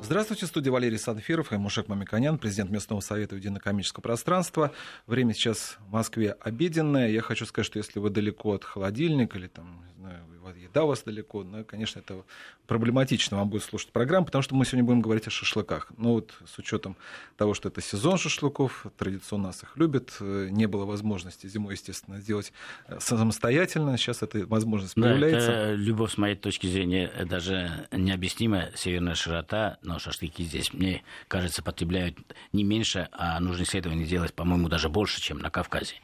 Здравствуйте, 0.00 0.46
студия 0.46 0.72
Валерий 0.72 0.98
Санфиров 0.98 1.52
и 1.52 1.56
Мушек 1.56 1.88
Мамиканян, 1.88 2.38
президент 2.38 2.70
местного 2.70 3.00
совета 3.00 3.36
единокомического 3.36 4.00
пространства. 4.00 4.72
Время 5.06 5.34
сейчас 5.34 5.76
в 5.80 5.92
Москве 5.92 6.36
обеденное. 6.40 7.08
Я 7.10 7.20
хочу 7.20 7.44
сказать, 7.44 7.66
что 7.66 7.78
если 7.78 7.98
вы 7.98 8.08
далеко 8.08 8.54
от 8.54 8.64
холодильника 8.64 9.38
или 9.38 9.48
там, 9.48 9.84
не 9.88 9.94
знаю, 9.94 10.24
еда 10.56 10.84
у 10.84 10.88
вас 10.88 11.02
далеко, 11.02 11.42
но, 11.42 11.64
конечно, 11.64 11.98
это 12.00 12.22
проблематично 12.66 13.38
вам 13.38 13.48
будет 13.48 13.64
слушать 13.64 13.90
программу, 13.90 14.26
потому 14.26 14.42
что 14.42 14.54
мы 14.54 14.64
сегодня 14.64 14.84
будем 14.84 15.00
говорить 15.00 15.26
о 15.26 15.30
шашлыках. 15.30 15.90
Ну 15.96 16.12
вот 16.12 16.34
с 16.46 16.58
учетом 16.58 16.96
того, 17.36 17.54
что 17.54 17.68
это 17.68 17.80
сезон 17.80 18.18
шашлыков, 18.18 18.86
традиционно 18.96 19.48
нас 19.48 19.62
их 19.62 19.76
любят, 19.76 20.16
э, 20.20 20.48
не 20.50 20.66
было 20.66 20.84
возможности 20.84 21.46
зимой, 21.46 21.74
естественно, 21.74 22.20
сделать 22.20 22.52
э, 22.86 22.98
самостоятельно, 23.00 23.96
сейчас 23.96 24.22
эта 24.22 24.46
возможность 24.46 24.94
появляется. 24.94 25.50
Это, 25.50 25.74
любовь, 25.74 26.12
с 26.12 26.18
моей 26.18 26.36
точки 26.36 26.66
зрения, 26.66 27.10
даже 27.24 27.88
необъяснимая 27.90 28.72
северная 28.76 29.14
широта, 29.14 29.78
но 29.82 29.98
шашлыки 29.98 30.44
здесь, 30.44 30.72
мне 30.72 31.02
кажется, 31.26 31.62
потребляют 31.62 32.18
не 32.52 32.64
меньше, 32.64 33.08
а 33.12 33.40
нужно 33.40 33.62
исследования 33.62 34.04
делать, 34.04 34.34
по-моему, 34.34 34.68
даже 34.68 34.88
больше, 34.88 35.20
чем 35.20 35.38
на 35.38 35.50
Кавказе 35.50 35.94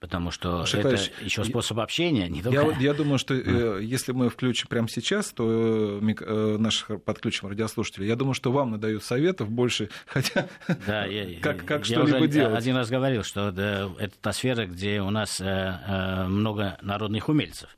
потому 0.00 0.30
что 0.30 0.64
Шитай, 0.66 0.94
это 0.94 1.24
еще 1.24 1.44
способ 1.44 1.78
общения. 1.80 2.28
Не 2.28 2.42
только... 2.42 2.60
я, 2.60 2.76
я 2.78 2.94
думаю, 2.94 3.18
что 3.18 3.34
э, 3.34 3.80
если 3.82 4.12
мы 4.12 4.30
включим 4.30 4.68
прямо 4.68 4.88
сейчас, 4.88 5.32
то 5.32 6.00
э, 6.00 6.14
э, 6.20 6.56
наших 6.58 7.02
подключим 7.02 7.48
радиослушателей, 7.48 8.06
я 8.06 8.16
думаю, 8.16 8.34
что 8.34 8.52
вам 8.52 8.72
надают 8.72 9.02
советов 9.02 9.50
больше, 9.50 9.90
хотя 10.06 10.48
да, 10.86 11.04
я, 11.06 11.40
как, 11.40 11.64
как 11.64 11.84
что-либо 11.84 12.26
делать. 12.26 12.56
один 12.56 12.76
раз 12.76 12.88
говорил, 12.90 13.24
что 13.24 13.50
да, 13.50 13.90
это 13.98 14.14
та 14.20 14.32
сфера, 14.32 14.66
где 14.66 15.00
у 15.00 15.10
нас 15.10 15.40
э, 15.40 15.44
э, 15.44 16.26
много 16.26 16.78
народных 16.82 17.28
умельцев. 17.28 17.76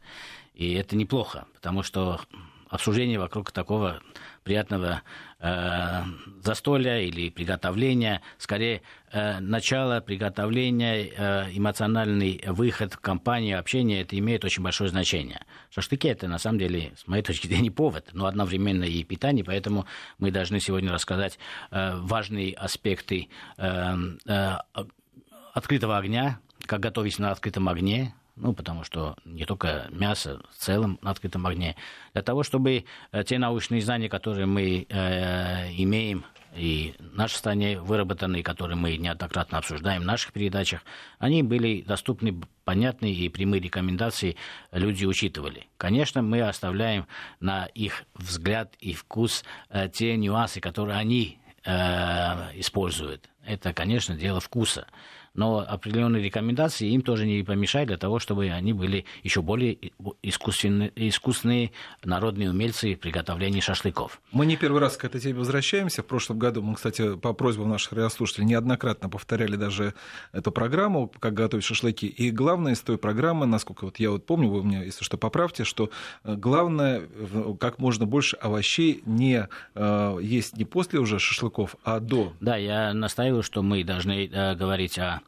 И 0.55 0.75
это 0.75 0.97
неплохо, 0.97 1.47
потому 1.55 1.83
что 1.83 2.21
обсуждение 2.71 3.19
вокруг 3.19 3.51
такого 3.53 4.01
приятного 4.45 5.03
э, 5.41 6.03
застолья 6.43 7.01
или 7.01 7.29
приготовления, 7.29 8.23
скорее 8.39 8.83
э, 9.13 9.41
начало 9.41 10.01
приготовления, 10.01 11.11
э, 11.15 11.51
эмоциональный 11.53 12.43
выход 12.47 12.95
в 12.95 13.01
компании, 13.01 13.53
общение, 13.53 14.03
это 14.03 14.19
имеет 14.19 14.45
очень 14.45 14.63
большое 14.63 14.89
значение. 14.89 15.45
Шашлыки 15.71 16.09
это 16.09 16.29
на 16.29 16.39
самом 16.39 16.59
деле, 16.59 16.93
с 16.97 17.07
моей 17.07 17.23
точки 17.23 17.49
зрения, 17.49 17.71
повод, 17.81 18.11
но 18.13 18.27
одновременно 18.27 18.85
и 18.85 19.03
питание, 19.05 19.45
поэтому 19.45 19.87
мы 20.19 20.31
должны 20.31 20.61
сегодня 20.61 20.93
рассказать 20.93 21.39
э, 21.71 21.97
важные 21.97 22.55
аспекты 22.55 23.29
э, 23.59 23.95
э, 24.27 24.57
открытого 25.53 25.99
огня, 25.99 26.39
как 26.67 26.81
готовить 26.81 27.19
на 27.19 27.33
открытом 27.33 27.69
огне, 27.69 28.15
ну, 28.41 28.53
потому 28.53 28.85
что 28.85 29.17
не 29.25 29.45
только 29.45 29.87
мясо, 29.91 30.41
в 30.51 30.57
целом 30.57 30.99
на 31.03 31.11
открытом 31.11 31.47
огне, 31.47 31.77
для 32.13 32.23
того, 32.23 32.43
чтобы 32.43 32.85
э, 33.13 33.25
те 33.25 33.39
научные 33.39 33.81
знания, 33.81 34.09
которые 34.09 34.47
мы 34.47 34.87
э, 34.89 35.73
имеем, 35.73 36.25
и 36.55 36.95
в 36.99 37.17
нашей 37.17 37.37
стране 37.37 37.81
выработанные, 37.81 38.43
которые 38.43 38.77
мы 38.77 38.97
неоднократно 38.97 39.59
обсуждаем 39.59 40.03
в 40.03 40.05
наших 40.05 40.33
передачах, 40.33 40.83
они 41.19 41.43
были 41.43 41.83
доступны, 41.83 42.41
понятны 42.65 43.13
и 43.13 43.29
прямые 43.29 43.61
рекомендации 43.61 44.37
люди 44.73 45.05
учитывали. 45.05 45.67
Конечно, 45.77 46.23
мы 46.23 46.43
оставляем 46.43 47.07
на 47.39 47.67
их 47.67 48.05
взгляд 48.15 48.75
и 48.81 48.95
вкус 48.95 49.45
э, 49.69 49.89
те 49.89 50.17
нюансы, 50.17 50.61
которые 50.61 50.99
они 50.99 51.39
э, 51.65 51.71
используют. 52.59 53.29
Это, 53.45 53.73
конечно, 53.73 54.17
дело 54.17 54.41
вкуса 54.41 54.87
но 55.35 55.59
определенные 55.67 56.23
рекомендации 56.23 56.89
им 56.91 57.03
тоже 57.03 57.27
не 57.27 57.43
помешают 57.43 57.89
для 57.89 57.97
того, 57.97 58.19
чтобы 58.19 58.51
они 58.51 58.73
были 58.73 59.05
еще 59.23 59.43
более 59.43 59.79
искусственные, 60.23 60.93
искусные 60.97 61.73
народные 62.05 62.51
умельцы 62.51 62.95
в 62.95 62.99
приготовлении 62.99 63.61
шашлыков. 63.61 64.21
Мы 64.33 64.47
не 64.47 64.57
первый 64.57 64.81
раз 64.81 64.97
к 64.97 65.05
этой 65.05 65.21
теме 65.21 65.39
возвращаемся. 65.39 66.03
В 66.03 66.07
прошлом 66.07 66.39
году 66.39 66.63
мы, 66.63 66.75
кстати, 66.75 67.17
по 67.17 67.33
просьбам 67.33 67.71
наших 67.71 67.93
радиослушателей 67.93 68.47
неоднократно 68.47 69.09
повторяли 69.09 69.57
даже 69.57 69.95
эту 70.33 70.51
программу, 70.53 71.09
как 71.21 71.35
готовить 71.35 71.65
шашлыки. 71.65 72.07
И 72.07 72.31
главное 72.31 72.73
из 72.73 72.81
той 72.81 72.99
программы, 72.99 73.47
насколько 73.47 73.85
вот 73.85 73.99
я 73.99 74.11
вот 74.11 74.27
помню, 74.27 74.49
вы 74.49 74.65
меня, 74.65 74.83
если 74.83 75.05
что, 75.05 75.17
поправьте, 75.17 75.65
что 75.65 75.91
э, 76.25 76.35
главное, 76.35 77.03
как 77.61 77.79
можно 77.79 78.07
больше 78.07 78.37
овощей 78.37 79.03
не 79.07 79.49
э, 79.75 80.19
есть 80.21 80.57
не 80.57 80.65
после 80.65 80.99
уже 80.99 81.19
шашлыков, 81.19 81.77
а 81.85 82.01
до. 82.01 82.33
Да, 82.41 82.57
я 82.57 82.93
настаиваю, 82.95 83.43
что 83.43 83.63
мы 83.63 83.85
должны 83.85 84.27
э, 84.27 84.55
говорить 84.55 84.99
о 84.99 85.20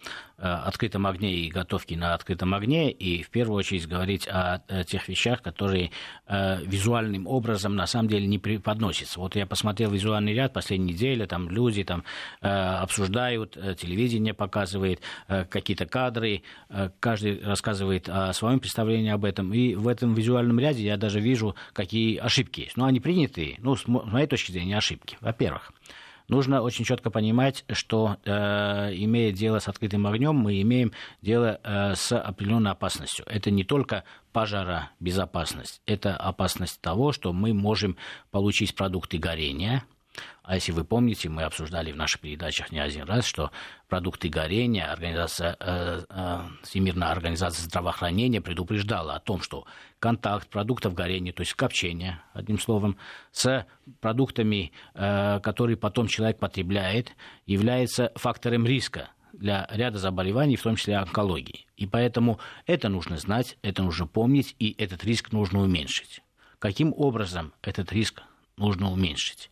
Э, 0.43 0.55
открытом 0.65 1.07
огне 1.07 1.37
и 1.37 1.49
готовке 1.49 1.97
на 1.97 2.15
открытом 2.15 2.53
огне, 2.53 2.91
и 2.91 3.23
в 3.23 3.31
первую 3.31 3.59
очередь 3.59 3.87
говорить 3.87 4.27
о, 4.27 4.61
тех 4.89 5.07
вещах, 5.09 5.41
которые 5.41 5.93
э, 6.27 6.59
визуальным 6.65 7.29
образом 7.29 7.77
на 7.77 7.87
самом 7.87 8.09
деле 8.09 8.27
не 8.27 8.41
преподносятся. 8.41 9.21
Вот 9.21 9.37
я 9.37 9.47
посмотрел 9.47 9.93
визуальный 9.93 10.35
ряд 10.35 10.53
последней 10.53 10.95
недели, 10.95 11.27
там 11.27 11.49
люди 11.49 11.85
там 11.85 12.03
э, 12.41 12.49
обсуждают, 12.49 13.53
телевидение 13.53 14.35
показывает 14.35 15.01
какие-то 15.29 15.87
кадры, 15.87 16.43
каждый 16.99 17.41
рассказывает 17.41 18.09
о 18.09 18.33
своем 18.33 18.59
представлении 18.59 19.11
об 19.11 19.25
этом, 19.25 19.55
и 19.55 19.77
в 19.77 19.87
этом 19.87 20.15
визуальном 20.15 20.59
ряде 20.59 20.83
я 20.83 20.97
даже 20.97 21.21
вижу, 21.21 21.55
какие 21.73 22.17
ошибки 22.17 22.63
есть. 22.63 22.77
Но 22.77 22.87
они 22.87 22.99
принятые, 22.99 23.57
ну, 23.59 23.77
с 23.77 23.87
моей 23.87 24.27
точки 24.27 24.51
зрения, 24.51 24.77
ошибки. 24.77 25.17
Во-первых, 25.21 25.71
нужно 26.29 26.63
очень 26.63 26.85
четко 26.85 27.11
понимать, 27.11 27.65
что 27.71 28.17
э, 28.25 28.31
имея 28.95 29.33
дело 29.33 29.59
с 29.59 29.69
открытым 29.69 30.07
огнем, 30.07 30.35
мы 30.35 30.61
имеем 30.63 30.93
дело 31.21 31.61
э, 31.63 31.95
с 31.95 32.17
определенной 32.17 32.73
опасностью. 32.73 33.25
Это 33.29 33.51
не 33.51 33.65
только 33.65 34.05
пожаробезопасность, 34.33 35.83
это 35.87 36.17
опасность 36.17 36.81
того, 36.81 37.13
что 37.13 37.33
мы 37.33 37.53
можем 37.53 37.97
получить 38.31 38.75
продукты 38.75 39.19
горения, 39.19 39.85
а 40.43 40.57
если 40.57 40.73
вы 40.73 40.85
помните, 40.85 41.29
мы 41.29 41.45
обсуждали 41.45 41.93
в 41.93 41.97
наших 41.97 42.21
передачах 42.21 42.73
не 42.73 42.81
один 42.81 43.05
раз, 43.05 43.25
что 43.25 43.51
продукты 43.89 44.29
горения, 44.29 44.91
организация, 44.91 45.57
э, 45.61 46.03
э, 46.09 46.41
Всемирная 46.65 47.11
организация 47.11 47.65
здравоохранения 47.65 48.41
предупреждала 48.41 49.15
о 49.15 49.21
том, 49.21 49.41
что 49.41 49.65
контакт 50.01 50.49
продуктов 50.49 50.95
горения, 50.95 51.33
то 51.33 51.43
есть 51.43 51.55
копчение, 51.55 52.21
одним 52.33 52.59
словом, 52.59 52.97
с 53.31 53.67
продуктами, 54.01 54.73
э, 54.95 55.41
которые 55.41 55.77
потом 55.77 56.09
человек 56.09 56.39
потребляет, 56.39 57.13
является 57.47 58.13
фактором 58.17 58.67
риска 58.67 59.11
для 59.33 59.67
ряда 59.71 59.99
заболеваний, 59.99 60.57
в 60.57 60.63
том 60.63 60.77
числе 60.77 60.97
онкологии. 60.97 61.67
И 61.77 61.87
поэтому 61.87 62.39
это 62.67 62.89
нужно 62.89 63.17
знать, 63.17 63.57
это 63.63 63.83
нужно 63.83 64.07
помнить, 64.07 64.57
и 64.59 64.75
этот 64.77 65.05
риск 65.05 65.33
нужно 65.33 65.61
уменьшить. 65.63 66.23
Каким 66.59 66.93
образом 66.97 67.53
этот 67.63 67.93
риск 67.93 68.23
нужно 68.57 68.91
уменьшить? 68.91 69.51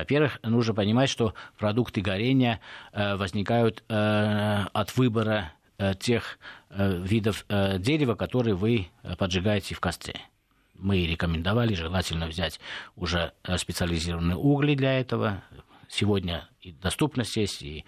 Во-первых, 0.00 0.40
нужно 0.42 0.72
понимать, 0.72 1.10
что 1.10 1.34
продукты 1.58 2.00
горения 2.00 2.58
э, 2.92 3.16
возникают 3.16 3.84
э, 3.90 4.64
от 4.72 4.96
выбора 4.96 5.52
э, 5.76 5.94
тех 5.94 6.38
видов 6.70 7.44
дерева, 7.48 8.14
которые 8.14 8.54
вы 8.54 8.90
поджигаете 9.18 9.74
в 9.74 9.80
костре. 9.80 10.20
Мы 10.74 11.04
рекомендовали 11.04 11.74
желательно 11.74 12.28
взять 12.28 12.60
уже 12.94 13.32
специализированные 13.56 14.36
угли 14.36 14.76
для 14.76 15.00
этого, 15.00 15.42
сегодня 15.88 16.48
и 16.60 16.70
доступность 16.70 17.36
есть, 17.36 17.62
и 17.62 17.84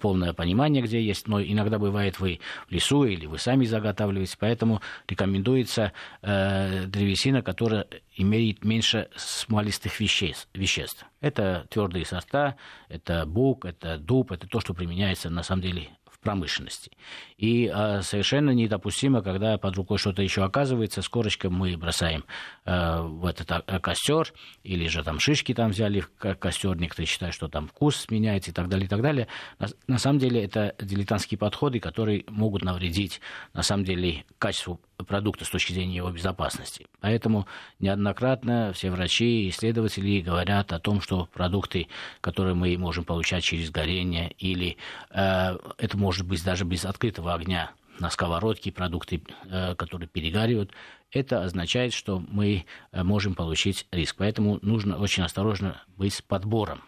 полное 0.00 0.32
понимание, 0.32 0.82
где 0.82 1.02
есть, 1.02 1.26
но 1.28 1.42
иногда 1.42 1.78
бывает 1.78 2.20
вы 2.20 2.40
в 2.68 2.72
лесу 2.72 3.04
или 3.04 3.26
вы 3.26 3.38
сами 3.38 3.64
заготавливаете, 3.64 4.36
поэтому 4.38 4.80
рекомендуется 5.08 5.92
э, 6.22 6.84
древесина, 6.86 7.42
которая 7.42 7.86
имеет 8.16 8.64
меньше 8.64 9.08
смолистых 9.16 10.00
веществ. 10.00 10.48
веществ. 10.54 11.04
Это 11.20 11.66
твердые 11.70 12.04
сорта, 12.04 12.56
это 12.88 13.26
бук, 13.26 13.64
это 13.64 13.98
дуб, 13.98 14.32
это 14.32 14.46
то, 14.46 14.60
что 14.60 14.74
применяется 14.74 15.30
на 15.30 15.42
самом 15.42 15.62
деле 15.62 15.90
промышленности. 16.24 16.90
И 17.36 17.70
э, 17.72 18.02
совершенно 18.02 18.50
недопустимо, 18.50 19.22
когда 19.22 19.58
под 19.58 19.76
рукой 19.76 19.98
что-то 19.98 20.22
еще 20.22 20.42
оказывается, 20.42 21.02
с 21.02 21.08
корочкой 21.08 21.50
мы 21.50 21.76
бросаем 21.76 22.24
э, 22.64 23.00
в 23.02 23.26
этот 23.26 23.50
э, 23.66 23.78
костер, 23.78 24.32
или 24.62 24.88
же 24.88 25.04
там 25.04 25.20
шишки 25.20 25.52
там 25.54 25.70
взяли 25.70 26.00
в 26.00 26.34
костер, 26.36 26.76
некоторые 26.76 27.06
считают, 27.06 27.34
что 27.34 27.48
там 27.48 27.68
вкус 27.68 28.06
меняется 28.10 28.50
и 28.50 28.54
так 28.54 28.68
далее, 28.68 28.86
и 28.86 28.88
так 28.88 29.02
далее. 29.02 29.28
На, 29.58 29.68
на 29.86 29.98
самом 29.98 30.18
деле 30.18 30.42
это 30.42 30.74
дилетантские 30.80 31.38
подходы, 31.38 31.78
которые 31.78 32.24
могут 32.28 32.64
навредить, 32.64 33.20
на 33.52 33.62
самом 33.62 33.84
деле, 33.84 34.24
качеству 34.38 34.80
продукта 35.06 35.44
с 35.44 35.50
точки 35.50 35.72
зрения 35.72 35.96
его 35.96 36.10
безопасности. 36.10 36.86
Поэтому 37.00 37.46
неоднократно 37.80 38.72
все 38.72 38.90
врачи 38.90 39.44
и 39.44 39.48
исследователи 39.50 40.20
говорят 40.20 40.72
о 40.72 40.78
том, 40.78 41.00
что 41.00 41.28
продукты, 41.32 41.88
которые 42.20 42.54
мы 42.54 42.76
можем 42.78 43.04
получать 43.04 43.42
через 43.42 43.70
горение, 43.70 44.30
или 44.38 44.76
э, 45.10 45.56
это 45.78 45.98
может 45.98 46.13
быть 46.22 46.44
даже 46.44 46.64
без 46.64 46.84
открытого 46.84 47.34
огня, 47.34 47.72
на 47.98 48.10
сковородке 48.10 48.72
продукты, 48.72 49.22
э, 49.44 49.74
которые 49.74 50.08
перегаривают, 50.08 50.72
это 51.10 51.42
означает, 51.42 51.92
что 51.92 52.22
мы 52.28 52.66
э, 52.92 53.02
можем 53.02 53.34
получить 53.34 53.86
риск. 53.92 54.16
Поэтому 54.18 54.58
нужно 54.62 54.98
очень 54.98 55.22
осторожно 55.22 55.82
быть 55.96 56.14
с 56.14 56.22
подбором. 56.22 56.82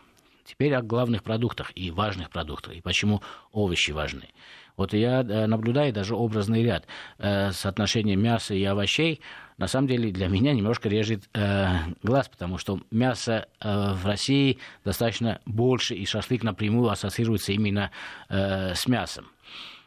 Теперь 0.45 0.75
о 0.75 0.83
главных 0.83 1.23
продуктах 1.23 1.73
и 1.75 1.91
важных 1.91 2.31
продуктах, 2.31 2.75
и 2.75 2.81
почему 2.81 3.23
овощи 3.53 3.91
важны. 3.91 4.29
Вот 4.77 4.93
я 4.93 5.23
э, 5.23 5.47
наблюдаю 5.47 5.93
даже 5.93 6.15
образный 6.15 6.63
ряд 6.63 6.87
соотношения 7.19 8.17
мяса 8.17 8.55
и 8.55 8.65
овощей. 8.65 9.21
На 9.59 9.69
самом 9.69 9.89
деле 9.89 10.11
для 10.11 10.29
меня 10.29 10.53
немножко 10.53 10.89
режет 10.89 11.29
э, 11.33 11.77
глаз, 12.03 12.29
потому 12.29 12.59
что 12.59 12.81
мясо 12.91 13.49
э, 13.61 13.93
в 13.95 14.05
России 14.07 14.59
достаточно 14.85 15.41
больше, 15.47 15.95
и 15.95 16.05
шашлык 16.05 16.43
напрямую 16.43 16.91
ассоциируется 16.91 17.53
именно 17.53 17.91
э, 18.29 18.75
с 18.75 18.87
мясом. 18.87 19.27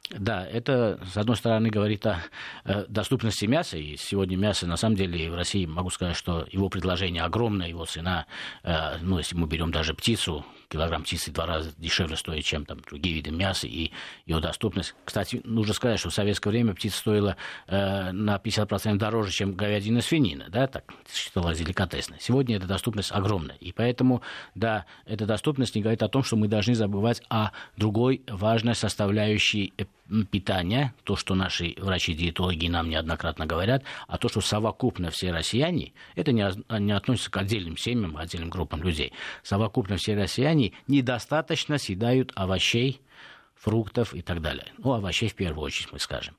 Да, 0.10 0.44
это, 0.44 1.00
с 1.14 1.18
одной 1.18 1.36
стороны, 1.36 1.70
говорит 1.70 2.06
о 2.08 2.20
э, 2.66 2.86
доступности 2.88 3.46
мяса. 3.46 3.78
И 3.78 3.96
сегодня 3.96 4.38
мясо, 4.38 4.66
на 4.66 4.76
самом 4.76 4.96
деле, 4.96 5.30
в 5.30 5.36
России, 5.36 5.68
могу 5.68 5.92
сказать, 5.92 6.16
что 6.16 6.48
его 6.52 6.68
предложение 6.70 7.22
огромное, 7.22 7.68
его 7.68 7.86
цена, 7.86 8.26
э, 8.64 8.98
ну, 9.02 9.20
если 9.20 9.36
мы 9.36 9.48
берем 9.48 9.72
даже 9.72 9.94
птицу, 9.94 10.46
килограмм 10.70 11.04
птицы 11.04 11.32
два 11.32 11.46
раза 11.46 11.72
дешевле 11.78 12.16
стоит, 12.16 12.46
чем 12.46 12.66
там 12.66 12.80
другие 12.82 13.16
виды 13.16 13.32
мяса 13.32 13.68
и 13.68 13.92
ее 14.26 14.40
доступность. 14.40 14.96
Кстати, 15.04 15.42
нужно 15.44 15.74
сказать, 15.74 16.00
что 16.00 16.10
в 16.10 16.14
советское 16.14 16.52
время 16.52 16.74
птица 16.76 16.98
стоила 16.98 17.36
э, 17.68 18.12
на 18.12 18.38
50% 18.38 18.96
дороже, 18.96 19.32
чем 19.32 19.54
говядина 19.54 20.02
свинина, 20.02 20.46
да, 20.50 20.68
так 20.68 20.86
считалось 21.12 21.58
деликатесно. 21.58 22.18
Сегодня 22.20 22.58
эта 22.58 22.68
доступность 22.68 23.12
огромная, 23.12 23.56
и 23.56 23.72
поэтому, 23.72 24.22
да, 24.56 24.86
эта 25.06 25.26
доступность 25.26 25.76
не 25.76 25.82
говорит 25.82 26.04
о 26.04 26.08
том, 26.08 26.24
что 26.24 26.36
мы 26.36 26.48
должны 26.48 26.76
забывать 26.76 27.22
о 27.30 27.52
другой 27.76 28.22
важной 28.28 28.76
составляющей 28.76 29.74
питания, 30.32 30.94
то, 31.04 31.16
что 31.16 31.36
наши 31.36 31.76
врачи-диетологи 31.78 32.68
нам 32.68 32.90
неоднократно 32.90 33.46
говорят, 33.46 33.84
а 34.08 34.18
то, 34.18 34.30
что 34.30 34.42
совокупно 34.42 35.12
все 35.12 35.32
россияне, 35.32 35.94
это 36.16 36.32
не, 36.32 36.50
не 36.80 36.92
относится 36.92 37.32
к 37.32 37.38
отдельным 37.38 37.78
семьям, 37.78 38.18
отдельным 38.18 38.50
группам 38.50 38.84
людей, 38.84 39.14
совокупно 39.44 39.98
все 39.98 40.16
россияне 40.16 40.74
недостаточно 40.88 41.78
съедают 41.78 42.32
овощей, 42.36 43.02
фруктов 43.56 44.14
и 44.14 44.22
так 44.22 44.42
далее. 44.42 44.68
Ну, 44.78 44.94
овощей 44.94 45.30
в 45.30 45.36
первую 45.36 45.66
очередь 45.66 45.92
мы 45.92 46.00
скажем. 46.00 46.36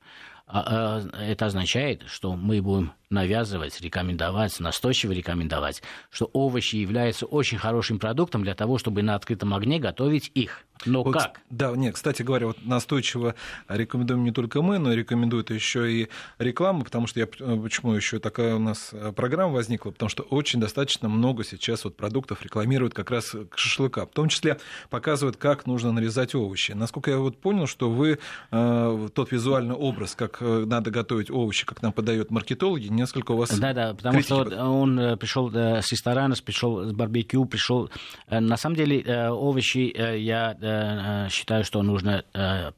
А, 0.47 0.99
а, 1.05 1.23
это 1.23 1.45
означает, 1.45 2.03
что 2.07 2.35
мы 2.35 2.61
будем 2.61 2.93
навязывать, 3.11 3.79
рекомендовать, 3.81 4.59
настойчиво 4.59 5.11
рекомендовать, 5.11 5.81
что 6.09 6.29
овощи 6.33 6.77
являются 6.77 7.25
очень 7.25 7.57
хорошим 7.57 7.99
продуктом 7.99 8.43
для 8.43 8.55
того, 8.55 8.77
чтобы 8.77 9.03
на 9.03 9.15
открытом 9.15 9.53
огне 9.53 9.79
готовить 9.79 10.31
их. 10.33 10.65
Но 10.85 11.03
вот, 11.03 11.13
как? 11.13 11.41
Да, 11.49 11.71
нет, 11.75 11.95
кстати 11.95 12.23
говоря, 12.23 12.47
вот 12.47 12.65
настойчиво 12.65 13.35
рекомендуем 13.67 14.23
не 14.23 14.31
только 14.31 14.61
мы, 14.61 14.79
но 14.79 14.93
и 14.93 14.95
рекомендует 14.95 15.51
еще 15.51 15.91
и 15.91 16.09
реклама, 16.39 16.83
потому 16.83 17.07
что 17.07 17.19
я 17.19 17.27
почему 17.27 17.93
еще 17.93 18.19
такая 18.19 18.55
у 18.55 18.59
нас 18.59 18.89
э, 18.91 19.11
программа 19.15 19.53
возникла, 19.53 19.91
потому 19.91 20.09
что 20.09 20.23
очень 20.23 20.59
достаточно 20.59 21.07
много 21.09 21.43
сейчас 21.43 21.83
вот 21.83 21.95
продуктов 21.97 22.41
рекламируют 22.43 22.93
как 22.93 23.11
раз 23.11 23.35
к 23.49 23.57
шашлыка, 23.57 24.05
в 24.05 24.09
том 24.09 24.29
числе 24.29 24.59
показывают, 24.89 25.37
как 25.37 25.67
нужно 25.67 25.91
нарезать 25.91 26.33
овощи. 26.33 26.71
Насколько 26.71 27.11
я 27.11 27.17
вот 27.17 27.37
понял, 27.37 27.67
что 27.67 27.89
вы 27.89 28.17
э, 28.51 29.09
тот 29.13 29.31
визуальный 29.31 29.75
образ, 29.75 30.15
как 30.15 30.37
э, 30.41 30.65
надо 30.65 30.89
готовить 30.89 31.29
овощи, 31.29 31.65
как 31.65 31.81
нам 31.81 31.93
подают 31.93 32.31
маркетологи, 32.31 32.87
несколько 33.01 33.33
у 33.33 33.37
вас. 33.37 33.57
Да, 33.59 33.73
да, 33.73 33.93
потому 33.93 34.21
что 34.21 34.43
он 34.65 34.99
э, 34.99 35.17
пришел 35.17 35.51
с 35.53 35.91
ресторана, 35.91 36.35
пришел 36.43 36.85
с 36.85 36.93
барбекю, 36.93 37.45
пришел. 37.45 37.89
На 38.29 38.57
самом 38.57 38.75
деле 38.75 39.29
овощи 39.29 39.93
я 40.17 40.55
Э, 40.61 41.27
считаю, 41.29 41.63
что 41.63 41.81
нужно 41.81 42.23
э, 42.33 42.71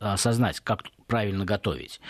осознать, 0.00 0.60
как 0.60 0.82
правильно 1.06 1.44
готовить. 1.44 2.00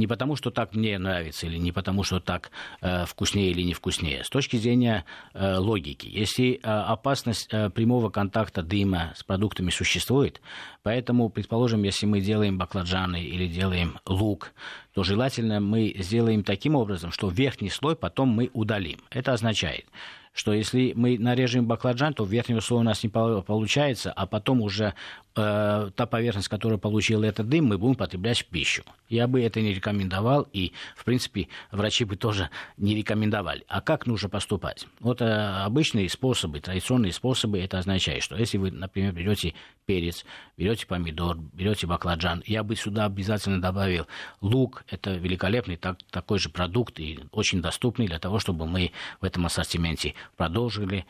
Не 0.00 0.06
потому, 0.06 0.34
что 0.34 0.50
так 0.50 0.74
мне 0.74 0.98
нравится, 0.98 1.46
или 1.46 1.58
не 1.58 1.72
потому, 1.72 2.04
что 2.04 2.20
так 2.20 2.50
э, 2.80 3.04
вкуснее 3.04 3.50
или 3.50 3.60
не 3.60 3.74
вкуснее. 3.74 4.24
С 4.24 4.30
точки 4.30 4.56
зрения 4.56 5.04
э, 5.34 5.56
логики. 5.58 6.08
Если 6.10 6.54
э, 6.54 6.58
опасность 6.62 7.48
э, 7.52 7.68
прямого 7.68 8.08
контакта 8.08 8.62
дыма 8.62 9.12
с 9.14 9.22
продуктами 9.22 9.68
существует, 9.68 10.40
поэтому, 10.82 11.28
предположим, 11.28 11.82
если 11.82 12.06
мы 12.06 12.22
делаем 12.22 12.56
баклажаны 12.56 13.22
или 13.22 13.46
делаем 13.46 13.98
лук, 14.06 14.52
то 14.94 15.02
желательно 15.02 15.60
мы 15.60 15.94
сделаем 15.98 16.44
таким 16.44 16.76
образом, 16.76 17.12
что 17.12 17.28
верхний 17.28 17.68
слой 17.68 17.94
потом 17.94 18.30
мы 18.30 18.48
удалим. 18.54 19.00
Это 19.10 19.34
означает, 19.34 19.84
что 20.32 20.52
если 20.52 20.92
мы 20.94 21.18
нарежем 21.18 21.66
баклажан, 21.66 22.14
то 22.14 22.24
верхнего 22.24 22.60
слоя 22.60 22.80
у 22.80 22.84
нас 22.84 23.02
не 23.02 23.08
получается, 23.08 24.12
а 24.12 24.26
потом 24.26 24.62
уже 24.62 24.94
э, 25.34 25.90
та 25.94 26.06
поверхность, 26.06 26.48
которая 26.48 26.78
получила 26.78 27.24
этот 27.24 27.48
дым, 27.48 27.66
мы 27.66 27.78
будем 27.78 27.96
потреблять 27.96 28.40
в 28.40 28.46
пищу. 28.46 28.84
Я 29.08 29.26
бы 29.26 29.42
это 29.42 29.60
не 29.60 29.74
рекомендовал, 29.74 30.46
и, 30.52 30.72
в 30.96 31.04
принципе, 31.04 31.48
врачи 31.72 32.04
бы 32.04 32.16
тоже 32.16 32.48
не 32.76 32.94
рекомендовали. 32.94 33.64
А 33.68 33.80
как 33.80 34.06
нужно 34.06 34.28
поступать? 34.28 34.86
Вот 35.00 35.20
э, 35.20 35.24
обычные 35.64 36.08
способы, 36.08 36.60
традиционные 36.60 37.12
способы, 37.12 37.58
это 37.58 37.78
означает, 37.78 38.22
что 38.22 38.36
если 38.36 38.58
вы, 38.58 38.70
например, 38.70 39.12
берете 39.12 39.54
перец, 39.84 40.24
берете 40.56 40.86
помидор, 40.86 41.36
берете 41.36 41.88
баклажан, 41.88 42.44
я 42.46 42.62
бы 42.62 42.76
сюда 42.76 43.06
обязательно 43.06 43.60
добавил 43.60 44.06
лук, 44.40 44.84
это 44.88 45.14
великолепный 45.14 45.76
так, 45.76 45.98
такой 46.10 46.38
же 46.38 46.50
продукт 46.50 47.00
и 47.00 47.18
очень 47.32 47.60
доступный 47.60 48.06
для 48.06 48.20
того, 48.20 48.38
чтобы 48.38 48.66
мы 48.66 48.92
в 49.20 49.24
этом 49.24 49.46
ассортименте 49.46 50.14
продолжили. 50.36 51.06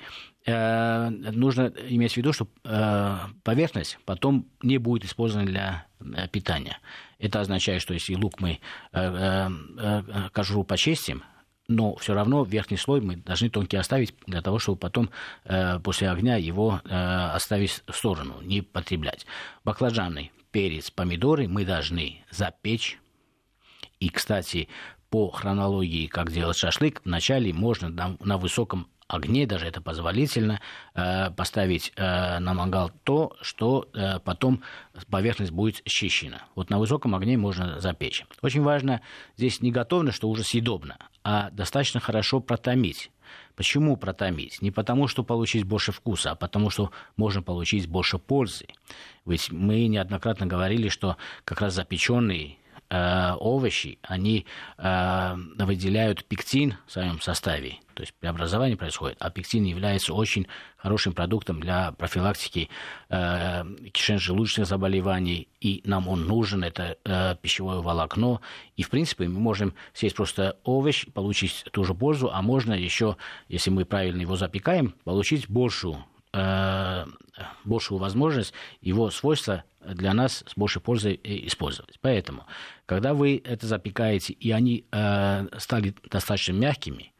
Э, 0.46 1.10
нужно 1.10 1.72
иметь 1.88 2.14
в 2.14 2.16
виду, 2.16 2.32
что 2.32 2.48
э, 2.64 3.18
поверхность 3.44 3.98
потом 4.06 4.46
не 4.62 4.78
будет 4.78 5.04
использована 5.04 5.46
для 5.46 5.86
э, 6.00 6.28
питания. 6.28 6.78
Это 7.18 7.40
означает, 7.40 7.82
что 7.82 7.92
если 7.92 8.14
лук 8.14 8.40
мы 8.40 8.58
кожуру 10.32 10.64
почистим, 10.64 11.22
но 11.68 11.94
все 11.96 12.14
равно 12.14 12.44
верхний 12.44 12.78
слой 12.78 13.02
мы 13.02 13.16
должны 13.16 13.50
тонкий 13.50 13.76
оставить 13.76 14.14
для 14.26 14.40
того, 14.40 14.58
чтобы 14.58 14.78
потом 14.78 15.10
после 15.84 16.10
огня 16.10 16.36
его 16.36 16.80
оставить 16.84 17.82
в 17.86 17.92
сторону, 17.92 18.40
не 18.40 18.62
потреблять. 18.62 19.26
Баклажаны, 19.64 20.32
перец, 20.50 20.90
помидоры 20.90 21.46
мы 21.46 21.66
должны 21.66 22.24
запечь. 22.30 22.98
И, 24.00 24.08
кстати, 24.08 24.68
по 25.10 25.30
хронологии, 25.30 26.06
как 26.06 26.32
делать 26.32 26.56
шашлык, 26.56 27.02
вначале 27.04 27.52
можно 27.52 27.90
на, 27.90 28.16
на 28.20 28.38
высоком 28.38 28.88
огне, 29.10 29.46
даже 29.46 29.66
это 29.66 29.80
позволительно, 29.80 30.60
э, 30.94 31.30
поставить 31.30 31.92
э, 31.96 32.38
на 32.38 32.54
мангал 32.54 32.92
то, 33.04 33.36
что 33.42 33.88
э, 33.92 34.20
потом 34.20 34.62
поверхность 35.10 35.52
будет 35.52 35.82
счищена. 35.86 36.42
Вот 36.54 36.70
на 36.70 36.78
высоком 36.78 37.14
огне 37.14 37.36
можно 37.36 37.80
запечь. 37.80 38.24
Очень 38.42 38.62
важно 38.62 39.00
здесь 39.36 39.60
не 39.60 39.72
готовно, 39.72 40.12
что 40.12 40.28
уже 40.28 40.44
съедобно, 40.44 40.96
а 41.24 41.50
достаточно 41.50 42.00
хорошо 42.00 42.40
протомить. 42.40 43.10
Почему 43.56 43.96
протомить? 43.96 44.62
Не 44.62 44.70
потому, 44.70 45.08
что 45.08 45.22
получить 45.22 45.64
больше 45.64 45.92
вкуса, 45.92 46.30
а 46.30 46.34
потому, 46.34 46.70
что 46.70 46.92
можно 47.16 47.42
получить 47.42 47.88
больше 47.88 48.18
пользы. 48.18 48.66
Ведь 49.26 49.52
мы 49.52 49.86
неоднократно 49.86 50.46
говорили, 50.46 50.88
что 50.88 51.16
как 51.44 51.60
раз 51.60 51.74
запеченный 51.74 52.59
овощи, 52.90 53.98
они 54.02 54.46
э, 54.78 55.34
выделяют 55.58 56.24
пектин 56.24 56.76
в 56.86 56.92
своем 56.92 57.20
составе, 57.20 57.78
то 57.94 58.02
есть 58.02 58.14
преобразование 58.14 58.76
происходит, 58.76 59.16
а 59.20 59.30
пектин 59.30 59.64
является 59.64 60.12
очень 60.12 60.46
хорошим 60.76 61.12
продуктом 61.12 61.60
для 61.60 61.92
профилактики 61.92 62.68
э, 63.08 63.64
кишечно-желудочных 63.92 64.66
заболеваний, 64.66 65.48
и 65.60 65.82
нам 65.84 66.08
он 66.08 66.26
нужен, 66.26 66.64
это 66.64 66.96
э, 67.04 67.36
пищевое 67.40 67.80
волокно, 67.80 68.40
и 68.76 68.82
в 68.82 68.90
принципе 68.90 69.28
мы 69.28 69.38
можем 69.38 69.74
съесть 69.92 70.16
просто 70.16 70.56
овощ, 70.64 71.06
получить 71.12 71.64
ту 71.72 71.84
же 71.84 71.94
пользу, 71.94 72.30
а 72.32 72.42
можно 72.42 72.72
еще, 72.72 73.16
если 73.48 73.70
мы 73.70 73.84
правильно 73.84 74.22
его 74.22 74.36
запекаем, 74.36 74.94
получить 75.04 75.48
большую 75.48 76.04
э, 76.32 77.06
большую 77.64 77.98
возможность 77.98 78.52
его 78.80 79.10
свойства 79.10 79.64
для 79.80 80.12
нас 80.14 80.44
с 80.46 80.56
большей 80.56 80.82
пользой 80.82 81.18
использовать. 81.22 81.98
Поэтому, 82.00 82.46
когда 82.86 83.14
вы 83.14 83.40
это 83.44 83.66
запекаете, 83.66 84.32
и 84.32 84.50
они 84.50 84.84
э, 84.92 85.46
стали 85.58 85.94
достаточно 86.10 86.52
мягкими, 86.52 87.12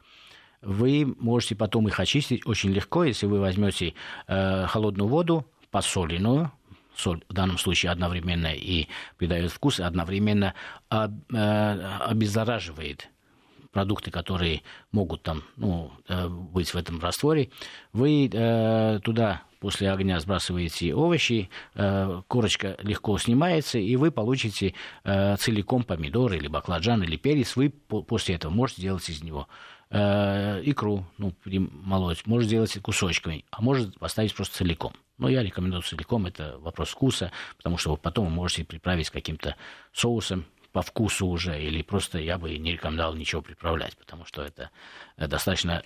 вы 0.63 1.15
можете 1.19 1.57
потом 1.57 1.89
их 1.89 1.99
очистить 2.01 2.47
очень 2.47 2.71
легко, 2.71 3.05
если 3.05 3.27
вы 3.27 3.41
возьмете 3.41 3.95
э, 4.27 4.67
холодную 4.67 5.09
воду, 5.09 5.47
посоленную, 5.71 6.53
соль 6.95 7.23
в 7.29 7.33
данном 7.33 7.59
случае 7.59 7.93
одновременно 7.93 8.53
и 8.55 8.89
придает 9.17 9.51
вкус, 9.51 9.81
одновременно 9.81 10.55
об, 10.89 11.13
э, 11.33 11.99
обеззараживает 12.01 13.09
продукты, 13.73 14.11
которые 14.11 14.63
могут 14.93 15.23
там 15.23 15.45
ну, 15.57 15.93
э, 16.09 16.29
быть 16.29 16.75
в 16.75 16.77
этом 16.77 17.01
растворе, 17.01 17.51
вы 17.93 18.29
э, 18.31 19.01
туда 19.03 19.43
после 19.61 19.93
огня 19.93 20.19
сбрасываете 20.19 20.95
овощи, 20.95 21.51
э, 21.75 22.23
корочка 22.27 22.77
легко 22.83 23.17
снимается, 23.19 23.79
и 23.79 23.95
вы 23.97 24.11
получите 24.11 24.75
э, 25.05 25.37
целиком 25.37 25.85
помидор 25.85 26.33
или 26.33 26.49
баклажан 26.49 27.03
или 27.03 27.17
перец. 27.17 27.55
Вы 27.55 27.71
после 27.71 28.35
этого 28.35 28.51
можете 28.51 28.83
делать 28.83 29.09
из 29.09 29.23
него 29.23 29.47
э, 29.91 30.63
икру, 30.65 31.07
ну, 31.19 31.35
молоть, 31.45 32.27
может 32.27 32.49
сделать 32.49 32.77
кусочками, 32.83 33.45
а 33.51 33.63
может 33.63 33.99
поставить 33.99 34.35
просто 34.35 34.57
целиком. 34.57 34.95
Но 35.19 35.29
я 35.29 35.43
рекомендую 35.43 35.83
целиком, 35.83 36.27
это 36.27 36.57
вопрос 36.61 36.89
вкуса, 36.89 37.31
потому 37.59 37.77
что 37.77 37.97
потом 37.97 38.27
вы 38.27 38.31
можете 38.31 38.65
приправить 38.65 39.11
каким-то 39.11 39.55
соусом, 39.93 40.47
по 40.73 40.83
вкусу 40.83 41.27
уже, 41.27 41.61
или 41.61 41.83
просто 41.83 42.19
я 42.19 42.39
бы 42.39 42.57
не 42.57 42.73
рекомендовал 42.73 43.15
ничего 43.15 43.43
приправлять, 43.43 43.97
потому 43.97 44.25
что 44.25 44.43
это 44.43 44.71
достаточно 45.29 45.83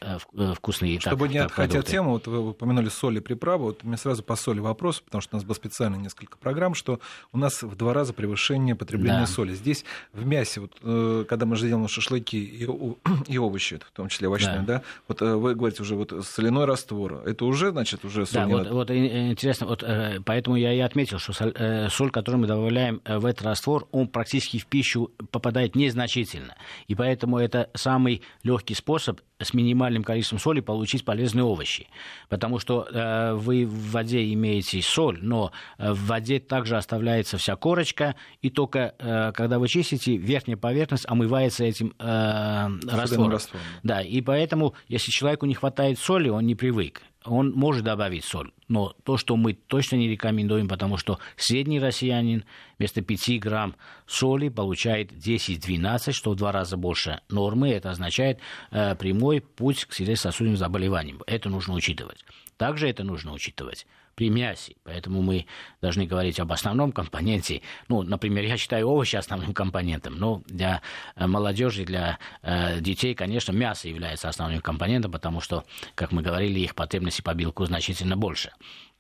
вкусные. 0.55 1.01
Чтобы 1.01 1.27
так, 1.27 1.35
не 1.35 1.39
отходя 1.39 1.81
от 1.81 1.87
темы, 1.87 2.11
вот 2.11 2.27
вы 2.27 2.51
упомянули 2.51 2.89
соль 2.89 3.19
и 3.19 3.21
приправы, 3.21 3.65
вот 3.65 3.85
мне 3.85 3.97
сразу 3.97 4.23
по 4.23 4.37
соли 4.37 4.61
вопрос, 4.61 5.01
потому 5.01 5.23
что 5.23 5.37
у 5.37 5.39
нас 5.39 5.45
было 5.45 5.55
специально 5.55 5.97
несколько 5.97 6.37
программ, 6.39 6.75
что 6.75 7.01
у 7.33 7.39
нас 7.39 7.63
в 7.63 7.75
два 7.77 7.93
раза 7.93 8.13
превышение 8.13 8.75
потребления 8.75 9.21
да. 9.21 9.27
соли. 9.27 9.55
Здесь 9.55 9.85
в 10.13 10.25
мясе, 10.25 10.61
вот, 10.61 11.27
когда 11.29 11.47
мы 11.47 11.57
же 11.57 11.67
делаем 11.67 11.89
шашлыки 11.89 12.37
и, 12.37 12.69
и 13.29 13.39
овощи, 13.39 13.79
в 13.79 13.91
том 13.93 14.09
числе 14.09 14.29
овощные, 14.29 14.61
да, 14.61 14.79
да 14.79 14.83
вот 15.09 15.21
вы 15.21 15.55
говорите 15.55 15.83
уже 15.83 15.95
вот 15.95 16.13
соляной 16.25 16.65
раствор, 16.65 17.23
это 17.27 17.45
уже, 17.45 17.71
значит, 17.71 18.05
уже 18.05 18.27
соль 18.27 18.43
Да, 18.43 18.47
вот, 18.47 18.71
вот 18.71 18.91
интересно, 18.91 19.67
вот 19.67 19.85
поэтому 20.25 20.57
я 20.57 20.73
и 20.73 20.79
отметил, 20.79 21.19
что 21.19 21.33
соль, 21.33 21.55
соль, 21.91 22.11
которую 22.11 22.43
мы 22.43 22.47
добавляем 22.47 23.01
в 23.05 23.27
этот 23.27 23.43
раствор, 23.43 23.89
он 23.93 24.09
практически 24.09 24.59
в 24.59 24.67
пищу 24.67 25.11
попадает 25.31 25.75
незначительно. 25.75 26.55
И 26.87 26.95
поэтому 26.95 27.39
это 27.39 27.71
самый 27.75 28.23
легкий 28.43 28.75
способ 28.75 29.21
с 29.41 29.53
минимальным 29.53 30.05
количеством 30.05 30.39
соли 30.39 30.61
получить 30.61 31.05
полезные 31.05 31.45
овощи. 31.45 31.89
Потому 32.29 32.59
что 32.59 32.87
э, 32.91 33.35
вы 33.35 33.67
в 33.67 33.91
воде 33.91 34.33
имеете 34.33 34.81
соль, 34.81 35.19
но 35.21 35.53
э, 35.79 35.93
в 35.93 36.07
воде 36.07 36.39
также 36.39 36.77
оставляется 36.77 37.37
вся 37.37 37.57
корочка, 37.57 38.15
и 38.43 38.51
только 38.51 38.95
э, 38.99 39.33
когда 39.33 39.59
вы 39.59 39.69
чистите, 39.69 40.17
верхняя 40.17 40.57
поверхность 40.57 41.05
омывается 41.09 41.65
этим 41.65 41.95
э, 41.99 42.69
раствором. 42.89 43.33
раствором. 43.33 43.65
Да, 43.83 44.01
и 44.03 44.21
поэтому, 44.21 44.75
если 44.89 45.11
человеку 45.11 45.47
не 45.47 45.55
хватает 45.55 45.99
соли, 45.99 46.29
он 46.29 46.47
не 46.47 46.55
привык 46.55 47.03
он 47.25 47.53
может 47.53 47.85
добавить 47.85 48.25
соль. 48.25 48.53
Но 48.69 48.95
то, 49.05 49.17
что 49.17 49.37
мы 49.37 49.55
точно 49.55 49.97
не 49.97 50.09
рекомендуем, 50.09 50.69
потому 50.69 50.97
что 50.97 51.19
средний 51.37 51.81
россиянин 51.81 52.45
вместо 52.79 53.03
5 53.03 53.41
грамм 53.41 53.77
соли 54.07 54.49
получает 54.49 55.13
10-12, 55.13 56.13
что 56.13 56.33
в 56.33 56.37
два 56.37 56.53
раза 56.53 56.77
больше 56.77 57.21
нормы. 57.29 57.71
Это 57.71 57.91
означает 57.91 58.39
э, 58.71 58.95
прямой 58.97 59.41
путь 59.41 59.87
к 59.87 59.95
сердечно-сосудистым 59.95 60.57
заболеваниям. 60.57 61.23
Это 61.27 61.49
нужно 61.49 61.75
учитывать. 61.75 62.25
Также 62.57 62.89
это 62.89 63.05
нужно 63.05 63.33
учитывать 63.33 63.87
при 64.15 64.31
мясе. 64.31 64.75
Поэтому 64.85 65.23
мы 65.23 65.47
должны 65.81 66.07
говорить 66.07 66.41
об 66.41 66.53
основном 66.53 66.93
компоненте. 66.93 67.63
Ну, 67.89 68.03
например, 68.03 68.45
я 68.45 68.57
считаю 68.57 68.89
овощи 68.89 69.17
основным 69.17 69.53
компонентом, 69.53 70.17
но 70.17 70.43
для 70.47 70.83
э, 71.17 71.27
молодежи, 71.27 71.85
для 71.85 72.19
э, 72.43 72.81
детей, 72.81 73.15
конечно, 73.15 73.53
мясо 73.53 73.89
является 73.89 74.29
основным 74.29 74.61
компонентом, 74.61 75.13
потому 75.13 75.41
что, 75.41 75.65
как 75.95 76.13
мы 76.13 76.23
говорили, 76.23 76.61
их 76.61 76.75
потребности 76.75 77.23
по 77.23 77.35
белку 77.35 77.65
значительно 77.65 78.17
больше. 78.17 78.53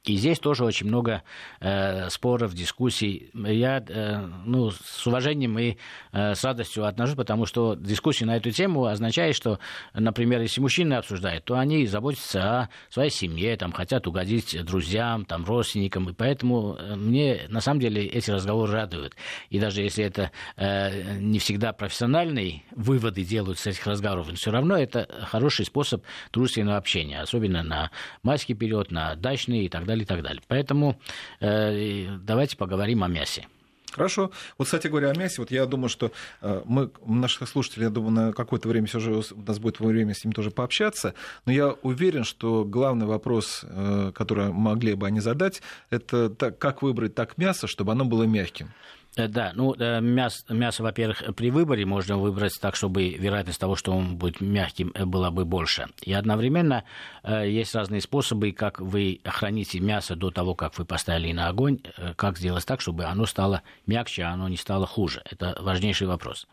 И 0.04 0.16
здесь 0.16 0.38
тоже 0.38 0.64
очень 0.64 0.87
много 0.87 1.23
э, 1.61 2.11
споров, 2.11 2.52
дискуссий. 2.52 3.30
Я 3.32 3.82
э, 3.88 4.26
ну, 4.44 4.70
с 4.70 5.06
уважением 5.06 5.58
и 5.58 5.78
э, 6.12 6.34
с 6.34 6.44
радостью 6.44 6.84
отношусь, 6.84 7.16
потому 7.16 7.46
что 7.46 7.75
дискуссия 7.75 8.26
на 8.26 8.37
эту 8.37 8.50
тему 8.50 8.84
означает, 8.84 9.34
что, 9.34 9.58
например, 9.94 10.42
если 10.42 10.61
мужчины 10.61 10.94
обсуждают, 10.94 11.46
то 11.46 11.58
они 11.58 11.87
заботятся 11.87 12.42
о 12.42 12.68
своей 12.90 13.11
семье, 13.11 13.56
там, 13.56 13.73
хотят 13.73 14.06
угодить 14.06 14.62
друзьям, 14.64 15.25
там, 15.25 15.42
родственникам. 15.46 16.11
И 16.11 16.12
поэтому 16.12 16.76
э, 16.78 16.96
мне 16.96 17.46
на 17.49 17.62
самом 17.62 17.80
деле 17.80 18.04
эти 18.04 18.30
разговоры 18.30 18.73
радуют. 18.73 19.14
И 19.49 19.58
даже 19.58 19.80
если 19.80 20.04
это 20.04 20.32
э, 20.56 21.16
не 21.18 21.38
всегда 21.38 21.73
профессиональные 21.73 22.62
выводы 22.73 23.25
делают 23.25 23.58
с 23.58 23.66
этих 23.66 23.87
разговоров, 23.87 24.28
но 24.28 24.34
все 24.34 24.50
равно 24.50 24.76
это 24.76 25.08
хороший 25.23 25.64
способ 25.64 26.04
дружественного 26.30 26.76
общения, 26.76 27.23
особенно 27.23 27.62
на 27.62 27.90
майский 28.23 28.52
период, 28.52 28.90
на 28.90 29.14
дачный 29.14 29.64
и 29.64 29.68
так 29.70 29.87
далее 29.87 29.93
далее, 29.94 30.04
и 30.04 30.06
так 30.06 30.22
далее. 30.22 30.42
Поэтому 30.48 31.00
э, 31.40 32.16
давайте 32.18 32.56
поговорим 32.56 33.02
о 33.04 33.08
мясе. 33.08 33.46
Хорошо. 33.92 34.32
Вот, 34.58 34.64
кстати 34.64 34.88
говоря, 34.88 35.10
о 35.10 35.14
мясе, 35.16 35.36
вот 35.40 35.52
я 35.52 35.66
думаю, 35.66 35.88
что 35.88 36.10
э, 36.42 36.62
мы, 36.64 36.90
наших 37.06 37.48
слушателей, 37.48 37.84
я 37.84 37.90
думаю, 37.90 38.10
на 38.10 38.32
какое-то 38.32 38.68
время 38.68 38.88
все 38.88 38.98
же 38.98 39.12
у 39.14 39.42
нас 39.46 39.58
будет 39.60 39.78
время 39.78 40.14
с 40.14 40.24
ним 40.24 40.32
тоже 40.32 40.50
пообщаться, 40.50 41.14
но 41.46 41.52
я 41.52 41.68
уверен, 41.82 42.24
что 42.24 42.64
главный 42.64 43.06
вопрос, 43.06 43.60
э, 43.62 44.10
который 44.12 44.52
могли 44.52 44.94
бы 44.94 45.06
они 45.06 45.20
задать, 45.20 45.62
это 45.90 46.28
как 46.58 46.82
выбрать 46.82 47.14
так 47.14 47.38
мясо, 47.38 47.68
чтобы 47.68 47.92
оно 47.92 48.04
было 48.04 48.24
мягким. 48.24 48.72
Э, 49.16 49.28
да, 49.28 49.52
ну, 49.54 49.75
э, 49.78 50.00
мясо, 50.00 50.42
мясо, 50.52 50.83
во-первых, 50.83 51.23
при 51.37 51.50
выборе 51.50 51.87
можно 51.87 52.18
выбрать 52.18 52.59
так, 52.61 52.75
чтобы 52.75 53.11
вероятность 53.11 53.61
того, 53.61 53.76
что 53.76 53.92
он 53.92 54.16
будет 54.16 54.40
мягким, 54.40 54.92
э, 54.94 55.04
была 55.04 55.30
бы 55.30 55.44
больше. 55.44 55.87
И 56.02 56.12
одновременно 56.12 56.85
есть 57.26 57.75
разные 57.75 58.00
способы, 58.00 58.52
как 58.52 58.80
вы 58.80 59.21
храните 59.25 59.80
мясо 59.80 60.14
до 60.16 60.30
того, 60.30 60.54
как 60.54 60.78
вы 60.78 60.85
поставили 60.85 61.33
на 61.33 61.49
огонь, 61.49 61.78
как 62.16 62.38
сделать 62.38 62.66
так, 62.66 62.80
чтобы 62.80 63.04
оно 63.04 63.25
стало 63.26 63.62
мягче, 63.87 64.25
а 64.25 64.33
оно 64.33 64.49
не 64.49 64.56
стало 64.56 64.87
хуже. 64.87 65.23
Это 65.30 65.56
важнейший 65.61 66.06
вопрос. 66.06 66.47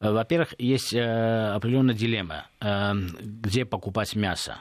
Во-первых, 0.00 0.54
есть 0.58 0.94
определенная 0.94 1.94
дилемма, 1.94 2.46
где 3.22 3.64
покупать 3.64 4.14
мясо. 4.14 4.58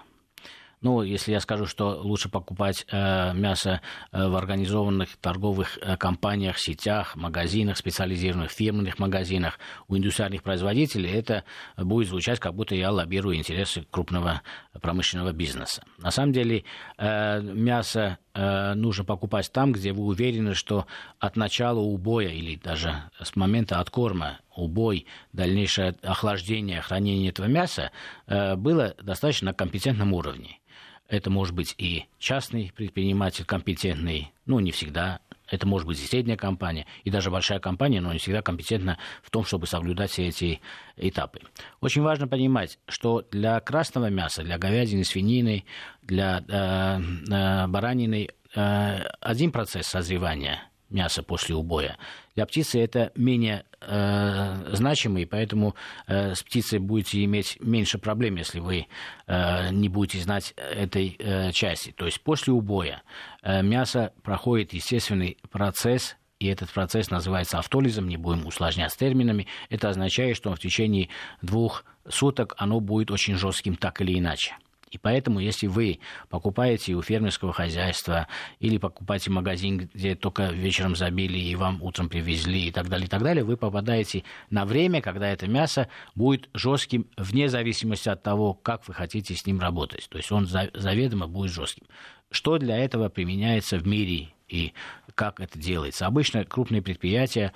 Ну, 0.83 1.01
если 1.01 1.31
я 1.31 1.39
скажу, 1.39 1.65
что 1.65 2.01
лучше 2.01 2.27
покупать 2.27 2.85
э, 2.91 3.33
мясо 3.33 3.79
э, 4.11 4.27
в 4.27 4.35
организованных 4.35 5.15
торговых 5.15 5.77
э, 5.77 5.95
компаниях, 5.95 6.59
сетях, 6.59 7.15
магазинах, 7.15 7.77
специализированных 7.77 8.51
фирменных 8.51 8.99
магазинах, 8.99 9.59
у 9.87 9.95
индустриальных 9.95 10.43
производителей, 10.43 11.09
это 11.09 11.45
будет 11.77 12.09
звучать, 12.09 12.41
как 12.41 12.53
будто 12.53 12.75
я 12.75 12.91
лоббирую 12.91 13.37
интересы 13.37 13.85
крупного 13.91 14.41
промышленного 14.81 15.31
бизнеса. 15.31 15.83
На 15.99 16.11
самом 16.11 16.33
деле, 16.33 16.65
э, 16.97 17.39
мясо 17.41 18.17
э, 18.33 18.73
нужно 18.73 19.05
покупать 19.05 19.49
там, 19.53 19.71
где 19.71 19.93
вы 19.93 20.03
уверены, 20.03 20.53
что 20.53 20.85
от 21.17 21.37
начала 21.37 21.79
убоя 21.79 22.27
или 22.27 22.57
даже 22.57 23.09
с 23.21 23.37
момента 23.37 23.79
откорма 23.79 24.39
убой, 24.53 25.05
дальнейшее 25.31 25.95
охлаждение, 26.03 26.81
хранение 26.81 27.29
этого 27.29 27.45
мяса 27.45 27.91
э, 28.27 28.57
было 28.57 28.95
достаточно 29.01 29.51
на 29.51 29.53
компетентном 29.53 30.11
уровне. 30.11 30.59
Это 31.07 31.29
может 31.29 31.53
быть 31.53 31.75
и 31.77 32.05
частный 32.17 32.71
предприниматель 32.75 33.45
компетентный, 33.45 34.31
ну, 34.45 34.59
не 34.59 34.71
всегда. 34.71 35.19
Это 35.49 35.67
может 35.67 35.85
быть 35.85 36.01
и 36.01 36.05
средняя 36.05 36.37
компания, 36.37 36.87
и 37.03 37.11
даже 37.11 37.29
большая 37.29 37.59
компания, 37.59 38.01
но 38.01 38.13
не 38.13 38.19
всегда 38.19 38.41
компетентна 38.41 38.97
в 39.21 39.29
том, 39.29 39.43
чтобы 39.43 39.67
соблюдать 39.67 40.09
все 40.09 40.27
эти 40.27 40.61
этапы. 40.95 41.41
Очень 41.81 42.01
важно 42.01 42.27
понимать, 42.27 42.79
что 42.87 43.23
для 43.29 43.59
красного 43.59 44.09
мяса, 44.09 44.43
для 44.43 44.57
говядины, 44.57 45.03
свинины, 45.03 45.65
для 46.01 46.43
э, 46.47 47.01
э, 47.31 47.67
баранины 47.67 48.29
э, 48.55 48.97
один 49.19 49.51
процесс 49.51 49.87
созревания 49.87 50.63
мяса 50.93 51.23
после 51.23 51.55
убоя. 51.55 51.97
Для 52.35 52.45
птицы 52.45 52.79
это 52.79 53.11
менее 53.15 53.65
э, 53.81 54.75
значимый, 54.75 55.25
поэтому 55.25 55.75
э, 56.07 56.33
с 56.35 56.43
птицей 56.43 56.79
будете 56.79 57.23
иметь 57.23 57.57
меньше 57.59 57.97
проблем, 57.97 58.35
если 58.35 58.59
вы 58.59 58.87
э, 59.27 59.69
не 59.71 59.89
будете 59.89 60.19
знать 60.19 60.53
этой 60.55 61.15
э, 61.19 61.51
части. 61.51 61.91
То 61.91 62.05
есть 62.05 62.21
после 62.21 62.53
убоя 62.53 63.03
э, 63.41 63.61
мясо 63.61 64.13
проходит 64.23 64.73
естественный 64.73 65.37
процесс 65.51 66.15
и 66.39 66.47
этот 66.47 66.69
процесс 66.71 67.09
называется 67.09 67.57
автолизом, 67.57 68.09
не 68.09 68.17
будем 68.17 68.45
усложнять 68.45 68.93
терминами. 68.97 69.47
Это 69.69 69.87
означает, 69.87 70.35
что 70.35 70.53
в 70.53 70.59
течение 70.59 71.07
двух 71.41 71.85
суток 72.09 72.53
оно 72.57 72.81
будет 72.81 73.11
очень 73.11 73.35
жестким 73.35 73.75
так 73.75 74.01
или 74.01 74.19
иначе. 74.19 74.57
И 74.93 74.99
поэтому, 74.99 75.39
если 75.39 75.65
вы 75.65 75.99
покупаете 76.29 76.93
у 76.93 77.01
фермерского 77.01 77.51
хозяйства 77.51 78.27
или 78.59 78.77
покупаете 78.77 79.31
магазин, 79.31 79.89
где 79.91 80.13
только 80.15 80.49
вечером 80.49 80.95
забили 80.95 81.39
и 81.39 81.55
вам 81.55 81.81
утром 81.81 82.09
привезли 82.09 82.67
и 82.67 82.71
так 82.71 82.89
далее, 82.89 83.07
и 83.07 83.09
так 83.09 83.23
далее, 83.23 83.43
вы 83.43 83.57
попадаете 83.57 84.23
на 84.51 84.65
время, 84.65 85.01
когда 85.01 85.29
это 85.29 85.47
мясо 85.47 85.87
будет 86.13 86.47
жестким 86.53 87.07
вне 87.17 87.49
зависимости 87.49 88.07
от 88.07 88.21
того, 88.21 88.53
как 88.53 88.87
вы 88.87 88.93
хотите 88.93 89.33
с 89.33 89.47
ним 89.47 89.59
работать. 89.59 90.07
То 90.09 90.17
есть 90.17 90.31
он 90.31 90.45
заведомо 90.45 91.27
будет 91.27 91.51
жестким. 91.51 91.87
Что 92.29 92.59
для 92.59 92.77
этого 92.77 93.09
применяется 93.09 93.77
в 93.77 93.87
мире 93.87 94.29
и 94.47 94.73
как 95.15 95.39
это 95.39 95.57
делается? 95.57 96.05
Обычно 96.05 96.45
крупные 96.45 96.83
предприятия 96.83 97.51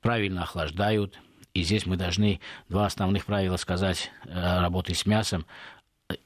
правильно 0.00 0.42
охлаждают, 0.42 1.20
и 1.52 1.62
здесь 1.62 1.86
мы 1.86 1.96
должны 1.96 2.40
два 2.68 2.86
основных 2.86 3.26
правила 3.26 3.56
сказать 3.58 4.10
э, 4.24 4.60
работы 4.60 4.92
с 4.92 5.06
мясом 5.06 5.46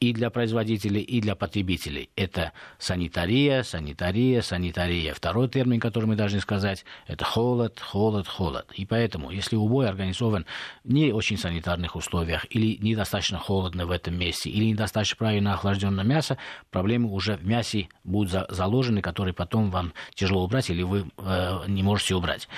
и 0.00 0.12
для 0.12 0.30
производителей, 0.30 1.00
и 1.00 1.20
для 1.20 1.34
потребителей. 1.34 2.10
Это 2.16 2.52
санитария, 2.78 3.62
санитария, 3.62 4.42
санитария. 4.42 5.14
Второй 5.14 5.48
термин, 5.48 5.80
который 5.80 6.06
мы 6.06 6.16
должны 6.16 6.40
сказать, 6.40 6.84
это 7.06 7.24
холод, 7.24 7.80
холод, 7.80 8.26
холод. 8.26 8.70
И 8.74 8.86
поэтому, 8.86 9.30
если 9.30 9.56
убой 9.56 9.88
организован 9.88 10.46
не 10.84 11.12
очень 11.12 11.36
санитарных 11.36 11.96
условиях, 11.96 12.46
или 12.50 12.78
недостаточно 12.80 13.38
холодно 13.38 13.86
в 13.86 13.90
этом 13.90 14.18
месте, 14.18 14.50
или 14.50 14.64
недостаточно 14.64 15.16
правильно 15.16 15.54
охлажденное 15.54 16.04
мясо, 16.04 16.38
проблемы 16.70 17.10
уже 17.10 17.36
в 17.36 17.46
мясе 17.46 17.88
будут 18.04 18.46
заложены, 18.50 19.02
которые 19.02 19.34
потом 19.34 19.70
вам 19.70 19.92
тяжело 20.14 20.44
убрать, 20.44 20.70
или 20.70 20.82
вы 20.82 21.06
э, 21.16 21.58
не 21.68 21.82
можете 21.82 22.14
убрать. 22.14 22.48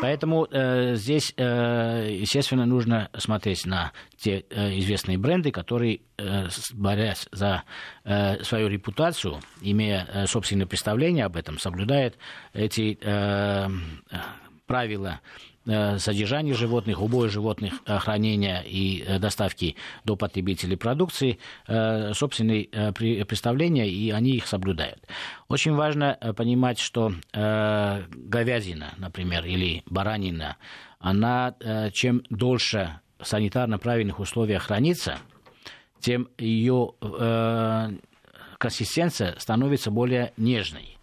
Поэтому 0.00 0.46
э, 0.50 0.94
здесь, 0.94 1.32
э, 1.36 2.08
естественно, 2.20 2.66
нужно 2.66 3.10
смотреть 3.16 3.66
на 3.66 3.92
те 4.16 4.44
э, 4.50 4.78
известные 4.78 5.18
бренды, 5.18 5.50
которые, 5.50 6.00
борясь 6.74 7.28
за 7.32 7.62
э, 8.04 8.42
свою 8.42 8.68
репутацию, 8.68 9.40
имея 9.60 10.06
э, 10.12 10.26
собственное 10.26 10.66
представление 10.66 11.24
об 11.24 11.36
этом, 11.36 11.58
соблюдают 11.58 12.16
эти 12.52 12.98
э, 13.00 13.68
правила 14.66 15.20
содержания 15.98 16.54
животных, 16.54 17.02
убоя 17.02 17.28
животных, 17.28 17.74
хранения 17.84 18.62
и 18.66 19.18
доставки 19.18 19.76
до 20.02 20.16
потребителей 20.16 20.78
продукции 20.78 21.38
собственные 21.66 22.68
представления, 22.94 23.86
и 23.86 24.10
они 24.10 24.30
их 24.30 24.46
соблюдают. 24.46 25.06
Очень 25.48 25.74
важно 25.74 26.16
понимать, 26.34 26.78
что 26.78 27.12
говядина, 27.34 28.94
например, 28.96 29.44
или 29.44 29.82
баранина, 29.84 30.56
она 31.00 31.54
чем 31.92 32.22
дольше 32.30 33.00
в 33.18 33.26
санитарно 33.26 33.76
правильных 33.78 34.20
условиях 34.20 34.62
хранится, 34.62 35.18
тем 36.00 36.28
ее 36.38 36.92
э, 37.00 37.90
консистенция 38.58 39.34
становится 39.38 39.90
более 39.90 40.32
нежной. 40.36 40.96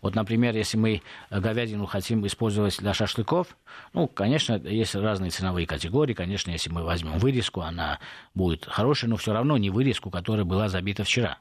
Вот, 0.00 0.14
например, 0.14 0.54
если 0.54 0.76
мы 0.76 1.02
говядину 1.28 1.86
хотим 1.86 2.24
использовать 2.24 2.78
для 2.78 2.94
шашлыков, 2.94 3.56
ну, 3.94 4.06
конечно, 4.06 4.54
есть 4.54 4.94
разные 4.94 5.30
ценовые 5.32 5.66
категории. 5.66 6.14
Конечно, 6.14 6.52
если 6.52 6.70
мы 6.70 6.84
возьмем 6.84 7.18
вырезку, 7.18 7.62
она 7.62 7.98
будет 8.32 8.64
хорошей, 8.64 9.08
но 9.08 9.16
все 9.16 9.32
равно 9.32 9.56
не 9.56 9.70
вырезку, 9.70 10.10
которая 10.10 10.44
была 10.44 10.68
забита 10.68 11.02
вчера 11.02 11.38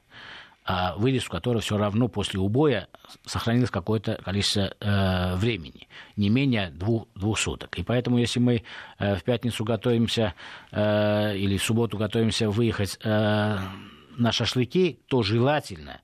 а 0.70 0.96
вырезку, 0.98 1.32
которая 1.32 1.62
все 1.62 1.78
равно 1.78 2.10
после 2.10 2.42
убоя 2.42 2.90
сохранилось 3.26 3.72
какое-то 3.72 4.20
количество 4.22 4.74
э, 4.82 5.36
времени, 5.38 5.88
не 6.18 6.30
менее 6.30 6.72
двух, 6.72 7.08
двух 7.16 7.40
суток. 7.40 7.80
И 7.80 7.84
поэтому, 7.84 8.18
если 8.18 8.42
мы 8.42 8.64
э, 9.00 9.16
в 9.16 9.24
пятницу 9.24 9.64
готовимся 9.64 10.34
э, 10.72 11.38
или 11.38 11.56
в 11.56 11.64
субботу 11.64 11.98
готовимся 11.98 12.50
выехать 12.50 13.00
э, 13.02 13.58
на 14.18 14.32
шашлыки, 14.34 15.00
то 15.08 15.24
желательно, 15.24 16.02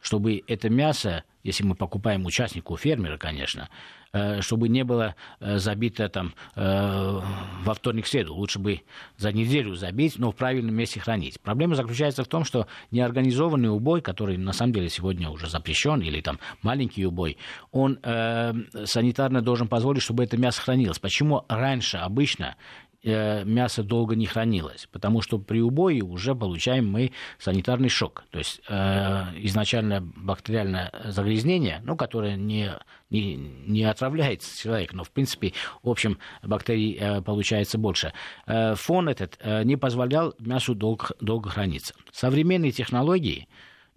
чтобы 0.00 0.42
это 0.46 0.70
мясо, 0.70 1.24
если 1.48 1.64
мы 1.64 1.74
покупаем 1.74 2.24
участнику 2.24 2.76
фермера, 2.76 3.18
конечно, 3.18 3.68
Э, 4.10 4.40
чтобы 4.40 4.70
не 4.70 4.84
было 4.84 5.16
э, 5.38 5.58
забито 5.58 6.08
там 6.08 6.32
э, 6.56 7.20
во 7.62 7.74
вторник 7.74 8.06
среду. 8.06 8.34
Лучше 8.34 8.58
бы 8.58 8.80
за 9.18 9.32
неделю 9.32 9.74
забить, 9.74 10.18
но 10.18 10.32
в 10.32 10.34
правильном 10.34 10.74
месте 10.74 10.98
хранить. 10.98 11.38
Проблема 11.42 11.74
заключается 11.74 12.24
в 12.24 12.26
том, 12.26 12.44
что 12.44 12.66
неорганизованный 12.90 13.68
убой, 13.68 14.00
который 14.00 14.38
на 14.38 14.54
самом 14.54 14.72
деле 14.72 14.88
сегодня 14.88 15.28
уже 15.28 15.46
запрещен, 15.46 16.00
или 16.00 16.22
там 16.22 16.38
маленький 16.62 17.04
убой, 17.04 17.36
он 17.70 17.98
э, 18.02 18.54
санитарно 18.84 19.42
должен 19.42 19.68
позволить, 19.68 20.02
чтобы 20.02 20.24
это 20.24 20.38
мясо 20.38 20.62
хранилось. 20.62 20.98
Почему 20.98 21.44
раньше 21.48 21.98
обычно 21.98 22.56
мясо 23.04 23.82
долго 23.82 24.16
не 24.16 24.26
хранилось, 24.26 24.88
потому 24.90 25.22
что 25.22 25.38
при 25.38 25.60
убое 25.60 26.02
уже 26.02 26.34
получаем 26.34 26.90
мы 26.90 27.12
санитарный 27.38 27.88
шок. 27.88 28.24
То 28.30 28.38
есть 28.38 28.60
э, 28.68 29.24
изначально 29.36 30.00
бактериальное 30.00 30.92
загрязнение, 31.04 31.80
ну, 31.84 31.96
которое 31.96 32.36
не, 32.36 32.72
не, 33.10 33.36
не 33.36 33.84
отравляется 33.84 34.60
человек, 34.60 34.92
но 34.92 35.04
в 35.04 35.10
принципе, 35.10 35.52
в 35.82 35.88
общем, 35.88 36.18
бактерий 36.42 36.96
э, 36.98 37.22
получается 37.22 37.78
больше. 37.78 38.12
Э, 38.46 38.74
фон 38.74 39.08
этот 39.08 39.38
э, 39.40 39.62
не 39.64 39.76
позволял 39.76 40.34
мясу 40.38 40.74
долго, 40.74 41.08
долго 41.20 41.50
храниться. 41.50 41.94
Современные 42.12 42.72
технологии, 42.72 43.48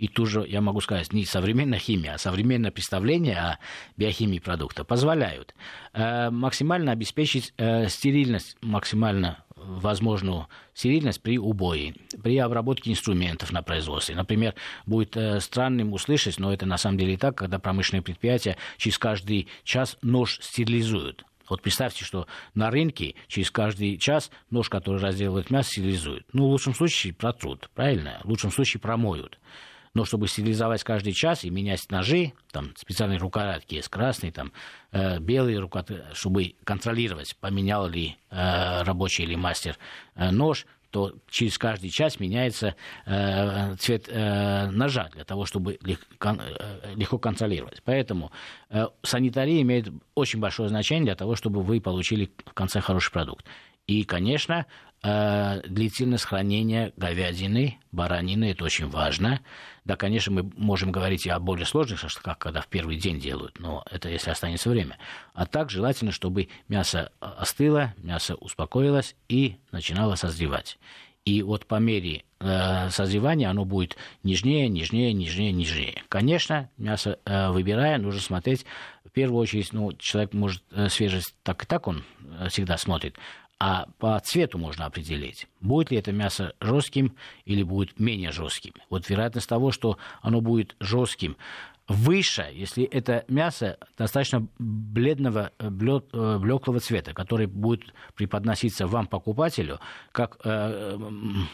и 0.02 0.08
тоже, 0.08 0.44
я 0.48 0.62
могу 0.62 0.82
сказать, 0.82 1.14
не 1.14 1.26
современная 1.26 1.78
химия, 1.78 2.16
а 2.16 2.18
современное 2.18 2.72
представление 2.72 3.38
о 3.38 3.60
биохимии 3.98 4.40
продукта 4.40 4.84
позволяют 4.84 5.54
э, 5.94 6.32
максимально 6.32 6.92
обеспечить 6.92 7.54
э, 7.58 7.88
стерильность, 7.88 8.58
максимально 8.62 9.44
возможную 9.56 10.48
стерильность 10.74 11.22
при 11.22 11.38
убое, 11.38 11.94
при 12.24 12.36
обработке 12.40 12.90
инструментов 12.90 13.52
на 13.52 13.62
производстве. 13.62 14.16
Например, 14.16 14.56
будет 14.88 15.16
э, 15.16 15.40
странным 15.40 15.94
услышать, 15.94 16.40
но 16.40 16.52
это 16.52 16.66
на 16.66 16.80
самом 16.80 16.98
деле 16.98 17.14
и 17.14 17.18
так, 17.18 17.38
когда 17.38 17.60
промышленные 17.60 18.02
предприятия 18.02 18.58
через 18.78 18.98
каждый 18.98 19.50
час 19.64 20.00
нож 20.02 20.40
стерилизуют. 20.42 21.24
Вот 21.48 21.62
представьте, 21.62 22.06
что 22.06 22.26
на 22.56 22.72
рынке 22.72 23.14
через 23.28 23.52
каждый 23.52 24.00
час 24.00 24.32
нож, 24.50 24.68
который 24.68 25.00
разделывает 25.00 25.52
мясо, 25.52 25.70
стерилизуют. 25.70 26.26
Ну, 26.34 26.48
в 26.48 26.50
лучшем 26.50 26.74
случае 26.74 27.14
протрут, 27.14 27.70
правильно? 27.76 28.20
В 28.24 28.30
лучшем 28.30 28.50
случае 28.50 28.82
промоют 28.82 29.38
но 29.94 30.06
чтобы 30.06 30.28
стилизовать 30.28 30.84
каждый 30.84 31.14
час 31.14 31.44
и 31.44 31.50
менять 31.50 31.90
ножи, 31.90 32.34
там 32.52 32.74
специальные 32.78 33.20
рукоятки 33.20 33.76
есть 33.76 33.90
красные, 33.90 34.32
там 34.32 34.52
э, 34.92 35.20
белые 35.20 35.60
рукоятки, 35.60 36.02
чтобы 36.14 36.56
контролировать, 36.64 37.36
поменял 37.38 37.88
ли 37.88 38.18
э, 38.30 38.84
рабочий 38.84 39.24
или 39.24 39.36
мастер 39.36 39.78
э, 40.16 40.32
нож, 40.32 40.66
то 40.92 41.14
через 41.30 41.58
каждый 41.58 41.90
час 41.90 42.20
меняется 42.20 42.76
э, 43.06 43.76
цвет 43.78 44.10
э, 44.10 44.70
ножа 44.72 45.10
для 45.14 45.24
того, 45.24 45.46
чтобы 45.46 45.80
легко, 45.84 46.38
э, 46.38 46.94
легко 46.96 47.18
контролировать. 47.18 47.82
Поэтому 47.84 48.32
э, 48.70 48.88
санитария 49.02 49.62
имеет 49.62 49.88
очень 50.16 50.40
большое 50.40 50.70
значение 50.70 51.06
для 51.06 51.16
того, 51.16 51.36
чтобы 51.36 51.62
вы 51.64 51.80
получили 51.80 52.30
в 52.46 52.54
конце 52.54 52.82
хороший 52.82 53.12
продукт. 53.12 53.46
И, 53.88 54.04
конечно, 54.04 54.66
э, 55.04 55.62
длительность 55.68 56.26
хранения 56.26 56.94
говядины, 56.96 57.78
баранины, 57.92 58.52
это 58.52 58.64
очень 58.66 58.88
важно. 58.88 59.42
Да, 59.84 59.96
конечно, 59.96 60.32
мы 60.32 60.52
можем 60.56 60.92
говорить 60.92 61.26
и 61.26 61.30
о 61.30 61.40
более 61.40 61.66
сложных 61.66 62.00
шашлыках, 62.00 62.38
когда 62.38 62.62
в 62.62 62.68
первый 62.68 62.98
день 62.98 63.20
делают, 63.20 63.60
но 63.60 63.84
это 63.90 64.10
если 64.10 64.30
останется 64.30 64.70
время. 64.70 64.98
А 65.34 65.46
так 65.46 65.70
желательно, 65.70 66.12
чтобы 66.12 66.50
мясо 66.68 67.12
остыло, 67.20 67.94
мясо 67.98 68.36
успокоилось 68.36 69.16
и 69.28 69.58
начинало 69.72 70.16
созревать. 70.16 70.78
И 71.24 71.44
вот 71.44 71.68
по 71.68 71.76
мере 71.76 72.24
э, 72.40 72.90
созревания 72.90 73.50
оно 73.50 73.64
будет 73.64 73.96
нежнее, 74.24 74.68
нежнее, 74.68 75.14
нежнее, 75.14 75.52
нежнее. 75.52 76.04
Конечно, 76.10 76.70
мясо 76.78 77.20
э, 77.26 77.52
выбирая, 77.52 78.00
нужно 78.00 78.22
смотреть, 78.22 78.66
в 79.06 79.12
первую 79.12 79.40
очередь, 79.42 79.72
ну, 79.72 79.94
человек 79.94 80.34
может 80.34 80.64
э, 80.72 80.90
свежесть 80.90 81.36
так 81.44 81.64
и 81.64 81.68
так 81.68 81.88
он 81.88 82.04
э, 82.40 82.48
всегда 82.50 82.78
смотрит, 82.78 83.18
а 83.64 83.86
по 84.00 84.20
цвету 84.20 84.58
можно 84.58 84.88
определить, 84.88 85.48
будет 85.60 85.92
ли 85.92 85.98
это 85.98 86.12
мясо 86.12 86.56
жестким 86.60 87.16
или 87.46 87.62
будет 87.62 88.00
менее 88.00 88.32
жестким. 88.32 88.74
Вот 88.90 89.08
вероятность 89.08 89.48
того, 89.48 89.72
что 89.72 90.00
оно 90.24 90.42
будет 90.42 90.76
жестким, 90.80 91.38
выше, 91.92 92.50
если 92.54 92.84
это 92.84 93.26
мясо 93.28 93.78
достаточно 93.98 94.48
бледного, 94.58 95.52
э, 95.60 95.70
блеклого 95.70 96.80
цвета, 96.80 97.14
который 97.14 97.48
будет 97.48 97.94
преподноситься 98.16 98.88
вам, 98.88 99.08
покупателю, 99.08 99.80
как 100.12 100.38
э, 100.44 100.98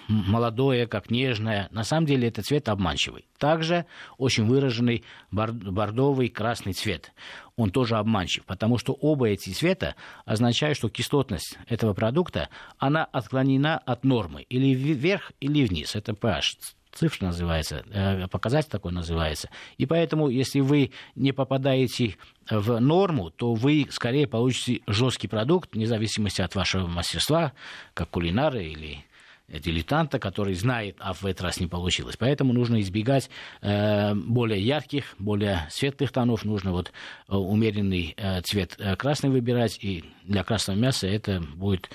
молодое, 0.07 0.87
как 0.87 1.11
нежное. 1.11 1.67
На 1.71 1.83
самом 1.83 2.05
деле 2.05 2.27
это 2.27 2.41
цвет 2.41 2.69
обманчивый. 2.69 3.25
Также 3.37 3.85
очень 4.17 4.45
выраженный 4.45 5.03
бордовый 5.31 6.29
красный 6.29 6.73
цвет. 6.73 7.11
Он 7.55 7.71
тоже 7.71 7.97
обманчив, 7.97 8.45
потому 8.45 8.77
что 8.77 8.93
оба 8.93 9.29
эти 9.29 9.49
цвета 9.49 9.95
означают, 10.25 10.77
что 10.77 10.89
кислотность 10.89 11.57
этого 11.67 11.93
продукта, 11.93 12.49
она 12.77 13.05
отклонена 13.05 13.77
от 13.77 14.03
нормы 14.03 14.43
или 14.43 14.73
вверх, 14.73 15.31
или 15.39 15.65
вниз. 15.65 15.95
Это 15.95 16.13
pH 16.13 16.57
цифра 16.97 17.27
называется, 17.27 17.83
э, 17.91 18.27
показатель 18.27 18.69
такой 18.69 18.91
называется. 18.91 19.49
И 19.77 19.85
поэтому, 19.85 20.29
если 20.29 20.59
вы 20.59 20.91
не 21.15 21.31
попадаете 21.31 22.17
в 22.49 22.79
норму, 22.79 23.29
то 23.29 23.53
вы 23.53 23.87
скорее 23.89 24.27
получите 24.27 24.81
жесткий 24.87 25.27
продукт, 25.27 25.73
вне 25.73 25.85
зависимости 25.85 26.41
от 26.41 26.55
вашего 26.55 26.87
мастерства, 26.87 27.53
как 27.93 28.09
кулинара 28.09 28.61
или 28.61 29.03
дилетанта, 29.47 30.19
который 30.19 30.53
знает, 30.55 30.97
а 30.99 31.13
в 31.13 31.25
этот 31.25 31.43
раз 31.43 31.59
не 31.59 31.67
получилось. 31.67 32.17
Поэтому 32.17 32.53
нужно 32.53 32.81
избегать 32.81 33.29
э, 33.61 34.13
более 34.13 34.61
ярких, 34.61 35.15
более 35.19 35.67
светлых 35.69 36.11
тонов. 36.11 36.43
Нужно 36.43 36.71
вот 36.71 36.91
э, 37.29 37.35
умеренный 37.35 38.13
э, 38.17 38.41
цвет 38.41 38.75
э, 38.77 38.95
красный 38.95 39.29
выбирать. 39.29 39.79
И 39.81 40.03
для 40.23 40.43
красного 40.43 40.77
мяса 40.77 41.07
это 41.07 41.41
будет 41.55 41.89
Э, 41.89 41.93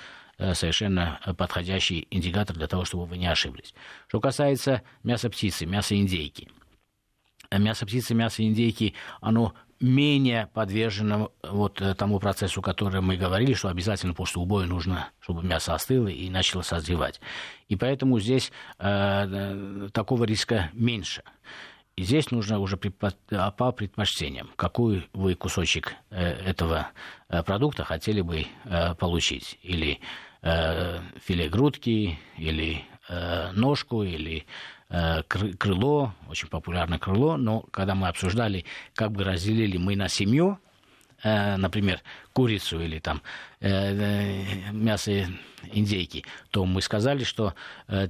совершенно 0.54 1.20
подходящий 1.36 2.06
индикатор 2.10 2.56
для 2.56 2.66
того, 2.66 2.84
чтобы 2.84 3.06
вы 3.06 3.18
не 3.18 3.26
ошиблись. 3.26 3.74
Что 4.08 4.20
касается 4.20 4.82
мяса 5.02 5.30
птицы, 5.30 5.66
мяса 5.66 5.96
индейки. 5.96 6.48
Э, 7.52 7.58
мясо 7.58 7.84
птицы, 7.84 8.14
мясо 8.14 8.42
индейки, 8.42 8.94
оно 9.20 9.52
менее 9.78 10.48
подвержено 10.54 11.32
вот 11.42 11.82
э, 11.82 11.94
тому 11.94 12.18
процессу, 12.18 12.60
о 12.60 12.62
котором 12.62 13.06
мы 13.06 13.16
говорили, 13.16 13.52
что 13.52 13.68
обязательно 13.68 14.14
после 14.14 14.40
убоя 14.40 14.66
нужно, 14.66 15.10
чтобы 15.20 15.42
мясо 15.42 15.74
остыло 15.74 16.08
и 16.08 16.30
начало 16.30 16.62
созревать. 16.62 17.20
И 17.68 17.76
поэтому 17.76 18.18
здесь 18.20 18.52
э, 18.78 19.88
такого 19.92 20.24
риска 20.24 20.70
меньше. 20.72 21.22
И 21.94 22.04
здесь 22.04 22.30
нужно 22.30 22.58
уже 22.58 22.80
а, 23.32 23.50
по 23.50 23.70
предпочтениям, 23.70 24.50
какой 24.56 25.10
вы 25.12 25.34
кусочек 25.34 25.94
этого 26.08 26.88
продукта 27.44 27.84
хотели 27.84 28.22
бы 28.22 28.46
получить. 28.98 29.58
Или 29.62 30.00
э, 30.42 31.00
филе 31.24 31.48
грудки 31.48 32.18
или 32.36 32.84
э, 33.08 33.52
ножку 33.52 34.02
или 34.02 34.46
э, 34.88 35.22
крыло, 35.22 36.14
очень 36.28 36.48
популярное 36.48 36.98
крыло, 36.98 37.36
но 37.36 37.60
когда 37.70 37.94
мы 37.94 38.08
обсуждали, 38.08 38.64
как 38.94 39.12
бы 39.12 39.24
разделили 39.24 39.76
мы 39.76 39.96
на 39.96 40.08
семью, 40.08 40.58
например, 41.24 42.00
курицу 42.32 42.80
или 42.80 42.98
там 42.98 43.22
мясо 43.60 45.28
индейки, 45.72 46.24
то 46.50 46.64
мы 46.64 46.82
сказали, 46.82 47.22
что 47.22 47.54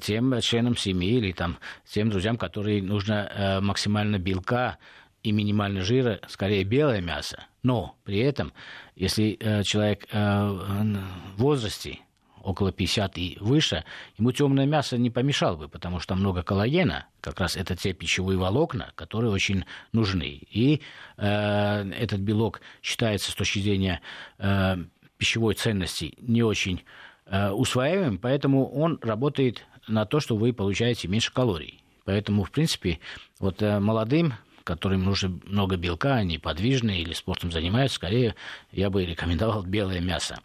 тем 0.00 0.40
членам 0.40 0.78
семьи 0.78 1.18
или 1.18 1.32
там 1.32 1.58
тем 1.84 2.08
друзьям, 2.08 2.38
которые 2.38 2.82
нужно 2.82 3.60
максимально 3.60 4.18
белка 4.18 4.78
и 5.22 5.30
минимально 5.30 5.82
жира, 5.82 6.20
скорее 6.26 6.64
белое 6.64 7.02
мясо. 7.02 7.44
Но 7.62 7.96
при 8.04 8.18
этом, 8.20 8.54
если 8.96 9.62
человек 9.62 10.06
э, 10.10 10.16
в 10.16 11.36
возрасте, 11.36 11.98
около 12.42 12.72
50 12.72 13.18
и 13.18 13.38
выше, 13.40 13.84
ему 14.18 14.32
темное 14.32 14.66
мясо 14.66 14.98
не 14.98 15.10
помешало 15.10 15.56
бы, 15.56 15.68
потому 15.68 16.00
что 16.00 16.14
много 16.14 16.42
коллагена, 16.42 17.06
как 17.20 17.40
раз 17.40 17.56
это 17.56 17.76
те 17.76 17.92
пищевые 17.92 18.38
волокна, 18.38 18.92
которые 18.94 19.30
очень 19.30 19.64
нужны. 19.92 20.40
И 20.50 20.80
э, 21.16 21.90
этот 21.92 22.20
белок 22.20 22.60
считается 22.82 23.30
с 23.30 23.34
точки 23.34 23.60
зрения 23.60 24.00
э, 24.38 24.76
пищевой 25.18 25.54
ценности 25.54 26.14
не 26.20 26.42
очень 26.42 26.82
э, 27.26 27.50
усваиваемым, 27.50 28.18
поэтому 28.18 28.68
он 28.70 28.98
работает 29.02 29.64
на 29.88 30.04
то, 30.06 30.20
что 30.20 30.36
вы 30.36 30.52
получаете 30.52 31.08
меньше 31.08 31.32
калорий. 31.32 31.82
Поэтому, 32.04 32.44
в 32.44 32.50
принципе, 32.50 32.98
вот 33.38 33.62
э, 33.62 33.78
молодым 33.78 34.34
которым 34.62 35.04
нужно 35.04 35.40
много 35.44 35.76
белка, 35.76 36.16
они 36.16 36.38
подвижные 36.38 37.02
или 37.02 37.12
спортом 37.12 37.52
занимаются, 37.52 37.96
скорее 37.96 38.34
я 38.70 38.90
бы 38.90 39.04
рекомендовал 39.04 39.62
белое 39.62 40.00
мясо 40.00 40.38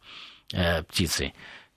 э, 0.54 0.84
птицы. 0.84 1.34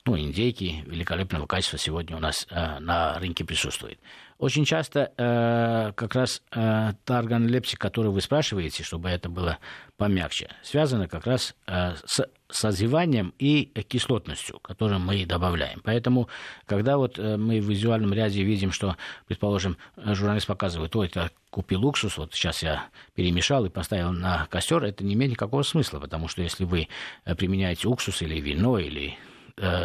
Ну, 0.07 0.19
индейки 0.19 0.83
великолепного 0.87 1.47
качества 1.47 1.79
сегодня 1.79 2.17
у 2.17 2.21
нас 2.21 2.47
э, 2.51 2.79
на 2.79 3.19
рынке 3.19 3.45
присутствует. 3.45 3.99
Очень 4.39 4.65
часто 4.65 5.13
э, 5.19 5.93
как 5.95 6.15
раз 6.15 6.43
э, 6.53 6.93
та 7.05 7.19
органолептика, 7.19 7.89
которую 7.89 8.13
вы 8.13 8.23
спрашиваете, 8.23 8.83
чтобы 8.83 9.11
это 9.11 9.29
было 9.29 9.59
помягче, 9.99 10.49
связана 10.63 11.07
как 11.07 11.27
раз 11.27 11.55
э, 11.67 11.97
с 12.07 12.27
созреванием 12.49 13.35
и 13.39 13.65
кислотностью, 13.87 14.59
которую 14.61 15.01
мы 15.01 15.27
добавляем. 15.27 15.83
Поэтому, 15.85 16.31
когда 16.65 16.97
вот 16.97 17.19
э, 17.19 17.37
мы 17.37 17.61
в 17.61 17.69
визуальном 17.69 18.15
ряде 18.15 18.43
видим, 18.43 18.73
что, 18.73 18.97
предположим, 19.27 19.77
журналист 19.99 20.47
показывает, 20.47 20.97
ой, 20.97 21.09
это 21.09 21.31
купил 21.51 21.85
уксус, 21.85 22.17
вот 22.17 22.33
сейчас 22.33 22.63
я 22.63 22.87
перемешал 23.15 23.67
и 23.67 23.69
поставил 23.69 24.13
на 24.13 24.47
костер, 24.47 24.83
это 24.83 25.05
не 25.05 25.13
имеет 25.13 25.33
никакого 25.33 25.63
смысла, 25.63 26.01
потому 26.01 26.29
что 26.29 26.41
если 26.41 26.65
вы 26.65 26.89
э, 27.27 27.35
применяете 27.35 27.87
уксус 27.89 28.23
или 28.23 28.41
вино 28.41 28.79
или 28.79 29.19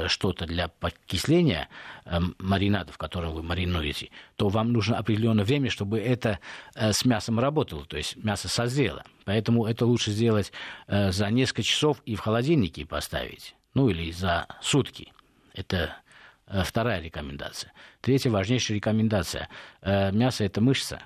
что-то 0.07 0.45
для 0.45 0.67
подкисления 0.67 1.69
э, 2.05 2.19
маринада, 2.39 2.91
в 2.91 2.97
котором 2.97 3.33
вы 3.33 3.43
маринуете, 3.43 4.09
то 4.35 4.49
вам 4.49 4.71
нужно 4.73 4.97
определенное 4.97 5.45
время, 5.45 5.69
чтобы 5.69 5.99
это 5.99 6.39
э, 6.75 6.91
с 6.93 7.05
мясом 7.05 7.39
работало, 7.39 7.85
то 7.85 7.97
есть 7.97 8.15
мясо 8.23 8.47
созрело. 8.47 9.03
Поэтому 9.25 9.65
это 9.65 9.85
лучше 9.85 10.11
сделать 10.11 10.51
э, 10.87 11.11
за 11.11 11.29
несколько 11.29 11.63
часов 11.63 12.01
и 12.05 12.15
в 12.15 12.19
холодильнике 12.19 12.85
поставить, 12.85 13.55
ну 13.73 13.89
или 13.89 14.11
за 14.11 14.47
сутки. 14.61 15.11
Это 15.53 15.97
э, 16.47 16.63
вторая 16.63 17.01
рекомендация. 17.01 17.71
Третья 18.01 18.29
важнейшая 18.29 18.77
рекомендация. 18.77 19.49
Э, 19.81 20.11
мясо– 20.11 20.43
это 20.45 20.61
мышца, 20.61 21.01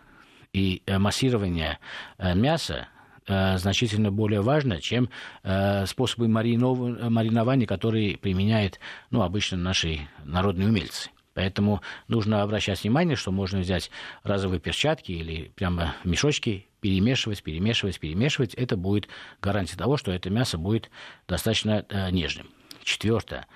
и 0.54 0.82
э, 0.86 0.98
массирование 0.98 1.80
э, 2.18 2.34
мяса 2.36 2.88
Э, 2.88 2.99
значительно 3.30 4.12
более 4.12 4.42
важно, 4.42 4.82
чем 4.82 5.10
э, 5.44 5.86
способы 5.86 6.28
маринов... 6.28 6.80
маринования, 6.80 7.68
которые 7.68 8.18
применяют 8.18 8.80
ну, 9.12 9.22
обычно 9.22 9.58
наши 9.58 10.08
народные 10.24 10.68
умельцы. 10.68 11.12
Поэтому 11.36 11.82
нужно 12.08 12.42
обращать 12.42 12.84
внимание, 12.84 13.16
что 13.16 13.32
можно 13.32 13.60
взять 13.60 13.92
разовые 14.24 14.60
перчатки 14.60 15.12
или 15.12 15.52
прямо 15.56 15.96
мешочки, 16.04 16.68
перемешивать, 16.82 17.44
перемешивать, 17.44 18.00
перемешивать. 18.00 18.54
Это 18.56 18.76
будет 18.76 19.08
гарантия 19.42 19.78
того, 19.78 19.96
что 19.96 20.12
это 20.12 20.30
мясо 20.30 20.58
будет 20.58 20.90
достаточно 21.28 21.86
э, 21.88 22.12
нежным. 22.12 22.48
Четвертое 22.84 23.48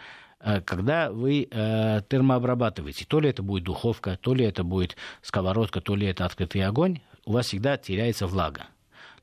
когда 0.66 1.10
вы 1.10 1.48
э, 1.50 2.02
термообрабатываете, 2.10 3.06
то 3.06 3.22
ли 3.22 3.30
это 3.30 3.42
будет 3.42 3.64
духовка, 3.64 4.18
то 4.22 4.34
ли 4.34 4.44
это 4.44 4.66
будет 4.66 4.98
сковородка, 5.22 5.80
то 5.80 5.96
ли 5.96 6.06
это 6.06 6.26
открытый 6.26 6.66
огонь, 6.66 7.00
у 7.26 7.32
вас 7.32 7.48
всегда 7.48 7.78
теряется 7.78 8.28
влага. 8.28 8.68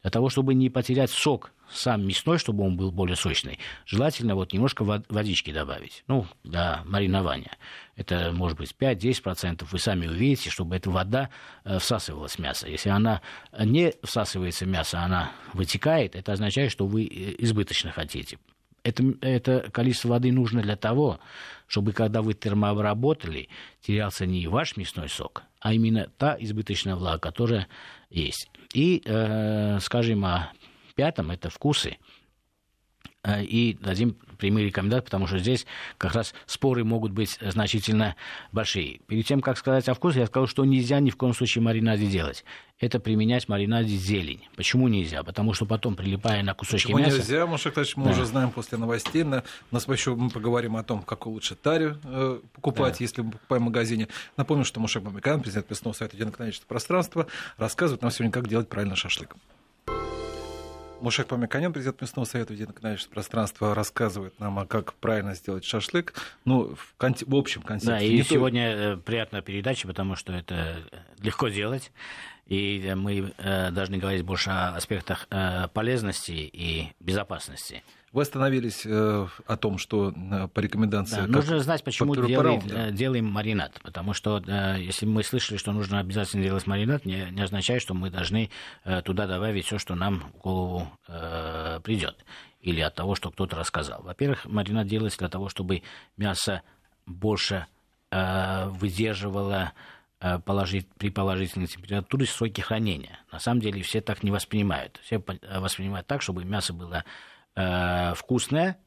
Для 0.02 0.10
того, 0.10 0.30
чтобы 0.30 0.54
не 0.54 0.70
потерять 0.70 1.10
сок 1.10 1.52
сам 1.70 2.06
мясной, 2.06 2.38
чтобы 2.38 2.64
он 2.64 2.76
был 2.76 2.90
более 2.90 3.16
сочный, 3.16 3.58
желательно 3.86 4.34
вот 4.34 4.52
немножко 4.52 4.82
водички 4.82 5.52
добавить, 5.52 6.04
ну, 6.08 6.26
для 6.42 6.82
маринования. 6.84 7.56
Это 7.96 8.32
может 8.32 8.58
быть 8.58 8.74
5-10%, 8.78 9.66
вы 9.70 9.78
сами 9.78 10.06
увидите, 10.06 10.50
чтобы 10.50 10.76
эта 10.76 10.90
вода 10.90 11.30
э, 11.64 11.78
всасывалась 11.78 12.36
в 12.36 12.38
мясо. 12.38 12.66
Если 12.66 12.88
она 12.88 13.20
не 13.58 13.92
всасывается 14.02 14.64
в 14.64 14.68
мясо, 14.68 15.00
она 15.00 15.32
вытекает, 15.52 16.16
это 16.16 16.32
означает, 16.32 16.72
что 16.72 16.86
вы 16.86 17.04
э, 17.04 17.34
избыточно 17.38 17.92
хотите. 17.92 18.38
Это, 18.82 19.04
это 19.20 19.70
количество 19.70 20.08
воды 20.08 20.32
нужно 20.32 20.62
для 20.62 20.76
того, 20.76 21.20
чтобы 21.66 21.92
когда 21.92 22.22
вы 22.22 22.32
термообработали, 22.32 23.48
терялся 23.82 24.24
не 24.26 24.46
ваш 24.48 24.76
мясной 24.76 25.08
сок, 25.08 25.42
а 25.60 25.74
именно 25.74 26.08
та 26.16 26.36
избыточная 26.40 26.96
влага, 26.96 27.18
которая 27.18 27.68
есть. 28.10 28.50
И 28.74 29.02
э, 29.04 29.78
скажем 29.80 30.24
о 30.24 30.52
пятом, 30.94 31.30
это 31.30 31.48
вкусы. 31.50 31.96
Э, 33.22 33.42
и 33.42 33.74
дадим 33.74 34.16
прямые 34.40 34.66
рекомендации, 34.66 35.04
потому 35.04 35.26
что 35.26 35.38
здесь 35.38 35.66
как 35.98 36.14
раз 36.14 36.34
споры 36.46 36.84
могут 36.84 37.12
быть 37.12 37.38
значительно 37.40 38.16
большие. 38.50 39.00
Перед 39.06 39.26
тем, 39.26 39.40
как 39.40 39.58
сказать 39.58 39.88
о 39.88 39.94
вкусе, 39.94 40.20
я 40.20 40.26
скажу, 40.26 40.46
что 40.46 40.64
нельзя 40.64 40.98
ни 41.00 41.10
в 41.10 41.16
коем 41.16 41.34
случае 41.34 41.62
маринаде 41.62 42.06
делать. 42.06 42.44
Это 42.80 42.98
применять 42.98 43.46
маринаде 43.46 43.94
зелень. 43.94 44.48
Почему 44.56 44.88
нельзя? 44.88 45.22
Потому 45.22 45.52
что 45.52 45.66
потом, 45.66 45.96
прилипая 45.96 46.42
на 46.42 46.54
кусочки 46.54 46.86
Почему 46.86 46.98
мяса... 46.98 47.18
нельзя, 47.18 47.46
Маша 47.46 47.70
Клач, 47.70 47.94
мы 47.94 48.06
да. 48.06 48.10
уже 48.12 48.24
знаем 48.24 48.50
после 48.50 48.78
новостей. 48.78 49.22
На, 49.22 49.44
нас 49.70 49.86
еще 49.86 50.14
мы 50.14 50.30
поговорим 50.30 50.76
о 50.76 50.82
том, 50.82 51.02
как 51.02 51.26
лучше 51.26 51.54
тарю 51.54 51.98
э, 52.04 52.40
покупать, 52.54 52.94
да. 52.94 53.04
если 53.04 53.20
мы 53.20 53.32
покупаем 53.32 53.62
в 53.62 53.66
магазине. 53.66 54.08
Напомню, 54.38 54.64
что 54.64 54.80
Мушек 54.80 55.02
Мамикан, 55.02 55.42
президент 55.42 55.68
Мясного 55.68 55.92
совета 55.92 56.16
Единоэкономического 56.16 56.68
пространства, 56.68 57.26
рассказывает 57.58 58.00
нам 58.00 58.10
сегодня, 58.10 58.32
как 58.32 58.48
делать 58.48 58.68
правильно 58.70 58.96
шашлык. 58.96 59.36
Мушек 61.00 61.28
Памиканян, 61.28 61.72
президент 61.72 62.00
Местного 62.00 62.24
совета 62.24 62.52
единоэкономического 62.52 63.14
пространства, 63.14 63.74
рассказывает 63.74 64.38
нам, 64.38 64.58
а 64.58 64.66
как 64.66 64.94
правильно 64.94 65.34
сделать 65.34 65.64
шашлык. 65.64 66.14
Ну, 66.44 66.74
в, 66.74 66.94
конте... 66.96 67.24
в 67.26 67.34
общем 67.34 67.62
контексте. 67.62 67.90
Да, 67.90 68.00
и 68.00 68.14
Не 68.14 68.22
сегодня 68.22 68.96
то... 68.96 69.02
приятная 69.02 69.42
передача, 69.42 69.88
потому 69.88 70.16
что 70.16 70.32
это 70.32 70.76
легко 71.20 71.48
делать. 71.48 71.90
И 72.46 72.92
мы 72.96 73.32
э, 73.38 73.70
должны 73.70 73.98
говорить 73.98 74.24
больше 74.24 74.50
о 74.50 74.74
аспектах 74.74 75.28
э, 75.30 75.68
полезности 75.72 76.32
и 76.32 76.92
безопасности. 76.98 77.84
Вы 78.12 78.22
остановились 78.22 78.82
э, 78.84 79.26
о 79.46 79.56
том, 79.56 79.78
что 79.78 80.10
э, 80.10 80.48
по 80.48 80.58
рекомендации... 80.58 81.20
Да, 81.20 81.26
нужно 81.28 81.60
знать, 81.60 81.84
почему 81.84 82.16
делаем, 82.16 82.60
да? 82.66 82.90
делаем 82.90 83.26
маринад. 83.26 83.78
Потому 83.84 84.14
что 84.14 84.42
э, 84.44 84.78
если 84.80 85.06
мы 85.06 85.22
слышали, 85.22 85.58
что 85.58 85.70
нужно 85.70 86.00
обязательно 86.00 86.42
делать 86.42 86.66
маринад, 86.66 87.04
не, 87.04 87.28
не 87.30 87.42
означает, 87.42 87.82
что 87.82 87.94
мы 87.94 88.10
должны 88.10 88.50
э, 88.84 89.02
туда 89.02 89.28
добавить 89.28 89.66
все, 89.66 89.78
что 89.78 89.94
нам 89.94 90.32
в 90.34 90.38
голову 90.38 90.90
э, 91.06 91.78
придет. 91.84 92.24
Или 92.60 92.80
от 92.80 92.96
того, 92.96 93.14
что 93.14 93.30
кто-то 93.30 93.56
рассказал. 93.56 94.02
Во-первых, 94.02 94.44
маринад 94.44 94.88
делается 94.88 95.20
для 95.20 95.28
того, 95.28 95.48
чтобы 95.48 95.82
мясо 96.16 96.62
больше 97.06 97.66
э, 98.10 98.66
выдерживало 98.70 99.72
э, 100.20 100.40
положить, 100.40 100.88
при 100.98 101.10
положительной 101.10 101.68
температуре 101.68 102.26
сроки 102.26 102.60
хранения. 102.60 103.20
На 103.30 103.38
самом 103.38 103.60
деле 103.60 103.82
все 103.82 104.00
так 104.00 104.24
не 104.24 104.32
воспринимают. 104.32 104.98
Все 105.04 105.22
воспринимают 105.60 106.08
так, 106.08 106.22
чтобы 106.22 106.44
мясо 106.44 106.72
было 106.72 107.04
э, 107.56 108.14
вкусное, 108.14 108.78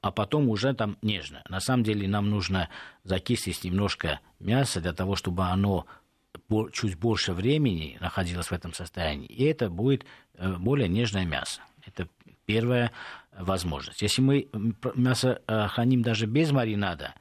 а 0.00 0.10
потом 0.10 0.48
уже 0.48 0.74
там 0.74 0.98
нежно. 1.02 1.42
На 1.48 1.60
самом 1.60 1.84
деле 1.84 2.08
нам 2.08 2.28
нужно 2.28 2.68
закислить 3.04 3.64
немножко 3.64 4.20
мяса 4.40 4.80
для 4.80 4.92
того, 4.92 5.16
чтобы 5.16 5.44
оно 5.44 5.86
чуть 6.72 6.96
больше 6.98 7.32
времени 7.32 7.96
находилось 8.00 8.48
в 8.48 8.52
этом 8.52 8.74
состоянии, 8.74 9.26
и 9.26 9.44
это 9.44 9.70
будет 9.70 10.04
э, 10.34 10.56
более 10.56 10.88
нежное 10.88 11.24
мясо. 11.24 11.60
Это 11.86 12.08
первая 12.46 12.92
возможность. 13.36 14.02
Если 14.02 14.20
мы 14.20 14.48
мясо 14.94 15.40
э, 15.46 15.68
храним 15.68 16.02
даже 16.02 16.26
без 16.26 16.50
маринада, 16.50 17.14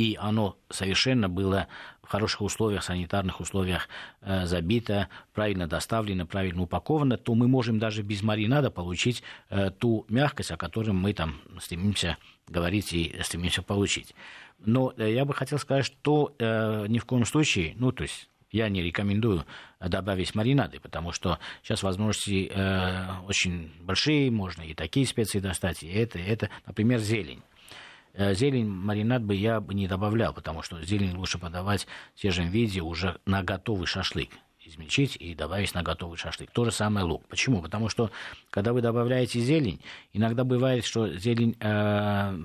и 0.00 0.16
оно 0.18 0.56
совершенно 0.70 1.28
было 1.28 1.66
в 2.02 2.06
хороших 2.06 2.40
условиях, 2.40 2.82
санитарных 2.82 3.38
условиях 3.40 3.86
э, 4.22 4.46
забито, 4.46 5.08
правильно 5.34 5.66
доставлено, 5.66 6.26
правильно 6.26 6.62
упаковано, 6.62 7.18
то 7.18 7.34
мы 7.34 7.48
можем 7.48 7.78
даже 7.78 8.02
без 8.02 8.22
маринада 8.22 8.70
получить 8.70 9.22
э, 9.50 9.70
ту 9.70 10.06
мягкость, 10.08 10.52
о 10.52 10.56
которой 10.56 10.92
мы 10.92 11.12
там 11.12 11.42
стремимся 11.60 12.16
говорить 12.48 12.94
и 12.94 13.14
стремимся 13.22 13.60
получить. 13.60 14.14
Но 14.58 14.94
э, 14.96 15.12
я 15.12 15.26
бы 15.26 15.34
хотел 15.34 15.58
сказать, 15.58 15.84
что 15.84 16.34
э, 16.38 16.86
ни 16.88 16.98
в 16.98 17.04
коем 17.04 17.26
случае, 17.26 17.74
ну, 17.76 17.92
то 17.92 18.04
есть 18.04 18.30
я 18.50 18.70
не 18.70 18.82
рекомендую 18.82 19.44
добавить 19.80 20.34
маринады, 20.34 20.80
потому 20.80 21.12
что 21.12 21.38
сейчас 21.62 21.82
возможности 21.82 22.50
э, 22.50 23.20
очень 23.28 23.70
большие, 23.82 24.30
можно 24.30 24.62
и 24.62 24.72
такие 24.72 25.06
специи 25.06 25.40
достать, 25.40 25.82
и 25.82 25.88
это, 25.88 26.18
и 26.18 26.22
это, 26.22 26.48
например, 26.66 27.00
зелень. 27.00 27.42
Э, 28.14 28.34
зелень, 28.34 28.68
маринад 28.68 29.22
бы 29.22 29.34
я 29.34 29.60
бы 29.60 29.74
не 29.74 29.86
добавлял, 29.86 30.32
потому 30.34 30.62
что 30.62 30.82
зелень 30.82 31.14
лучше 31.14 31.38
подавать 31.38 31.86
в 32.14 32.20
свежем 32.20 32.48
виде 32.50 32.80
уже 32.80 33.18
на 33.24 33.42
готовый 33.42 33.86
шашлык. 33.86 34.30
измельчить 34.62 35.16
и 35.16 35.34
добавить 35.34 35.74
на 35.74 35.82
готовый 35.82 36.18
шашлык. 36.18 36.50
То 36.50 36.64
же 36.64 36.70
самое 36.70 37.06
лук. 37.06 37.26
Почему? 37.28 37.62
Потому 37.62 37.88
что, 37.88 38.10
когда 38.50 38.72
вы 38.72 38.82
добавляете 38.82 39.40
зелень, 39.40 39.80
иногда 40.12 40.44
бывает, 40.44 40.84
что 40.84 41.08
зелень 41.16 41.56
э, 41.60 42.38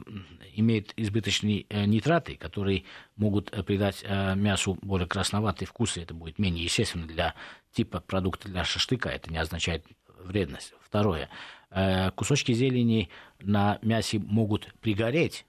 имеет 0.56 0.94
избыточные 0.96 1.66
э, 1.70 1.86
нитраты, 1.86 2.36
которые 2.36 2.86
могут 3.16 3.52
э, 3.52 3.64
придать 3.64 4.04
э, 4.04 4.36
мясу 4.36 4.78
более 4.82 5.08
красноватый 5.08 5.68
вкус, 5.68 5.98
и 5.98 6.02
это 6.02 6.14
будет 6.14 6.40
менее 6.40 6.64
естественно 6.64 7.06
для 7.06 7.36
типа 7.74 8.00
продукта 8.00 8.48
для 8.48 8.64
шашлыка. 8.64 9.10
Это 9.10 9.32
не 9.32 9.38
означает 9.38 9.86
вредность. 10.20 10.74
Второе. 10.82 11.30
Э, 11.70 12.12
кусочки 12.12 12.54
зелени 12.54 13.10
на 13.42 13.80
мясе 13.82 14.20
могут 14.20 14.74
пригореть, 14.80 15.46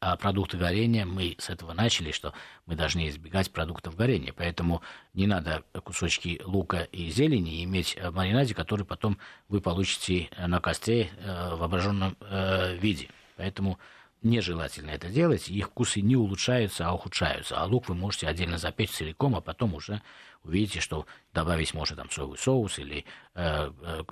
а 0.00 0.16
продукты 0.16 0.56
горения, 0.56 1.04
мы 1.04 1.34
с 1.38 1.50
этого 1.50 1.72
начали, 1.72 2.12
что 2.12 2.32
мы 2.66 2.76
должны 2.76 3.08
избегать 3.08 3.50
продуктов 3.50 3.96
горения. 3.96 4.32
Поэтому 4.32 4.82
не 5.12 5.26
надо 5.26 5.64
кусочки 5.84 6.40
лука 6.44 6.82
и 6.92 7.10
зелени 7.10 7.64
иметь 7.64 7.98
в 8.00 8.14
маринаде, 8.14 8.54
который 8.54 8.86
потом 8.86 9.18
вы 9.48 9.60
получите 9.60 10.30
на 10.38 10.60
костре 10.60 11.10
э, 11.18 11.54
в 11.56 11.62
ображенном 11.62 12.16
э, 12.20 12.76
виде. 12.76 13.08
Поэтому 13.36 13.78
нежелательно 14.22 14.90
это 14.90 15.08
делать, 15.08 15.48
их 15.48 15.66
вкусы 15.66 16.00
не 16.00 16.16
улучшаются, 16.16 16.86
а 16.88 16.94
ухудшаются. 16.94 17.60
А 17.60 17.64
лук 17.64 17.88
вы 17.88 17.94
можете 17.94 18.28
отдельно 18.28 18.58
запечь 18.58 18.90
целиком, 18.90 19.34
а 19.34 19.40
потом 19.40 19.74
уже 19.74 20.00
увидите, 20.44 20.80
что 20.80 21.06
добавить 21.34 21.74
можно 21.74 21.96
там 21.96 22.10
соевый 22.10 22.38
соус 22.38 22.78
или 22.78 23.04
э, 23.34 23.72
э, 23.82 24.04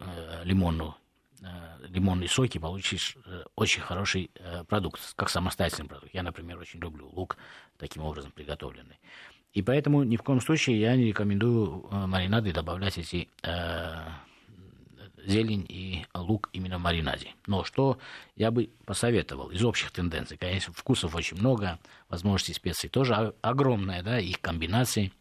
лимонную 0.45 0.97
Э, 0.97 1.06
лимонные 1.89 2.29
соки, 2.29 2.59
получишь 2.59 3.17
э, 3.25 3.45
очень 3.55 3.83
хороший 3.83 4.31
э, 4.35 4.65
продукт, 4.65 5.01
как 5.17 5.29
самостоятельный 5.29 5.89
продукт. 5.89 6.15
Я, 6.15 6.23
например, 6.23 6.59
очень 6.59 6.81
люблю 6.81 7.09
лук 7.13 7.37
таким 7.79 8.03
образом 8.03 8.31
приготовленный. 8.33 8.99
И 9.53 9.63
поэтому 9.63 10.03
ни 10.03 10.17
в 10.17 10.23
коем 10.23 10.41
случае 10.41 10.81
я 10.81 10.97
не 10.97 11.07
рекомендую 11.07 11.89
маринады 11.91 12.53
добавлять 12.53 12.99
эти 12.99 13.31
зелень 15.25 15.65
и 15.67 16.05
лук 16.15 16.51
именно 16.53 16.77
в 16.77 16.83
маринаде. 16.83 17.31
Но 17.47 17.65
что 17.65 17.99
я 18.37 18.51
бы 18.51 18.69
посоветовал 18.85 19.49
из 19.49 19.65
общих 19.65 19.93
тенденций? 19.93 20.37
Конечно, 20.37 20.75
вкусов 20.75 21.15
очень 21.15 21.39
много, 21.39 21.79
возможностей 22.11 22.53
специй 22.53 22.91
тоже 22.91 23.35
огромная, 23.41 24.03
да, 24.03 24.19
их 24.19 24.43
комбинаций. 24.43 25.15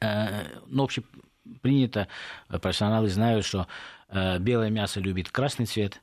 Но 0.00 0.84
общепринято, 0.84 2.06
профессионалы 2.46 3.08
знают, 3.08 3.44
что 3.44 3.66
Э, 3.66 3.99
белое 4.12 4.70
мясо 4.70 5.00
любит 5.00 5.30
красный 5.30 5.66
цвет, 5.66 6.00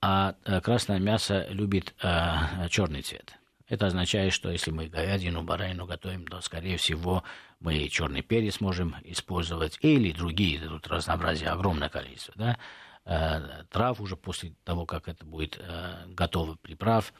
а 0.00 0.36
э, 0.44 0.60
красное 0.60 0.98
мясо 0.98 1.46
любит 1.50 1.94
э, 2.02 2.68
черный 2.68 3.02
цвет. 3.02 3.34
Это 3.68 3.86
означает, 3.86 4.32
что 4.32 4.50
если 4.50 4.70
мы 4.70 4.86
говядину, 4.86 5.42
баранину 5.42 5.86
готовим, 5.86 6.26
то, 6.26 6.40
скорее 6.40 6.76
всего, 6.78 7.22
мы 7.60 7.88
черный 7.88 8.22
перец 8.22 8.60
можем 8.60 8.94
использовать 9.04 9.78
или 9.82 10.12
другие, 10.12 10.60
тут 10.60 10.86
разнообразие 10.86 11.50
огромное 11.50 11.88
количество, 11.90 12.34
да, 12.36 13.64
трав 13.70 14.00
уже 14.00 14.16
после 14.16 14.54
того, 14.64 14.86
как 14.86 15.06
это 15.06 15.26
будет 15.26 15.60
готово, 16.06 16.54
приправ, 16.54 17.12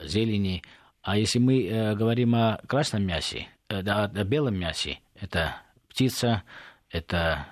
зелени. 0.00 0.62
А 1.02 1.18
если 1.18 1.38
мы 1.38 1.94
говорим 1.94 2.34
о 2.34 2.62
красном 2.66 3.02
мясе, 3.04 3.48
о 3.68 4.08
белом 4.24 4.56
мясе, 4.56 5.00
это 5.14 5.56
птица, 5.90 6.44
это 6.88 7.46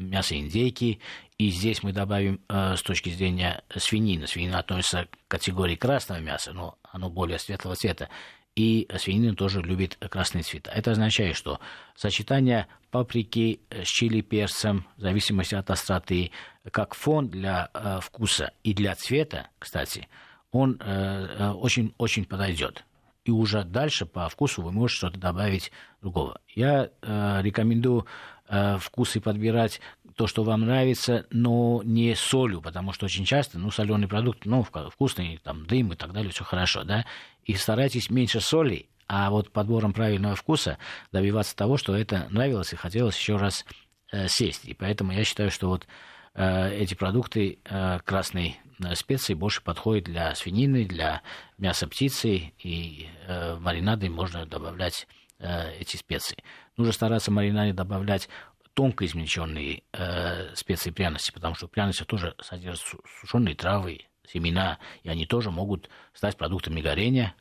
мясо 0.00 0.38
индейки. 0.38 1.00
И 1.36 1.50
здесь 1.50 1.82
мы 1.82 1.92
добавим 1.92 2.40
э, 2.48 2.76
с 2.76 2.82
точки 2.82 3.10
зрения 3.10 3.62
свинины. 3.76 4.26
Свинина 4.26 4.58
относится 4.58 5.06
к 5.06 5.28
категории 5.28 5.76
красного 5.76 6.20
мяса, 6.20 6.52
но 6.52 6.78
оно 6.82 7.10
более 7.10 7.38
светлого 7.38 7.76
цвета. 7.76 8.08
И 8.56 8.88
свинина 8.96 9.34
тоже 9.36 9.62
любит 9.62 9.96
красные 10.10 10.42
цвета. 10.42 10.70
Это 10.72 10.90
означает, 10.90 11.36
что 11.36 11.60
сочетание 11.94 12.66
паприки 12.90 13.60
с 13.70 13.86
чили 13.86 14.20
перцем, 14.20 14.84
в 14.96 15.02
зависимости 15.02 15.54
от 15.54 15.70
остроты, 15.70 16.32
как 16.72 16.94
фон 16.94 17.28
для 17.28 17.70
э, 17.72 18.00
вкуса 18.02 18.52
и 18.64 18.74
для 18.74 18.94
цвета, 18.96 19.48
кстати, 19.58 20.08
он 20.50 20.80
очень-очень 20.80 22.22
э, 22.22 22.26
подойдет 22.26 22.84
и 23.28 23.30
уже 23.30 23.62
дальше 23.62 24.06
по 24.06 24.26
вкусу 24.30 24.62
вы 24.62 24.72
можете 24.72 24.96
что-то 24.98 25.20
добавить 25.20 25.70
другого. 26.00 26.40
Я 26.54 26.88
э, 27.02 27.42
рекомендую 27.42 28.06
э, 28.48 28.78
вкусы 28.78 29.20
подбирать 29.20 29.80
то, 30.16 30.26
что 30.26 30.42
вам 30.42 30.62
нравится, 30.62 31.26
но 31.30 31.80
не 31.84 32.14
солью, 32.16 32.60
потому 32.60 32.92
что 32.92 33.06
очень 33.06 33.24
часто, 33.24 33.58
ну, 33.58 33.70
соленый 33.70 34.08
продукт, 34.08 34.46
ну, 34.46 34.62
вкусный, 34.64 35.40
там, 35.44 35.66
дым 35.66 35.92
и 35.92 35.96
так 35.96 36.12
далее, 36.12 36.32
все 36.32 36.44
хорошо, 36.44 36.82
да, 36.82 37.06
и 37.44 37.54
старайтесь 37.54 38.10
меньше 38.10 38.40
соли, 38.40 38.88
а 39.06 39.30
вот 39.30 39.52
подбором 39.52 39.92
правильного 39.92 40.34
вкуса 40.34 40.78
добиваться 41.12 41.54
того, 41.54 41.76
что 41.76 41.96
это 41.96 42.26
нравилось 42.30 42.72
и 42.72 42.76
хотелось 42.76 43.16
еще 43.16 43.36
раз 43.36 43.64
э, 44.12 44.26
сесть. 44.28 44.64
И 44.66 44.74
поэтому 44.74 45.12
я 45.12 45.24
считаю, 45.24 45.50
что 45.50 45.68
вот 45.68 45.86
э, 46.34 46.74
эти 46.74 46.94
продукты 46.94 47.60
э, 47.64 48.00
красной 48.04 48.58
Э, 48.84 48.94
специи 48.94 49.34
больше 49.34 49.62
подходит 49.62 50.04
для 50.04 50.34
свинины, 50.34 50.84
для 50.84 51.22
мяса 51.58 51.86
птицы, 51.88 52.52
и 52.58 53.08
э, 53.26 53.56
маринады 53.56 54.08
можно 54.08 54.46
добавлять 54.46 55.06
э, 55.38 55.76
эти 55.78 55.96
специи. 55.96 56.42
Нужно 56.76 56.92
стараться 56.92 57.30
в 57.30 57.34
маринаде 57.34 57.72
добавлять 57.72 58.28
тонко 58.74 59.04
измельченные 59.06 59.82
э, 59.92 60.54
специи 60.54 60.90
и 60.90 60.92
пряности, 60.92 61.32
потому 61.32 61.54
что 61.54 61.66
пряности 61.68 62.04
тоже 62.04 62.34
содержат 62.40 62.86
сушеные 63.20 63.56
травы, 63.56 64.02
семена, 64.26 64.78
и 65.02 65.08
они 65.08 65.26
тоже 65.26 65.50
могут 65.50 65.88
стать 66.12 66.36
продуктами 66.36 66.80
горения 66.80 67.34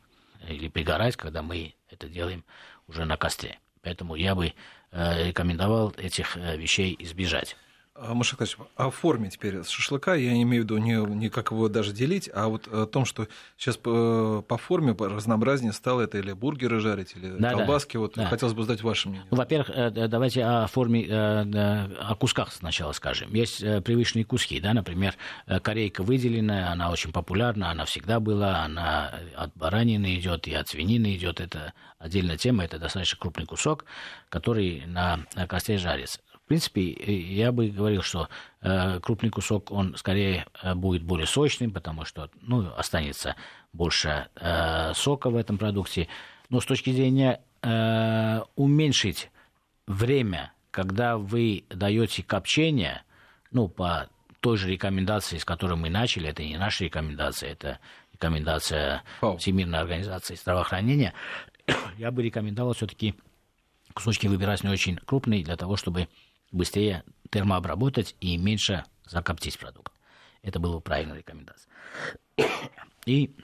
или 0.48 0.68
пригорать, 0.68 1.16
когда 1.16 1.42
мы 1.42 1.76
это 1.90 2.08
делаем 2.08 2.44
уже 2.88 3.06
на 3.06 3.18
костре. 3.18 3.60
Поэтому 3.82 4.16
я 4.16 4.36
бы 4.36 4.54
э, 4.92 5.28
рекомендовал 5.28 5.94
этих 5.98 6.36
э, 6.38 6.58
вещей 6.58 6.96
избежать. 7.00 7.56
А, 8.00 8.14
Маша 8.14 8.38
о 8.76 8.92
форме 8.92 9.30
теперь 9.30 9.64
шашлыка, 9.64 10.14
я 10.14 10.34
не 10.34 10.44
имею 10.44 10.62
в 10.62 10.66
виду 10.66 10.78
не, 10.78 10.94
не 11.16 11.30
как 11.30 11.52
его 11.52 11.68
даже 11.68 11.94
делить, 11.94 12.30
а 12.32 12.48
вот 12.48 12.68
о 12.68 12.86
том, 12.86 13.06
что 13.06 13.28
сейчас 13.58 13.76
по, 13.78 14.44
по 14.48 14.58
форме 14.58 14.94
по 14.94 15.10
разнообразнее 15.10 15.74
стало 15.74 16.02
это 16.02 16.20
или 16.20 16.32
бургеры 16.34 16.80
жарить, 16.80 17.14
или 17.16 17.36
да, 17.40 17.54
колбаски. 17.54 17.94
Да, 17.94 18.00
вот 18.00 18.14
да. 18.16 18.26
хотелось 18.28 18.54
бы 18.54 18.64
знать 18.64 18.84
ваше 18.84 19.10
мнение. 19.10 19.28
Ну, 19.32 19.38
во-первых, 19.38 19.72
э, 19.72 20.08
давайте 20.08 20.44
о 20.44 20.68
форме, 20.68 21.08
э, 21.08 21.88
о 22.00 22.16
кусках 22.16 22.54
сначала 22.54 22.92
скажем. 22.92 23.34
Есть 23.34 23.64
э, 23.64 23.82
привычные 23.82 24.26
куски, 24.26 24.60
да, 24.60 24.74
например, 24.74 25.16
корейка 25.64 26.04
выделенная, 26.04 26.72
она 26.72 26.92
очень 26.92 27.12
популярна, 27.12 27.72
она 27.72 27.86
всегда 27.86 28.20
была, 28.20 28.64
она 28.64 29.12
от 29.36 29.56
баранины 29.56 30.18
идет 30.18 30.48
и 30.48 30.54
от 30.54 30.68
свинины 30.68 31.16
идет, 31.16 31.42
это 31.42 31.74
отдельная 31.98 32.38
тема, 32.38 32.64
это 32.64 32.78
достаточно 32.78 33.18
крупный 33.18 33.48
кусок, 33.48 33.86
который 34.30 34.84
на 34.86 35.26
костре 35.48 35.78
жарится. 35.78 36.20
В 36.48 36.50
принципе, 36.50 36.82
я 36.92 37.52
бы 37.52 37.68
говорил, 37.68 38.02
что 38.02 38.30
э, 38.62 39.02
крупный 39.02 39.30
кусок, 39.30 39.70
он 39.70 39.98
скорее 39.98 40.46
э, 40.64 40.76
будет 40.76 41.04
более 41.04 41.28
сочным, 41.28 41.72
потому 41.72 42.06
что 42.06 42.30
ну, 42.42 42.72
останется 42.78 43.36
больше 43.74 44.30
э, 44.38 44.94
сока 44.94 45.30
в 45.30 45.36
этом 45.36 45.58
продукте. 45.58 46.08
Но 46.50 46.62
с 46.62 46.66
точки 46.66 46.92
зрения 46.92 47.42
э, 47.62 48.44
уменьшить 48.56 49.30
время, 49.88 50.54
когда 50.72 51.18
вы 51.18 51.66
даете 51.70 52.24
копчение, 52.24 53.04
ну, 53.52 53.68
по 53.68 54.08
той 54.40 54.56
же 54.56 54.70
рекомендации, 54.70 55.40
с 55.40 55.44
которой 55.44 55.76
мы 55.76 55.90
начали, 55.90 56.30
это 56.30 56.44
не 56.44 56.56
наша 56.56 56.86
рекомендация, 56.86 57.52
это 57.52 57.80
рекомендация 58.14 59.04
oh. 59.22 59.38
Всемирной 59.38 59.80
организации 59.80 60.36
здравоохранения, 60.36 61.14
я 61.98 62.10
бы 62.10 62.24
рекомендовал 62.24 62.72
все-таки 62.72 63.16
кусочки 63.94 64.28
выбирать 64.28 64.64
не 64.64 64.70
очень 64.70 64.96
крупные, 64.96 65.44
для 65.44 65.58
того, 65.58 65.76
чтобы 65.76 66.08
быстрее 66.52 67.04
термообработать 67.30 68.16
и 68.20 68.38
меньше 68.38 68.86
закоптить 69.06 69.60
продукт. 69.60 69.94
Это 70.42 70.60
было 70.60 70.80
правильная 70.80 71.18
рекомендация. 71.18 71.70
И 73.06 73.36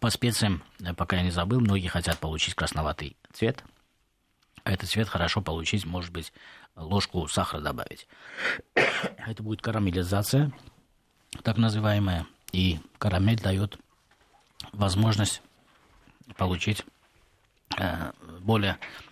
по 0.00 0.10
специям, 0.10 0.62
пока 0.96 1.16
я 1.16 1.22
не 1.22 1.30
забыл, 1.30 1.60
многие 1.60 1.88
хотят 1.88 2.18
получить 2.18 2.54
красноватый 2.54 3.16
цвет. 3.32 3.64
А 4.64 4.72
этот 4.72 4.88
цвет 4.90 5.08
хорошо 5.08 5.40
получить, 5.40 5.86
может 5.86 6.12
быть, 6.12 6.32
ложку 6.76 7.26
сахара 7.28 7.60
добавить. 7.60 8.06
Это 8.74 9.42
будет 9.42 9.62
карамелизация, 9.62 10.52
так 11.42 11.56
называемая. 11.56 12.26
И 12.52 12.80
карамель 12.98 13.40
дает 13.40 13.78
возможность 14.72 15.42
получить 16.36 16.84
э, 17.78 18.12
более 18.40 18.78
Э, 18.78 19.07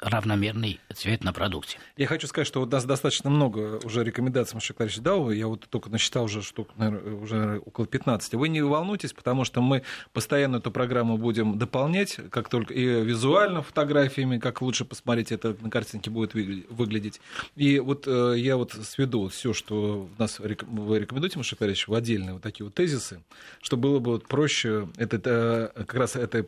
равномерный 0.00 0.80
цвет 0.94 1.24
на 1.24 1.32
продукте. 1.32 1.78
Я 1.96 2.06
хочу 2.06 2.26
сказать, 2.26 2.46
что 2.46 2.62
у 2.62 2.66
нас 2.66 2.84
достаточно 2.84 3.30
много 3.30 3.80
уже 3.84 4.04
рекомендаций 4.04 4.54
Маша 4.54 4.74
Кларич 4.74 4.98
дал. 4.98 5.30
Я 5.30 5.48
вот 5.48 5.66
только 5.68 5.90
насчитал 5.90 6.24
уже 6.24 6.42
штук, 6.42 6.70
наверное, 6.76 7.14
уже 7.14 7.58
около 7.64 7.86
15. 7.86 8.34
Вы 8.34 8.48
не 8.48 8.62
волнуйтесь, 8.62 9.12
потому 9.12 9.44
что 9.44 9.62
мы 9.62 9.82
постоянно 10.12 10.56
эту 10.56 10.70
программу 10.70 11.16
будем 11.16 11.58
дополнять, 11.58 12.18
как 12.30 12.48
только 12.48 12.74
и 12.74 12.84
визуально 13.02 13.62
фотографиями, 13.62 14.38
как 14.38 14.62
лучше 14.62 14.84
посмотреть 14.84 15.32
это 15.32 15.56
на 15.60 15.70
картинке 15.70 16.10
будет 16.10 16.34
выглядеть. 16.34 17.20
И 17.56 17.78
вот 17.78 18.04
э, 18.06 18.34
я 18.36 18.56
вот 18.56 18.72
сведу 18.72 19.28
все, 19.28 19.52
что 19.52 20.08
у 20.16 20.20
нас 20.20 20.38
вы 20.38 20.98
рекомендуете, 20.98 21.38
Маша 21.38 21.56
Кларич, 21.56 21.88
в 21.88 21.94
отдельные 21.94 22.34
вот 22.34 22.42
такие 22.42 22.64
вот 22.64 22.74
тезисы, 22.74 23.22
чтобы 23.62 23.84
было 23.84 23.98
бы 23.98 24.12
вот 24.12 24.26
проще 24.26 24.88
это, 24.96 25.20
э, 25.24 25.84
как 25.84 25.94
раз 25.94 26.16
этой 26.16 26.44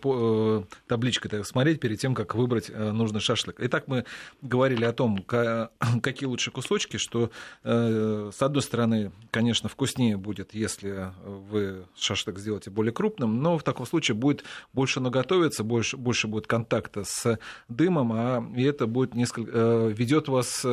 табличкой 0.87 1.45
смотреть 1.45 1.81
перед 1.81 1.99
тем, 1.99 2.15
как 2.15 2.26
как 2.27 2.35
выбрать 2.35 2.71
нужный 2.71 3.21
шашлык. 3.21 3.57
Итак, 3.59 3.85
мы 3.87 4.05
говорили 4.43 4.85
о 4.85 4.93
том, 4.93 5.19
какие 6.03 6.27
лучше 6.27 6.51
кусочки, 6.51 6.97
что, 6.97 7.31
с 7.63 8.43
одной 8.43 8.63
стороны, 8.63 9.13
конечно, 9.31 9.69
вкуснее 9.69 10.17
будет, 10.17 10.55
если 10.55 11.13
вы 11.25 11.85
шашлык 11.97 12.39
сделаете 12.39 12.71
более 12.71 12.93
крупным, 12.93 13.41
но 13.43 13.59
в 13.59 13.63
таком 13.63 13.87
случае 13.87 14.17
будет 14.17 14.45
больше 14.73 15.01
наготовиться, 15.01 15.65
больше, 15.65 15.97
больше 15.97 16.27
будет 16.27 16.47
контакта 16.47 17.05
с 17.05 17.39
дымом, 17.69 18.13
а 18.13 18.45
и 18.57 18.63
это 18.63 18.87
будет 18.87 19.15
несколько, 19.15 19.87
ведет 19.89 20.29
вас 20.29 20.67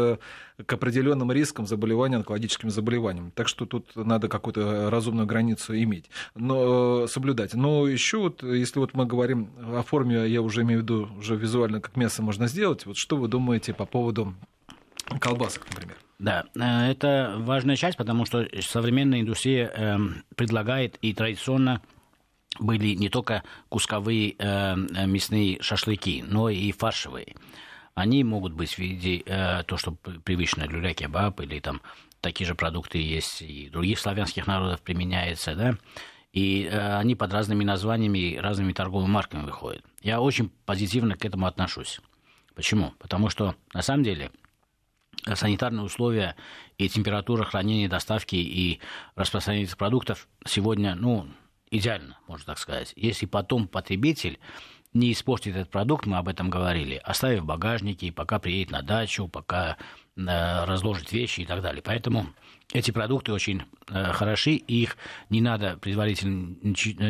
к 0.66 0.74
определенным 0.74 1.32
рискам 1.32 1.66
заболевания 1.66 2.18
онкологическими 2.18 2.70
заболеваниями. 2.70 3.32
Так 3.36 3.48
что 3.48 3.66
тут 3.66 3.96
надо 3.96 4.28
какую-то 4.28 4.90
разумную 4.90 5.26
границу 5.26 5.76
иметь, 5.76 6.10
но 6.36 7.08
соблюдать. 7.08 7.54
Но 7.54 7.88
еще 7.88 8.20
вот, 8.20 8.44
если 8.44 8.80
вот 8.80 8.94
мы 8.94 9.06
говорим 9.06 9.50
о 9.58 9.84
форме, 9.84 10.28
я 10.28 10.42
уже 10.42 10.62
имею 10.62 10.82
в 10.82 10.84
виду, 10.84 11.10
уже 11.18 11.36
визуально 11.36 11.82
как 11.82 11.96
мясо 11.96 12.22
можно 12.22 12.48
сделать, 12.48 12.86
вот 12.86 12.98
что 12.98 13.18
вы 13.18 13.28
думаете 13.28 13.74
по 13.74 13.86
поводу 13.86 14.34
колбасок, 15.20 15.66
например? 15.70 15.98
Да, 16.20 16.46
э, 16.56 16.92
это 16.92 17.36
важная 17.40 17.76
часть, 17.76 17.98
потому 17.98 18.26
что 18.26 18.48
современная 18.62 19.22
индустрия 19.22 19.72
э, 19.76 19.98
предлагает 20.36 20.98
и 21.02 21.14
традиционно 21.14 21.82
были 22.60 22.96
не 22.96 23.10
только 23.10 23.44
кусковые 23.70 24.36
э, 24.38 24.76
мясные 25.06 25.62
шашлыки, 25.62 26.24
но 26.26 26.50
и 26.50 26.72
фаршевые. 26.72 27.36
Они 27.96 28.24
могут 28.24 28.54
быть 28.54 28.74
в 28.74 28.80
виде 28.80 29.22
э, 29.26 29.64
то, 29.64 29.78
что 29.78 29.92
привычно 29.92 30.64
люля-кебаб 30.64 31.40
или 31.42 31.60
там 31.60 31.82
такие 32.22 32.48
же 32.48 32.56
продукты 32.56 32.98
есть 32.98 33.42
и 33.42 33.70
других 33.70 34.00
славянских 34.00 34.48
народов 34.48 34.82
применяется, 34.82 35.56
да, 35.56 35.78
и 36.32 36.64
э, 36.64 36.98
они 36.98 37.16
под 37.16 37.32
разными 37.34 37.64
названиями, 37.64 38.38
разными 38.38 38.74
торговыми 38.74 39.12
марками 39.12 39.44
выходят. 39.44 39.86
Я 40.02 40.22
очень 40.22 40.50
позитивно 40.66 41.16
к 41.16 41.24
этому 41.24 41.46
отношусь. 41.46 42.02
Почему? 42.56 42.94
Потому 42.98 43.30
что 43.30 43.56
на 43.74 43.84
самом 43.84 44.04
деле 44.04 44.32
санитарные 45.32 45.84
условия 45.84 46.36
и 46.78 46.90
температура 46.90 47.44
хранения, 47.44 47.88
доставки 47.88 48.36
и 48.36 48.80
распространения 49.16 49.66
этих 49.66 49.78
продуктов 49.78 50.28
сегодня, 50.46 50.96
ну, 50.96 51.28
идеально, 51.70 52.18
можно 52.28 52.46
так 52.46 52.58
сказать. 52.58 52.94
Если 52.96 53.26
потом 53.26 53.68
потребитель 53.68 54.40
не 54.94 55.12
испортит 55.12 55.56
этот 55.56 55.70
продукт, 55.70 56.06
мы 56.06 56.18
об 56.18 56.28
этом 56.28 56.50
говорили, 56.50 57.02
оставив 57.04 57.42
в 57.42 57.46
багажнике, 57.46 58.12
пока 58.12 58.40
приедет 58.40 58.72
на 58.72 58.82
дачу, 58.82 59.28
пока 59.28 59.78
э, 60.16 60.66
разложит 60.66 61.12
вещи 61.12 61.42
и 61.42 61.46
так 61.46 61.62
далее. 61.62 61.82
Поэтому 61.84 62.28
эти 62.74 62.92
продукты 62.92 63.34
очень 63.34 63.64
э, 63.90 64.12
хороши, 64.12 64.52
и 64.52 64.84
их 64.84 64.98
не 65.30 65.42
надо 65.42 65.78
предварительно 65.78 66.56
ничего, 66.62 67.04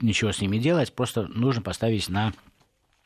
ничего 0.00 0.32
с 0.32 0.40
ними 0.40 0.58
делать, 0.58 0.94
просто 0.94 1.26
нужно 1.28 1.62
поставить 1.62 2.08
на 2.08 2.32
Э, 2.32 2.49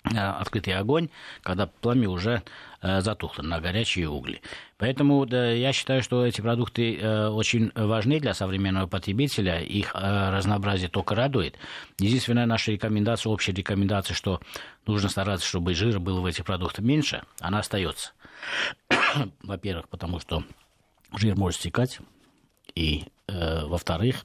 открытый 0.05 0.75
огонь, 0.75 1.09
когда 1.43 1.67
пламя 1.67 2.09
уже 2.09 2.43
э, 2.83 3.01
затухло 3.01 3.43
на 3.43 3.61
горячие 3.61 4.09
угли. 4.09 4.43
Поэтому 4.77 5.25
да, 5.25 5.51
я 5.51 5.73
считаю, 5.73 6.03
что 6.03 6.27
эти 6.27 6.41
продукты 6.41 6.97
э, 6.97 7.29
очень 7.29 7.73
важны 7.75 8.21
для 8.21 8.35
современного 8.35 8.87
потребителя. 8.87 9.61
Их 9.61 9.95
разнообразие 9.95 10.91
только 10.91 11.15
радует. 11.15 11.57
Единственная 11.99 12.47
наша 12.47 12.73
рекомендация, 12.73 13.31
общая 13.31 13.53
рекомендация, 13.53 14.15
что 14.15 14.41
нужно 14.87 15.09
стараться, 15.09 15.47
чтобы 15.47 15.75
жира 15.75 15.99
было 15.99 16.21
в 16.21 16.27
этих 16.27 16.45
продуктах 16.45 16.85
меньше, 16.85 17.23
она 17.41 17.61
остается. 17.61 18.13
Во-первых, 19.43 19.89
потому 19.89 20.21
что 20.21 20.45
жир 21.17 21.37
может 21.37 21.61
стекать. 21.61 22.01
И, 22.75 23.05
во-вторых, 23.29 24.25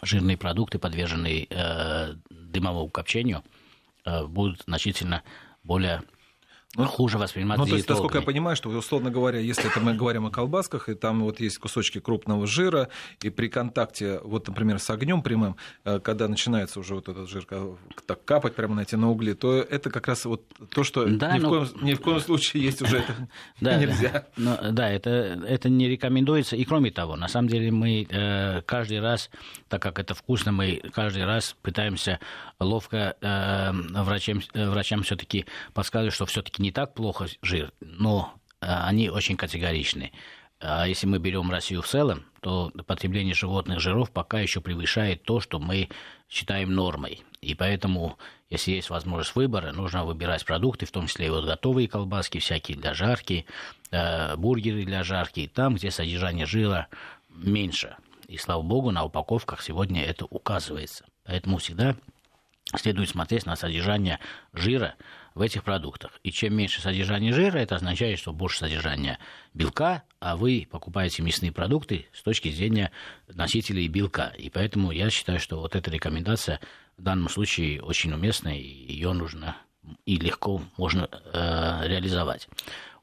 жирные 0.00 0.38
продукты, 0.38 0.78
подверженные 0.78 1.46
дымовому 2.30 2.88
копчению– 2.88 3.44
Э, 3.57 3.57
будут 4.04 4.62
значительно 4.62 5.22
более 5.62 6.02
ну, 6.76 6.84
хуже 6.84 7.16
восприниматься 7.16 7.64
Ну, 7.64 7.68
то 7.68 7.76
есть, 7.76 7.88
насколько 7.88 8.18
я 8.18 8.22
понимаю, 8.22 8.54
что, 8.54 8.68
условно 8.68 9.10
говоря, 9.10 9.38
если 9.38 9.70
это 9.70 9.80
мы 9.80 9.94
говорим 9.94 10.26
о 10.26 10.30
колбасках, 10.30 10.90
и 10.90 10.94
там 10.94 11.22
вот 11.22 11.40
есть 11.40 11.56
кусочки 11.58 11.98
крупного 11.98 12.46
жира, 12.46 12.90
и 13.22 13.30
при 13.30 13.48
контакте, 13.48 14.20
вот, 14.22 14.48
например, 14.48 14.78
с 14.78 14.90
огнем 14.90 15.22
прямым, 15.22 15.56
э, 15.84 15.98
когда 15.98 16.28
начинается 16.28 16.78
уже 16.78 16.94
вот 16.94 17.08
этот 17.08 17.28
жир 17.30 17.46
так 18.06 18.22
капать 18.24 18.54
прямо 18.54 18.74
на 18.74 18.80
эти 18.82 18.96
на 18.96 19.08
угли, 19.08 19.32
то 19.32 19.56
это 19.56 19.90
как 19.90 20.08
раз 20.08 20.26
вот 20.26 20.44
то, 20.70 20.84
что 20.84 21.06
да, 21.06 21.38
ни, 21.38 21.40
но... 21.40 21.48
в 21.48 21.50
коем, 21.50 21.68
ни 21.86 21.94
в 21.94 22.00
коем 22.00 22.20
случае 22.20 22.62
есть 22.64 22.82
уже 22.82 22.98
это 22.98 23.14
да, 23.62 23.76
нельзя. 23.76 24.26
Но, 24.36 24.58
да, 24.70 24.90
это, 24.90 25.10
это 25.10 25.70
не 25.70 25.88
рекомендуется. 25.88 26.54
И 26.54 26.64
кроме 26.64 26.90
того, 26.90 27.16
на 27.16 27.28
самом 27.28 27.48
деле 27.48 27.70
мы 27.70 28.06
э, 28.08 28.60
каждый 28.66 29.00
раз, 29.00 29.30
так 29.68 29.80
как 29.80 29.98
это 29.98 30.14
вкусно, 30.14 30.52
мы 30.52 30.82
каждый 30.92 31.24
раз 31.24 31.56
пытаемся 31.62 32.20
ловко 32.60 33.16
врачам, 33.20 34.42
врачам 34.52 35.02
все-таки 35.02 35.46
подсказывать, 35.72 36.14
что 36.14 36.26
все-таки 36.26 36.57
не 36.58 36.70
так 36.70 36.94
плохо 36.94 37.26
жир, 37.42 37.72
но 37.80 38.34
а, 38.60 38.86
они 38.86 39.10
очень 39.10 39.36
категоричны. 39.36 40.12
А 40.60 40.88
если 40.88 41.06
мы 41.06 41.18
берем 41.18 41.50
Россию 41.50 41.82
в 41.82 41.86
целом, 41.86 42.24
то 42.40 42.72
потребление 42.86 43.34
животных 43.34 43.80
жиров 43.80 44.10
пока 44.10 44.40
еще 44.40 44.60
превышает 44.60 45.22
то, 45.22 45.40
что 45.40 45.60
мы 45.60 45.88
считаем 46.28 46.74
нормой. 46.74 47.22
И 47.40 47.54
поэтому, 47.54 48.18
если 48.50 48.72
есть 48.72 48.90
возможность 48.90 49.36
выбора, 49.36 49.70
нужно 49.70 50.04
выбирать 50.04 50.44
продукты, 50.44 50.86
в 50.86 50.90
том 50.90 51.06
числе 51.06 51.26
и 51.26 51.30
вот 51.30 51.44
готовые 51.44 51.88
колбаски, 51.88 52.38
всякие 52.38 52.76
для 52.76 52.92
жарки, 52.94 53.46
э, 53.92 54.36
бургеры 54.36 54.84
для 54.84 55.04
жарки, 55.04 55.50
там, 55.52 55.76
где 55.76 55.92
содержание 55.92 56.46
жира 56.46 56.88
меньше. 57.30 57.96
И 58.26 58.36
слава 58.36 58.62
богу, 58.62 58.90
на 58.90 59.04
упаковках 59.04 59.62
сегодня 59.62 60.04
это 60.04 60.24
указывается. 60.24 61.04
Поэтому 61.24 61.58
всегда 61.58 61.94
следует 62.76 63.08
смотреть 63.08 63.46
на 63.46 63.56
содержание 63.56 64.18
жира 64.52 64.94
в 65.38 65.40
этих 65.40 65.62
продуктах. 65.62 66.18
И 66.24 66.32
чем 66.32 66.54
меньше 66.54 66.80
содержание 66.80 67.32
жира, 67.32 67.58
это 67.58 67.76
означает, 67.76 68.18
что 68.18 68.32
больше 68.32 68.58
содержания 68.58 69.18
белка, 69.54 70.02
а 70.18 70.36
вы 70.36 70.66
покупаете 70.68 71.22
мясные 71.22 71.52
продукты 71.52 72.06
с 72.12 72.22
точки 72.22 72.50
зрения 72.50 72.90
носителей 73.28 73.86
белка. 73.86 74.32
И 74.36 74.50
поэтому 74.50 74.90
я 74.90 75.10
считаю, 75.10 75.38
что 75.38 75.60
вот 75.60 75.76
эта 75.76 75.90
рекомендация 75.90 76.60
в 76.96 77.02
данном 77.02 77.28
случае 77.28 77.80
очень 77.82 78.12
уместная, 78.12 78.56
и 78.56 78.92
ее 78.92 79.12
нужно 79.12 79.56
и 80.04 80.16
легко 80.16 80.60
можно 80.76 81.08
э, 81.10 81.88
реализовать. 81.88 82.48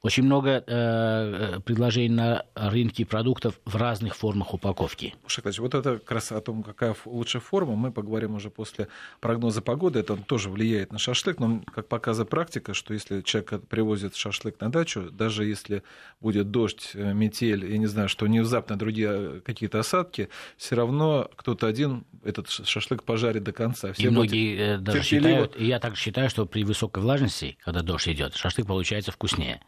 Очень 0.05 0.25
много 0.25 0.63
э, 0.67 1.59
предложений 1.65 2.09
на 2.09 2.45
рынке 2.53 3.07
продуктов 3.07 3.59
в 3.65 3.75
разных 3.75 4.15
формах 4.15 4.53
упаковки. 4.53 5.15
Шаклач, 5.25 5.57
вот 5.57 5.73
это 5.73 5.97
как 5.97 6.11
раз 6.11 6.31
о 6.31 6.39
том, 6.41 6.61
какая 6.61 6.95
лучшая 7.05 7.41
форма, 7.41 7.75
мы 7.75 7.91
поговорим 7.91 8.35
уже 8.35 8.51
после 8.51 8.87
прогноза 9.19 9.63
погоды. 9.63 9.97
Это 9.97 10.15
тоже 10.15 10.51
влияет 10.51 10.91
на 10.91 10.99
шашлык, 10.99 11.39
но, 11.39 11.63
как 11.73 11.87
показывает 11.87 12.29
практика, 12.29 12.75
что 12.75 12.93
если 12.93 13.21
человек 13.21 13.65
привозит 13.67 14.15
шашлык 14.15 14.61
на 14.61 14.71
дачу, 14.71 15.09
даже 15.09 15.43
если 15.43 15.81
будет 16.21 16.51
дождь, 16.51 16.91
э, 16.93 17.13
метель, 17.13 17.65
я 17.65 17.79
не 17.79 17.87
знаю, 17.87 18.07
что 18.07 18.25
внезапно 18.25 18.77
другие 18.77 19.09
э, 19.09 19.41
какие-то 19.43 19.79
осадки, 19.79 20.29
все 20.55 20.75
равно 20.75 21.31
кто-то 21.35 21.65
один 21.65 22.05
этот 22.23 22.51
шашлык 22.51 23.01
пожарит 23.01 23.41
до 23.41 23.53
конца. 23.53 23.93
Все 23.93 24.03
и 24.03 24.09
многие 24.09 24.75
э, 24.75 24.77
даже 24.77 25.01
считают, 25.01 25.59
и 25.59 25.65
я 25.65 25.79
также 25.79 25.99
считаю, 25.99 26.29
что 26.29 26.45
при 26.45 26.63
высокой 26.63 27.01
влажности, 27.01 27.57
когда 27.65 27.81
дождь 27.81 28.07
идет, 28.07 28.35
шашлык 28.35 28.67
получается 28.67 29.11
вкуснее. 29.11 29.61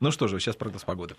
Ну 0.00 0.10
что 0.10 0.28
же, 0.28 0.38
сейчас 0.38 0.56
прогноз 0.56 0.84
погоды. 0.84 1.16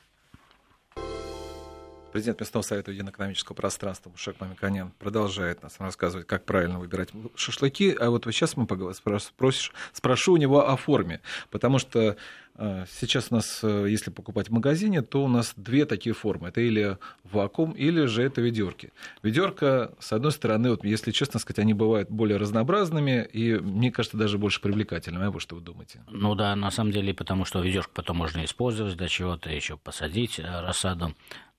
Президент 2.11 2.39
Местного 2.39 2.63
совета 2.63 2.91
единоэкономического 2.91 3.55
пространства 3.55 4.09
Мушек 4.09 4.35
Мамиканян 4.39 4.91
продолжает 4.97 5.61
нас 5.61 5.75
рассказывать, 5.79 6.25
как 6.25 6.43
правильно 6.43 6.79
выбирать 6.79 7.09
шашлыки. 7.35 7.95
А 7.99 8.09
вот 8.09 8.25
сейчас 8.25 8.57
мы 8.57 8.67
спросишь, 8.93 9.71
спрошу 9.93 10.33
у 10.33 10.37
него 10.37 10.67
о 10.67 10.75
форме, 10.75 11.21
потому 11.51 11.77
что 11.77 12.17
э, 12.55 12.85
сейчас 12.99 13.27
у 13.29 13.35
нас, 13.35 13.59
э, 13.61 13.85
если 13.89 14.09
покупать 14.09 14.49
в 14.49 14.51
магазине, 14.51 15.03
то 15.03 15.23
у 15.23 15.27
нас 15.27 15.53
две 15.55 15.85
такие 15.85 16.15
формы. 16.15 16.49
Это 16.49 16.61
или 16.61 16.97
вакуум, 17.23 17.73
или 17.73 18.05
же 18.05 18.23
это 18.23 18.41
ведерки. 18.41 18.91
Ведерка, 19.21 19.93
с 19.99 20.11
одной 20.11 20.31
стороны, 20.31 20.71
вот, 20.71 20.83
если 20.83 21.11
честно 21.11 21.39
сказать, 21.39 21.59
они 21.59 21.75
бывают 21.75 22.09
более 22.09 22.37
разнообразными 22.37 23.23
и, 23.31 23.59
мне 23.59 23.91
кажется, 23.91 24.17
даже 24.17 24.39
больше 24.39 24.61
привлекательными. 24.61 25.25
А 25.25 25.31
вы 25.31 25.39
что 25.39 25.55
вы 25.55 25.61
думаете? 25.61 26.03
Ну 26.09 26.33
да, 26.33 26.55
на 26.55 26.71
самом 26.71 26.91
деле, 26.91 27.13
потому 27.13 27.45
что 27.45 27.61
ведерко 27.61 27.91
потом 27.93 28.17
можно 28.17 28.43
использовать 28.43 28.97
для 28.97 29.07
чего-то, 29.07 29.51
еще 29.51 29.77
посадить 29.77 30.39
э, 30.39 30.61
рассаду. 30.61 31.13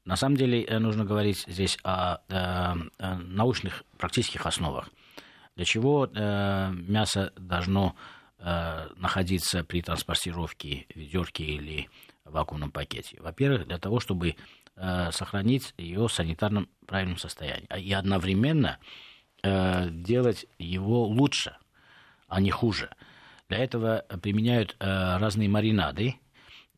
На 0.04 0.16
самом 0.16 0.36
деле 0.36 0.64
э, 0.64 0.78
нужно 0.78 1.04
говорить 1.04 1.44
здесь 1.46 1.78
о, 1.82 2.14
о, 2.14 2.22
э, 2.28 2.88
о 2.98 3.18
научных 3.18 3.84
практических 3.98 4.46
основах. 4.46 4.88
Для 5.56 5.64
чего 5.64 6.06
э, 6.06 6.70
мясо 6.72 7.32
должно 7.36 7.94
э, 8.38 8.88
находиться 8.96 9.62
при 9.62 9.82
транспортировке 9.82 10.86
в 10.94 10.96
ведерке 10.96 11.44
или 11.44 11.88
в 12.24 12.32
вакуумном 12.32 12.70
пакете? 12.70 13.18
Во-первых, 13.20 13.66
для 13.66 13.78
того, 13.78 14.00
чтобы 14.00 14.36
э, 14.76 15.10
сохранить 15.12 15.74
ее 15.76 16.08
в 16.08 16.12
санитарном 16.12 16.68
правильном 16.86 17.18
состоянии. 17.18 17.66
А 17.68 17.78
и 17.78 17.92
одновременно 17.92 18.78
э, 19.42 19.90
делать 19.90 20.46
его 20.58 21.04
лучше, 21.04 21.56
а 22.26 22.40
не 22.40 22.50
хуже. 22.50 22.90
Для 23.48 23.58
этого 23.58 24.04
применяют 24.22 24.76
э, 24.78 25.18
разные 25.18 25.48
маринады, 25.48 26.14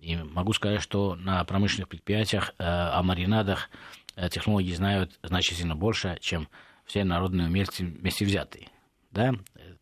и 0.03 0.17
могу 0.17 0.53
сказать, 0.53 0.83
что 0.83 1.15
на 1.15 1.45
промышленных 1.45 1.89
предприятиях 1.89 2.55
э, 2.59 2.65
о 2.65 3.03
маринадах 3.05 3.71
э, 4.17 4.29
технологии 4.29 4.75
знают 4.75 5.19
значительно 5.23 5.77
больше, 5.77 6.19
чем 6.21 6.49
все 6.85 7.05
народные 7.05 7.47
умельцы 7.47 7.85
вместе 7.85 8.25
взятые. 8.25 8.69
Да? 9.13 9.33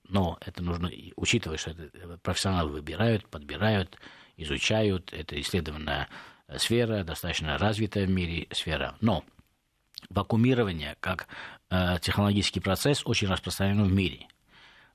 Но 0.07 0.37
это 0.45 0.63
нужно 0.63 0.91
учитывать, 1.17 1.61
что 1.61 1.71
это 1.71 2.19
профессионалы 2.23 2.71
выбирают, 2.71 3.27
подбирают, 3.29 3.97
изучают. 4.37 5.13
Это 5.13 5.41
исследованная 5.41 6.09
сфера, 6.57 7.03
достаточно 7.03 7.57
развитая 7.57 8.07
в 8.07 8.11
мире 8.11 8.47
сфера. 8.51 8.97
Но 9.01 9.25
вакуумирование 10.11 10.97
как 11.01 11.29
э, 11.71 11.97
технологический 12.03 12.61
процесс 12.61 13.07
очень 13.07 13.29
распространен 13.29 13.85
в 13.85 13.93
мире. 13.93 14.27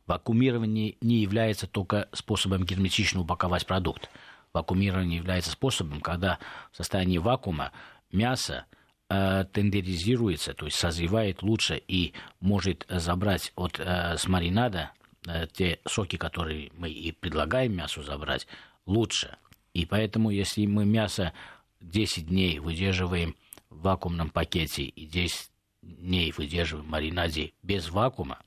Вакуумирование 0.06 0.98
не 1.02 1.22
является 1.22 1.66
только 1.66 2.10
способом 2.12 2.64
герметично 2.64 3.22
упаковать 3.22 3.66
продукт. 3.66 4.10
Вакуумирование 4.56 5.18
является 5.18 5.52
способом, 5.52 6.00
когда 6.00 6.40
в 6.72 6.78
состоянии 6.78 7.18
вакуума 7.18 7.74
мясо 8.10 8.66
э, 9.10 9.44
тендеризируется, 9.52 10.54
то 10.54 10.64
есть 10.64 10.78
созревает 10.78 11.44
лучше 11.44 11.76
и 11.76 12.14
может 12.40 12.86
забрать 12.88 13.52
от, 13.58 13.82
э, 13.82 14.16
с 14.18 14.30
маринада 14.30 14.92
э, 15.28 15.48
те 15.52 15.82
соки, 15.86 16.16
которые 16.16 16.72
мы 16.78 16.90
и 16.90 17.12
предлагаем 17.12 17.76
мясу 17.76 18.02
забрать, 18.02 18.48
лучше. 18.86 19.36
И 19.74 19.86
поэтому, 19.86 20.30
если 20.30 20.66
мы 20.66 20.86
мясо 20.86 21.34
10 21.82 22.28
дней 22.28 22.60
выдерживаем 22.60 23.36
в 23.70 23.82
вакуумном 23.82 24.30
пакете 24.30 24.84
и 24.84 25.06
10 25.06 25.52
дней 25.82 26.32
выдерживаем 26.32 26.88
в 26.88 26.92
маринаде 26.92 27.52
без 27.62 27.90
вакуума, 27.90 28.40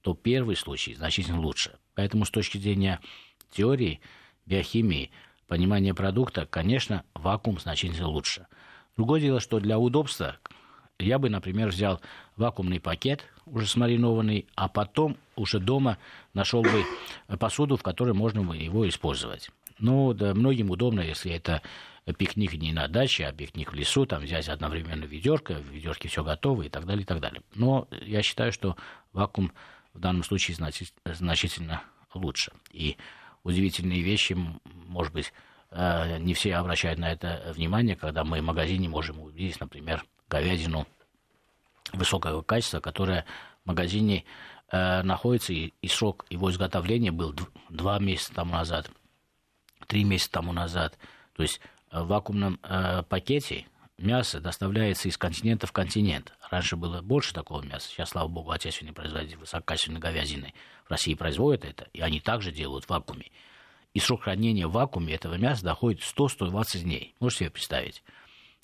то 0.00 0.12
первый 0.14 0.56
случай 0.56 0.96
значительно 0.96 1.40
лучше. 1.40 1.78
Поэтому 1.94 2.24
с 2.24 2.30
точки 2.30 2.58
зрения 2.58 2.98
теории, 3.52 4.00
биохимии, 4.44 5.12
понимания 5.52 5.92
продукта, 5.92 6.46
конечно, 6.46 7.04
вакуум 7.12 7.60
значительно 7.60 8.08
лучше. 8.08 8.46
Другое 8.96 9.20
дело, 9.20 9.38
что 9.38 9.60
для 9.60 9.78
удобства 9.78 10.36
я 10.98 11.18
бы, 11.18 11.28
например, 11.28 11.68
взял 11.68 12.00
вакуумный 12.36 12.80
пакет, 12.80 13.26
уже 13.44 13.66
смаринованный, 13.66 14.46
а 14.54 14.68
потом 14.68 15.18
уже 15.36 15.60
дома 15.60 15.98
нашел 16.32 16.62
бы 16.62 16.84
посуду, 17.38 17.76
в 17.76 17.82
которой 17.82 18.14
можно 18.14 18.50
его 18.54 18.88
использовать. 18.88 19.50
Ну, 19.78 20.14
да, 20.14 20.32
многим 20.32 20.70
удобно, 20.70 21.00
если 21.00 21.30
это 21.32 21.60
пикник 22.16 22.54
не 22.54 22.72
на 22.72 22.88
даче, 22.88 23.26
а 23.26 23.32
пикник 23.32 23.72
в 23.72 23.74
лесу, 23.74 24.06
там 24.06 24.22
взять 24.22 24.48
одновременно 24.48 25.04
ведерко, 25.04 25.56
в 25.56 25.66
ведерке 25.66 26.08
все 26.08 26.24
готово 26.24 26.62
и 26.62 26.70
так 26.70 26.86
далее, 26.86 27.02
и 27.02 27.06
так 27.06 27.20
далее. 27.20 27.42
Но 27.54 27.88
я 27.90 28.22
считаю, 28.22 28.52
что 28.52 28.74
вакуум 29.12 29.52
в 29.92 30.00
данном 30.00 30.24
случае 30.24 30.56
значительно 31.04 31.82
лучше. 32.14 32.52
И 32.70 32.96
удивительные 33.44 34.02
вещи, 34.02 34.36
может 34.86 35.12
быть, 35.12 35.32
э, 35.70 36.18
не 36.18 36.34
все 36.34 36.56
обращают 36.56 36.98
на 36.98 37.12
это 37.12 37.52
внимание, 37.54 37.96
когда 37.96 38.24
мы 38.24 38.40
в 38.40 38.44
магазине 38.44 38.88
можем 38.88 39.20
увидеть, 39.20 39.60
например, 39.60 40.04
говядину 40.28 40.86
высокого 41.92 42.42
качества, 42.42 42.80
которая 42.80 43.24
в 43.64 43.68
магазине 43.68 44.24
э, 44.70 45.02
находится, 45.02 45.52
и, 45.52 45.72
срок 45.88 46.26
его 46.30 46.50
изготовления 46.50 47.12
был 47.12 47.34
два 47.68 47.98
месяца 47.98 48.34
тому 48.34 48.52
назад, 48.52 48.90
три 49.86 50.04
месяца 50.04 50.32
тому 50.32 50.52
назад. 50.52 50.98
То 51.34 51.42
есть 51.42 51.60
в 51.90 52.06
вакуумном 52.06 52.58
э, 52.62 53.02
пакете 53.08 53.66
мясо 54.02 54.40
доставляется 54.40 55.08
из 55.08 55.16
континента 55.16 55.66
в 55.66 55.72
континент. 55.72 56.32
Раньше 56.50 56.76
было 56.76 57.00
больше 57.00 57.32
такого 57.32 57.62
мяса. 57.62 57.88
Сейчас, 57.88 58.10
слава 58.10 58.28
богу, 58.28 58.50
отечественные 58.50 58.92
производители 58.92 59.36
высококачественной 59.36 60.00
говядины 60.00 60.54
в 60.86 60.90
России 60.90 61.14
производят 61.14 61.64
это, 61.64 61.88
и 61.92 62.00
они 62.00 62.20
также 62.20 62.52
делают 62.52 62.84
в 62.84 62.90
вакууме. 62.90 63.30
И 63.94 64.00
срок 64.00 64.22
хранения 64.22 64.66
в 64.66 64.72
вакууме 64.72 65.14
этого 65.14 65.34
мяса 65.34 65.64
доходит 65.64 66.00
100-120 66.00 66.80
дней. 66.80 67.14
Можете 67.20 67.44
себе 67.44 67.50
представить? 67.50 68.02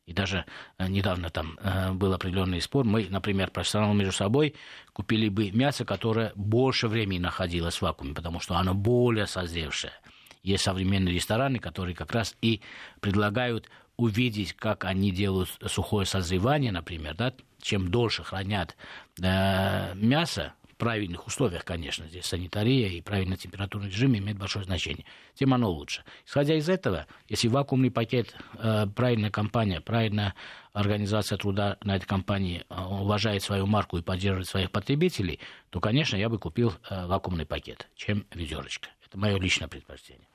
И 0.06 0.14
даже 0.14 0.46
э, 0.78 0.88
недавно 0.88 1.28
там 1.28 1.58
э, 1.60 1.92
был 1.92 2.14
определенный 2.14 2.62
спор. 2.62 2.86
Мы, 2.86 3.06
например, 3.10 3.50
профессионалы 3.50 3.94
между 3.94 4.12
собой 4.12 4.54
купили 4.94 5.28
бы 5.28 5.50
мясо, 5.50 5.84
которое 5.84 6.32
больше 6.34 6.88
времени 6.88 7.18
находилось 7.18 7.76
в 7.76 7.82
вакууме, 7.82 8.14
потому 8.14 8.40
что 8.40 8.56
оно 8.56 8.72
более 8.72 9.26
созревшее. 9.26 9.92
Есть 10.48 10.64
современные 10.64 11.14
рестораны, 11.14 11.58
которые 11.58 11.94
как 11.94 12.12
раз 12.12 12.34
и 12.40 12.62
предлагают 13.00 13.68
увидеть, 13.98 14.54
как 14.54 14.84
они 14.84 15.10
делают 15.10 15.50
сухое 15.66 16.06
созревание, 16.06 16.72
например, 16.72 17.14
да, 17.14 17.34
чем 17.60 17.90
дольше 17.90 18.22
хранят 18.22 18.74
э, 19.20 19.94
мясо, 19.94 20.54
в 20.72 20.74
правильных 20.76 21.26
условиях, 21.26 21.66
конечно, 21.66 22.06
здесь 22.06 22.24
санитария 22.24 22.88
и 22.88 23.02
правильный 23.02 23.36
температурный 23.36 23.90
режим 23.90 24.16
имеет 24.16 24.38
большое 24.38 24.64
значение, 24.64 25.04
тем 25.34 25.52
оно 25.52 25.70
лучше. 25.70 26.02
Исходя 26.24 26.54
из 26.54 26.68
этого, 26.70 27.06
если 27.28 27.48
вакуумный 27.48 27.90
пакет, 27.90 28.34
э, 28.54 28.86
правильная 28.86 29.30
компания, 29.30 29.82
правильная 29.82 30.34
организация 30.72 31.36
труда 31.36 31.76
на 31.82 31.96
этой 31.96 32.06
компании 32.06 32.64
э, 32.70 32.80
уважает 32.80 33.42
свою 33.42 33.66
марку 33.66 33.98
и 33.98 34.02
поддерживает 34.02 34.48
своих 34.48 34.70
потребителей, 34.70 35.40
то, 35.68 35.80
конечно, 35.80 36.16
я 36.16 36.30
бы 36.30 36.38
купил 36.38 36.72
э, 36.88 37.06
вакуумный 37.06 37.44
пакет, 37.44 37.88
чем 37.96 38.24
ведерочка. 38.32 38.88
Это 39.04 39.18
мое 39.18 39.38
личное 39.38 39.68
предпочтение. 39.68 40.27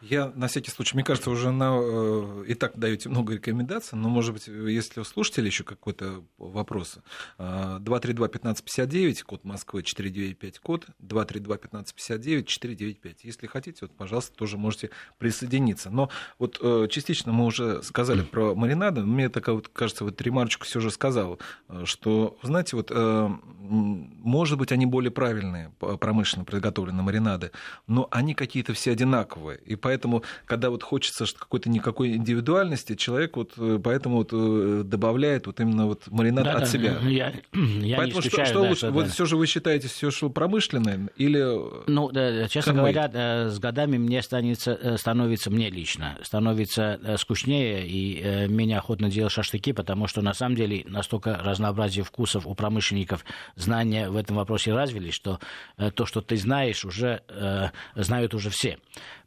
Я 0.00 0.32
на 0.36 0.46
всякий 0.46 0.70
случай, 0.70 0.94
мне 0.94 1.02
кажется, 1.02 1.30
уже 1.30 1.50
на, 1.50 1.76
э, 1.80 2.44
и 2.46 2.54
так 2.54 2.78
даете 2.78 3.08
много 3.08 3.34
рекомендаций, 3.34 3.98
но, 3.98 4.08
может 4.08 4.32
быть, 4.32 4.46
если 4.46 5.00
у 5.00 5.04
слушателей 5.04 5.48
еще 5.48 5.64
какой-то 5.64 6.22
вопрос. 6.38 6.98
232-1559, 7.38 9.22
код 9.24 9.44
Москвы, 9.44 9.82
495 9.82 10.60
код, 10.60 10.86
232-1559, 11.02 12.44
495. 12.44 13.24
Если 13.24 13.46
хотите, 13.48 13.78
вот, 13.82 13.96
пожалуйста, 13.96 14.36
тоже 14.36 14.56
можете 14.56 14.90
присоединиться. 15.18 15.90
Но 15.90 16.10
вот 16.38 16.60
э, 16.62 16.86
частично 16.88 17.32
мы 17.32 17.46
уже 17.46 17.82
сказали 17.82 18.22
про 18.22 18.54
маринады. 18.54 19.02
Мне 19.02 19.28
такая 19.28 19.56
вот, 19.56 19.66
кажется, 19.68 20.04
вот 20.04 20.20
ремарочку 20.22 20.64
все 20.64 20.78
же 20.78 20.92
сказал, 20.92 21.40
э, 21.68 21.82
что, 21.86 22.38
знаете, 22.42 22.76
вот, 22.76 22.92
может 23.58 24.58
быть, 24.58 24.70
они 24.72 24.86
более 24.86 25.10
правильные, 25.10 25.72
промышленно 25.78 26.44
приготовленные 26.44 27.02
маринады, 27.02 27.50
но 27.86 28.06
они 28.10 28.34
какие-то 28.34 28.74
все 28.74 28.92
одинаковые. 28.92 29.58
И 29.58 29.76
поэтому, 29.88 30.22
когда 30.44 30.68
вот 30.68 30.82
хочется 30.82 31.24
какой-то 31.34 31.70
никакой 31.70 32.16
индивидуальности, 32.16 32.94
человек 32.94 33.38
вот 33.38 33.52
э, 33.56 33.80
поэтому 33.82 34.16
вот 34.16 34.28
э, 34.32 34.82
добавляет 34.84 35.46
вот 35.46 35.60
именно 35.60 35.86
вот 35.86 36.02
маринад 36.08 36.44
да, 36.44 36.52
от 36.52 36.60
да, 36.60 36.66
себя. 36.66 36.98
Я, 37.04 37.32
я 37.54 37.96
поэтому 37.96 38.20
что, 38.20 38.44
что 38.44 38.52
да, 38.52 38.60
лучше? 38.60 38.76
Что, 38.76 38.90
вот 38.90 39.06
да. 39.06 39.10
все 39.10 39.24
же 39.24 39.38
вы 39.38 39.46
считаете 39.46 39.88
все, 39.88 40.10
что 40.10 40.28
промышленное 40.28 41.08
или... 41.16 41.42
Ну, 41.86 42.10
да, 42.10 42.46
честно 42.48 42.74
говоря, 42.74 43.48
с 43.48 43.58
годами 43.58 43.96
мне 43.96 44.20
станется, 44.20 44.78
э, 44.78 44.98
становится, 44.98 45.50
мне 45.50 45.70
лично, 45.70 46.18
становится 46.22 47.00
скучнее 47.16 47.88
и 47.88 48.46
менее 48.48 48.76
охотно 48.76 49.10
делать 49.10 49.32
шашлыки, 49.32 49.72
потому 49.72 50.06
что 50.06 50.20
на 50.20 50.34
самом 50.34 50.56
деле 50.56 50.84
настолько 50.86 51.40
разнообразие 51.42 52.04
вкусов 52.04 52.46
у 52.46 52.54
промышленников, 52.54 53.24
знания 53.56 54.10
в 54.10 54.16
этом 54.16 54.36
вопросе 54.36 54.74
развились, 54.74 55.14
что 55.14 55.40
то, 55.94 56.04
что 56.04 56.20
ты 56.20 56.36
знаешь, 56.36 56.84
уже 56.84 57.22
знают 57.94 58.34
уже 58.34 58.50
все. 58.50 58.76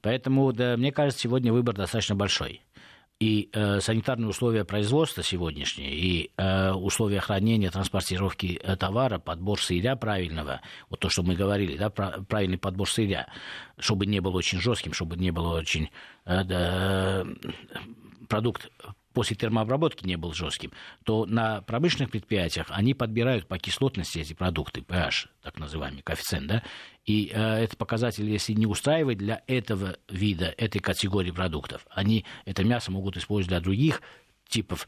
Поэтому, 0.02 0.52
да, 0.52 0.78
мне 0.78 0.91
кажется, 0.91 1.22
сегодня 1.22 1.54
выбор 1.54 1.76
достаточно 1.76 2.16
большой. 2.16 2.62
И 3.20 3.52
э, 3.54 3.82
санитарные 3.82 4.30
условия 4.30 4.66
производства 4.66 5.22
сегодняшние, 5.22 5.93
и 5.93 6.32
э, 6.38 6.72
условия 6.72 7.20
хранения, 7.20 7.70
транспортировки 7.70 8.60
э, 8.64 8.76
товара, 8.76 9.20
подбор 9.20 9.62
сырья 9.62 9.95
правильного, 9.95 10.62
вот 10.89 11.02
то, 11.02 11.10
что 11.10 11.22
мы 11.22 11.36
говорили, 11.36 11.78
да, 11.78 11.91
правильный 11.91 12.58
подбор 12.58 12.89
сырья, 12.89 13.28
чтобы 13.78 14.08
не 14.08 14.22
был 14.22 14.36
очень 14.36 14.60
жестким, 14.60 14.93
чтобы 14.93 15.18
не 15.18 15.30
было 15.30 15.56
очень 15.56 15.91
э, 16.26 16.43
да, 16.43 17.28
продукт 18.28 18.72
после 19.14 19.36
термообработки 19.36 20.05
не 20.05 20.16
был 20.16 20.34
жестким, 20.34 20.72
то 21.03 21.26
на 21.26 21.62
промышленных 21.62 22.12
предприятиях 22.12 22.68
они 22.70 22.93
подбирают 22.93 23.47
по 23.47 23.57
кислотности 23.57 24.20
эти 24.20 24.34
продукты, 24.34 24.82
pH, 24.82 25.28
так 25.41 25.59
называемый 25.59 26.01
коэффициент, 26.01 26.47
да, 26.47 26.64
и 27.05 27.32
э, 27.34 27.64
этот 27.64 27.78
показатель, 27.78 28.30
если 28.30 28.53
не 28.53 28.66
устраивает 28.66 29.18
для 29.18 29.41
этого 29.47 29.97
вида, 30.09 30.53
этой 30.57 30.80
категории 30.80 31.32
продуктов, 31.32 31.86
они 31.89 32.26
это 32.45 32.64
мясо 32.64 32.91
могут 32.91 33.18
использовать 33.18 33.49
для 33.49 33.59
других 33.59 34.01
типов 34.51 34.88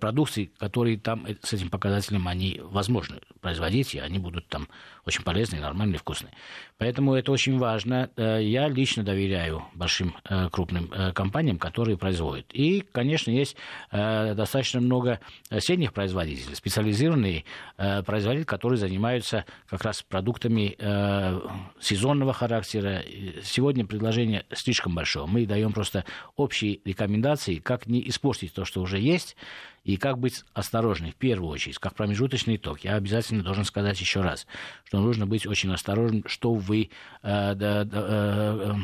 продукции, 0.00 0.50
которые 0.58 0.98
там 0.98 1.24
э, 1.26 1.36
с 1.42 1.52
этим 1.52 1.70
показателем 1.70 2.26
они 2.26 2.60
возможны 2.62 3.20
производить, 3.40 3.94
и 3.94 4.00
они 4.00 4.18
будут 4.18 4.48
там 4.48 4.68
очень 5.06 5.22
полезные, 5.22 5.60
нормальные, 5.60 5.98
вкусные. 5.98 6.32
Поэтому 6.76 7.14
это 7.14 7.30
очень 7.30 7.58
важно. 7.58 8.10
Э, 8.16 8.42
я 8.42 8.68
лично 8.68 9.04
доверяю 9.04 9.64
большим 9.74 10.16
э, 10.28 10.48
крупным 10.50 10.90
э, 10.92 11.12
компаниям, 11.12 11.58
которые 11.58 11.96
производят. 11.96 12.46
И, 12.52 12.80
конечно, 12.80 13.30
есть 13.30 13.56
э, 13.92 14.34
достаточно 14.34 14.80
много 14.80 15.20
средних 15.58 15.92
производителей, 15.92 16.56
специализированные 16.56 17.44
э, 17.76 18.02
производители, 18.02 18.44
которые 18.44 18.78
занимаются 18.78 19.44
как 19.68 19.84
раз 19.84 20.02
продуктами 20.02 20.74
э, 20.76 21.40
сезонного 21.80 22.32
характера. 22.32 23.04
Сегодня 23.44 23.86
предложение 23.86 24.46
слишком 24.52 24.96
большое. 24.96 25.26
Мы 25.26 25.46
даем 25.46 25.72
просто 25.72 26.04
общие 26.34 26.80
рекомендации, 26.84 27.56
как 27.56 27.86
не 27.86 28.08
испортить 28.08 28.52
то, 28.52 28.64
что 28.64 28.82
уже 28.82 28.98
есть, 28.98 29.36
и 29.84 29.98
как 29.98 30.18
быть 30.18 30.44
осторожным 30.54 31.12
в 31.12 31.14
первую 31.14 31.50
очередь, 31.50 31.78
как 31.78 31.94
промежуточный 31.94 32.56
итог. 32.56 32.80
Я 32.80 32.96
обязательно 32.96 33.42
должен 33.42 33.64
сказать 33.64 34.00
еще 34.00 34.22
раз, 34.22 34.46
что 34.84 34.98
нужно 34.98 35.26
быть 35.26 35.46
очень 35.46 35.72
осторожным, 35.72 36.24
что 36.26 36.54
вы, 36.54 36.90
э, 37.22 37.54
да, 37.54 37.86
э, 37.90 38.74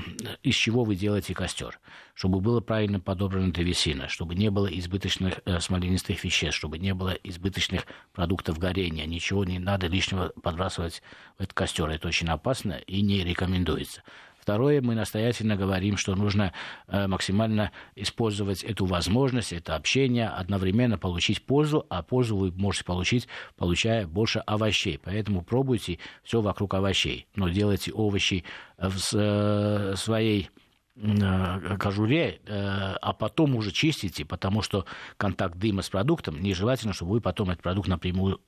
из 0.42 0.54
чего 0.54 0.84
вы 0.84 0.96
делаете 0.96 1.34
костер, 1.34 1.80
чтобы 2.14 2.40
было 2.40 2.60
правильно 2.60 3.00
подобрана 3.00 3.50
древесина, 3.50 4.08
чтобы 4.08 4.34
не 4.34 4.50
было 4.50 4.66
избыточных 4.66 5.40
э, 5.46 5.58
смоленистых 5.58 6.22
веществ, 6.22 6.58
чтобы 6.58 6.78
не 6.78 6.92
было 6.92 7.10
избыточных 7.10 7.86
продуктов 8.12 8.58
горения, 8.58 9.06
ничего 9.06 9.44
не 9.44 9.58
надо 9.58 9.86
лишнего 9.86 10.32
подбрасывать 10.42 11.02
в 11.38 11.42
этот 11.42 11.54
костер. 11.54 11.88
Это 11.88 12.08
очень 12.08 12.28
опасно 12.28 12.72
и 12.72 13.00
не 13.00 13.24
рекомендуется. 13.24 14.02
Второе, 14.40 14.80
мы 14.80 14.94
настоятельно 14.94 15.54
говорим, 15.54 15.98
что 15.98 16.14
нужно 16.14 16.52
э, 16.88 17.06
максимально 17.06 17.72
использовать 17.94 18.64
эту 18.64 18.86
возможность, 18.86 19.52
это 19.52 19.76
общение, 19.76 20.28
одновременно 20.28 20.96
получить 20.96 21.44
пользу, 21.44 21.84
а 21.90 22.02
пользу 22.02 22.36
вы 22.36 22.50
можете 22.52 22.84
получить, 22.84 23.28
получая 23.56 24.06
больше 24.06 24.38
овощей. 24.40 24.98
Поэтому 25.02 25.42
пробуйте 25.42 25.98
все 26.22 26.40
вокруг 26.40 26.72
овощей, 26.72 27.26
но 27.34 27.50
делайте 27.50 27.92
овощи 27.92 28.44
в 28.78 28.96
э, 29.14 29.94
своей 29.96 30.48
э, 30.96 31.76
кожуре, 31.78 32.40
а 32.48 33.12
потом 33.12 33.56
уже 33.56 33.72
чистите, 33.72 34.24
потому 34.24 34.62
что 34.62 34.86
контакт 35.18 35.56
дыма 35.56 35.82
с 35.82 35.90
продуктом 35.90 36.40
нежелательно, 36.40 36.94
чтобы 36.94 37.12
вы 37.12 37.20
потом 37.20 37.50
этот 37.50 37.62
продукт 37.62 37.88
напрямую 37.88 38.40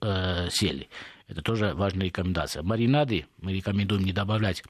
сели. 0.51 0.89
Это 1.29 1.43
тоже 1.43 1.75
важная 1.75 2.07
рекомендация. 2.07 2.63
Маринады 2.63 3.27
мы 3.41 3.53
рекомендуем 3.53 4.05
не 4.05 4.13
добавлять 4.13 4.63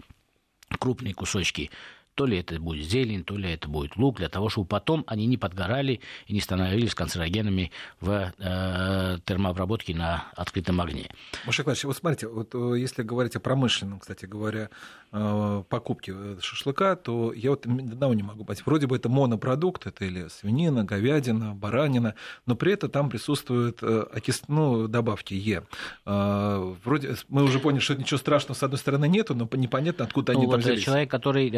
крупные 0.79 1.15
кусочки 1.15 1.71
то 2.15 2.27
ли 2.27 2.39
это 2.39 2.61
будет 2.61 2.87
зелень, 2.87 3.25
то 3.25 3.37
ли 3.37 3.51
это 3.53 3.69
будет 3.69 3.97
лук, 3.97 4.19
для 4.19 4.29
того, 4.29 4.49
чтобы 4.49 4.67
потом 4.67 5.05
они 5.07 5.27
не 5.27 5.37
подгорали 5.37 6.01
и 6.27 6.35
не 6.35 6.41
становились 6.41 6.95
канцерогенами 6.95 7.71
в 8.01 8.33
э, 8.39 9.19
термообработке 9.25 9.95
на 9.95 10.27
открытом 10.37 10.81
огне. 10.81 11.09
Маша 11.47 11.63
Николаевич, 11.63 11.85
вот 11.85 11.97
смотрите, 11.97 12.29
вот 12.29 12.55
э, 12.55 12.79
если 12.79 13.03
говорить 13.03 13.37
о 13.37 13.41
промышленном, 13.41 14.01
кстати 14.01 14.27
говоря, 14.27 14.69
э, 15.13 15.65
покупке 15.69 16.13
э, 16.15 16.37
шашлыка, 16.41 16.97
то 16.97 17.33
я 17.33 17.51
вот 17.51 17.63
давно 17.67 18.15
не 18.15 18.23
могу 18.23 18.45
понять. 18.45 18.65
Вроде 18.67 18.87
бы 18.87 18.97
это 18.97 19.09
монопродукт, 19.09 19.87
это 19.87 20.05
или 20.05 20.29
свинина, 20.29 20.85
говядина, 20.85 21.55
баранина, 21.55 22.15
но 22.47 22.57
при 22.57 22.75
этом 22.75 22.91
там 22.91 23.11
присутствуют 23.11 23.83
окис... 23.83 24.43
ну, 24.49 24.87
добавки 24.89 25.35
Е. 25.35 25.63
Вроде 26.05 27.17
мы 27.29 27.45
уже 27.45 27.59
поняли, 27.59 27.81
что 27.81 27.95
ничего 27.95 28.19
страшного 28.19 28.57
с 28.57 28.63
одной 28.63 28.79
стороны 28.79 29.09
нету, 29.09 29.35
но 29.35 29.49
непонятно, 29.53 30.05
откуда 30.05 30.33
ну, 30.33 30.39
они 30.39 30.47
вот 30.47 30.53
там 30.53 30.61
взялись. 30.61 30.83
Человек, 30.85 31.11
который 31.11 31.51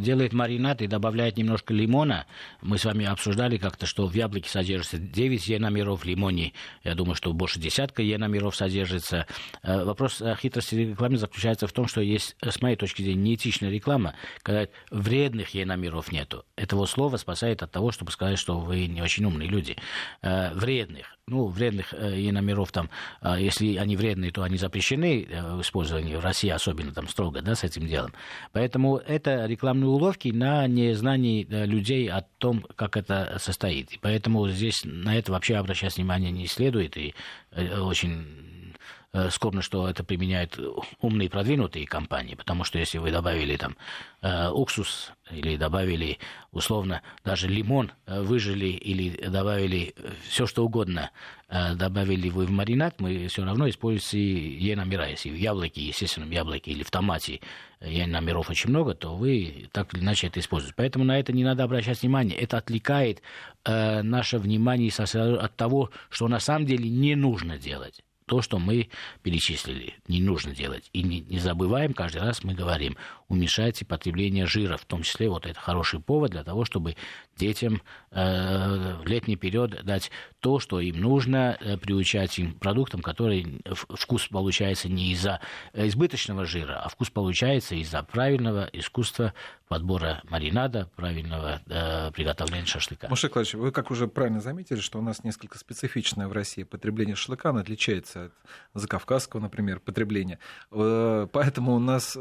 делает 0.00 0.32
маринад 0.32 0.82
и 0.82 0.86
добавляет 0.86 1.36
немножко 1.36 1.72
лимона. 1.74 2.26
Мы 2.62 2.78
с 2.78 2.84
вами 2.84 3.06
обсуждали 3.06 3.56
как-то, 3.56 3.86
что 3.86 4.06
в 4.06 4.14
яблоке 4.14 4.48
содержится 4.48 4.98
9 4.98 5.48
еномеров, 5.48 6.02
в 6.02 6.04
лимоне, 6.04 6.52
я 6.84 6.94
думаю, 6.94 7.14
что 7.14 7.32
больше 7.32 7.58
десятка 7.58 8.02
еномеров 8.02 8.56
содержится. 8.56 9.26
Э, 9.62 9.84
вопрос 9.84 10.22
хитрости 10.40 10.74
рекламы 10.74 11.16
заключается 11.16 11.66
в 11.66 11.72
том, 11.72 11.86
что 11.88 12.00
есть, 12.00 12.36
с 12.42 12.60
моей 12.60 12.76
точки 12.76 13.02
зрения, 13.02 13.22
неэтичная 13.30 13.70
реклама, 13.70 14.14
когда 14.42 14.68
вредных 14.90 15.54
еномеров 15.54 16.12
нету. 16.12 16.44
Этого 16.56 16.86
слова 16.86 17.16
спасает 17.16 17.62
от 17.62 17.70
того, 17.70 17.90
чтобы 17.90 18.10
сказать, 18.10 18.38
что 18.38 18.58
вы 18.58 18.86
не 18.86 19.02
очень 19.02 19.24
умные 19.24 19.48
люди. 19.48 19.76
Э, 20.22 20.52
вредных 20.54 21.16
ну, 21.28 21.46
вредных 21.48 21.92
э, 21.92 22.30
номеров 22.30 22.70
там, 22.70 22.88
э, 23.20 23.34
если 23.40 23.76
они 23.78 23.96
вредные, 23.96 24.30
то 24.30 24.44
они 24.44 24.56
запрещены 24.58 25.26
э, 25.28 25.56
в 25.56 25.60
использовании 25.60 26.14
в 26.14 26.20
России, 26.20 26.50
особенно 26.50 26.92
там 26.92 27.08
строго, 27.08 27.42
да, 27.42 27.56
с 27.56 27.64
этим 27.64 27.88
делом. 27.88 28.12
Поэтому 28.52 28.98
это 28.98 29.44
рекламные 29.86 29.96
уловки 29.96 30.28
на 30.28 30.66
незнании 30.66 31.46
э, 31.48 31.66
людей 31.66 32.08
о 32.08 32.22
том, 32.38 32.64
как 32.76 32.96
это 32.96 33.36
состоит. 33.38 33.92
И 33.92 33.98
поэтому 34.00 34.48
здесь 34.48 34.82
на 34.84 35.16
это 35.16 35.32
вообще 35.32 35.56
обращать 35.56 35.96
внимание 35.96 36.30
не 36.30 36.46
следует, 36.46 36.96
и 36.96 37.14
э, 37.52 37.78
очень 37.78 38.65
Э, 39.12 39.30
скорбно, 39.30 39.62
что 39.62 39.88
это 39.88 40.04
применяют 40.04 40.60
умные 41.00 41.30
продвинутые 41.30 41.86
компании, 41.86 42.34
потому 42.34 42.64
что 42.64 42.78
если 42.78 42.98
вы 42.98 43.10
добавили 43.10 43.56
там 43.56 43.76
э, 44.20 44.50
уксус 44.50 45.12
или 45.30 45.56
добавили 45.56 46.18
условно 46.52 47.00
даже 47.24 47.48
лимон, 47.48 47.92
э, 48.06 48.20
выжили 48.20 48.66
или 48.66 49.28
добавили 49.28 49.94
все 50.28 50.46
что 50.46 50.64
угодно, 50.64 51.10
добавили 51.48 52.28
вы 52.28 52.44
в 52.44 52.50
маринад, 52.50 53.00
мы 53.00 53.28
все 53.28 53.44
равно 53.44 53.68
используете 53.68 54.18
е 54.18 54.74
номера. 54.74 55.06
Если 55.06 55.30
в 55.30 55.36
яблоке, 55.36 55.80
естественно, 55.80 56.26
в 56.26 56.30
яблоке 56.30 56.72
или 56.72 56.82
в 56.82 56.90
томате 56.90 57.40
е 57.80 58.06
номеров 58.06 58.50
очень 58.50 58.70
много, 58.70 58.94
то 58.94 59.14
вы 59.14 59.68
так 59.72 59.94
или 59.94 60.02
иначе 60.02 60.26
это 60.26 60.40
используете. 60.40 60.74
Поэтому 60.76 61.04
на 61.04 61.18
это 61.18 61.32
не 61.32 61.44
надо 61.44 61.62
обращать 61.62 62.02
внимание. 62.02 62.36
Это 62.36 62.58
отвлекает 62.58 63.22
э, 63.64 64.02
наше 64.02 64.38
внимание 64.38 64.90
от 64.90 65.56
того, 65.56 65.90
что 66.10 66.26
на 66.28 66.40
самом 66.40 66.66
деле 66.66 66.90
не 66.90 67.14
нужно 67.14 67.56
делать 67.58 68.02
то, 68.26 68.42
что 68.42 68.58
мы 68.58 68.90
перечислили, 69.22 69.94
не 70.08 70.20
нужно 70.20 70.54
делать. 70.54 70.90
И 70.92 71.02
не, 71.02 71.20
не 71.20 71.38
забываем, 71.38 71.94
каждый 71.94 72.22
раз 72.22 72.42
мы 72.42 72.54
говорим, 72.54 72.96
уменьшайте 73.28 73.84
потребление 73.84 74.46
жира, 74.46 74.76
в 74.76 74.84
том 74.84 75.02
числе 75.02 75.28
вот 75.28 75.46
это 75.46 75.58
хороший 75.58 76.00
повод 76.00 76.30
для 76.30 76.44
того, 76.44 76.64
чтобы 76.64 76.96
детям 77.36 77.82
э, 78.10 78.94
в 79.02 79.06
летний 79.06 79.36
период 79.36 79.84
дать 79.84 80.10
то, 80.40 80.58
что 80.58 80.80
им 80.80 81.00
нужно, 81.00 81.56
э, 81.60 81.76
приучать 81.76 82.38
им 82.38 82.54
продуктам, 82.54 83.02
которые 83.02 83.60
вкус 83.64 84.28
получается 84.28 84.88
не 84.88 85.12
из-за 85.12 85.40
избыточного 85.74 86.46
жира, 86.46 86.80
а 86.80 86.88
вкус 86.88 87.10
получается 87.10 87.74
из-за 87.74 88.02
правильного 88.02 88.68
искусства 88.72 89.34
подбора 89.68 90.22
маринада, 90.28 90.88
правильного 90.94 91.60
э, 91.66 92.12
приготовления 92.12 92.66
шашлыка. 92.66 93.08
Маша 93.08 93.26
Николаевич, 93.26 93.54
вы 93.54 93.72
как 93.72 93.90
уже 93.90 94.06
правильно 94.06 94.40
заметили, 94.40 94.78
что 94.80 94.98
у 94.98 95.02
нас 95.02 95.24
несколько 95.24 95.58
специфичное 95.58 96.28
в 96.28 96.32
России 96.32 96.62
потребление 96.62 97.16
шашлыка, 97.16 97.50
оно 97.50 97.60
отличается 97.60 98.26
от 98.26 98.32
закавказского, 98.74 99.40
например, 99.40 99.80
потребления. 99.80 100.38
Э, 100.70 101.26
поэтому 101.32 101.74
у 101.74 101.78
нас 101.80 102.16
э, 102.16 102.20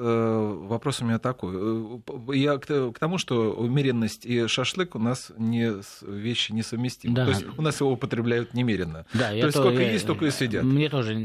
вопрос 0.96 1.02
у 1.02 1.06
меня 1.06 1.20
такой. 1.20 1.54
Э, 1.56 2.36
я 2.36 2.58
к 2.58 3.00
тому, 3.00 3.18
что 3.18 3.54
умеренность 3.54 4.26
и 4.26 4.48
шашлык 4.48 4.96
у 4.96 5.00
нас 5.00 5.32
не, 5.38 5.74
вещи 6.02 6.52
несовместимы. 6.52 7.16
Да. 7.16 7.26
То 7.26 7.32
есть 7.32 7.46
у 7.58 7.62
нас 7.62 7.80
его 7.80 7.92
употребляют 7.92 8.54
немеренно. 8.54 9.06
Да, 9.14 9.30
то 9.30 9.36
есть 9.36 9.54
то, 9.54 9.60
сколько 9.60 9.82
я, 9.82 9.92
есть, 9.92 10.04
столько 10.04 10.26
и 10.26 10.32
съедят. 10.32 10.64
Мне 10.64 10.90
тоже 10.90 11.16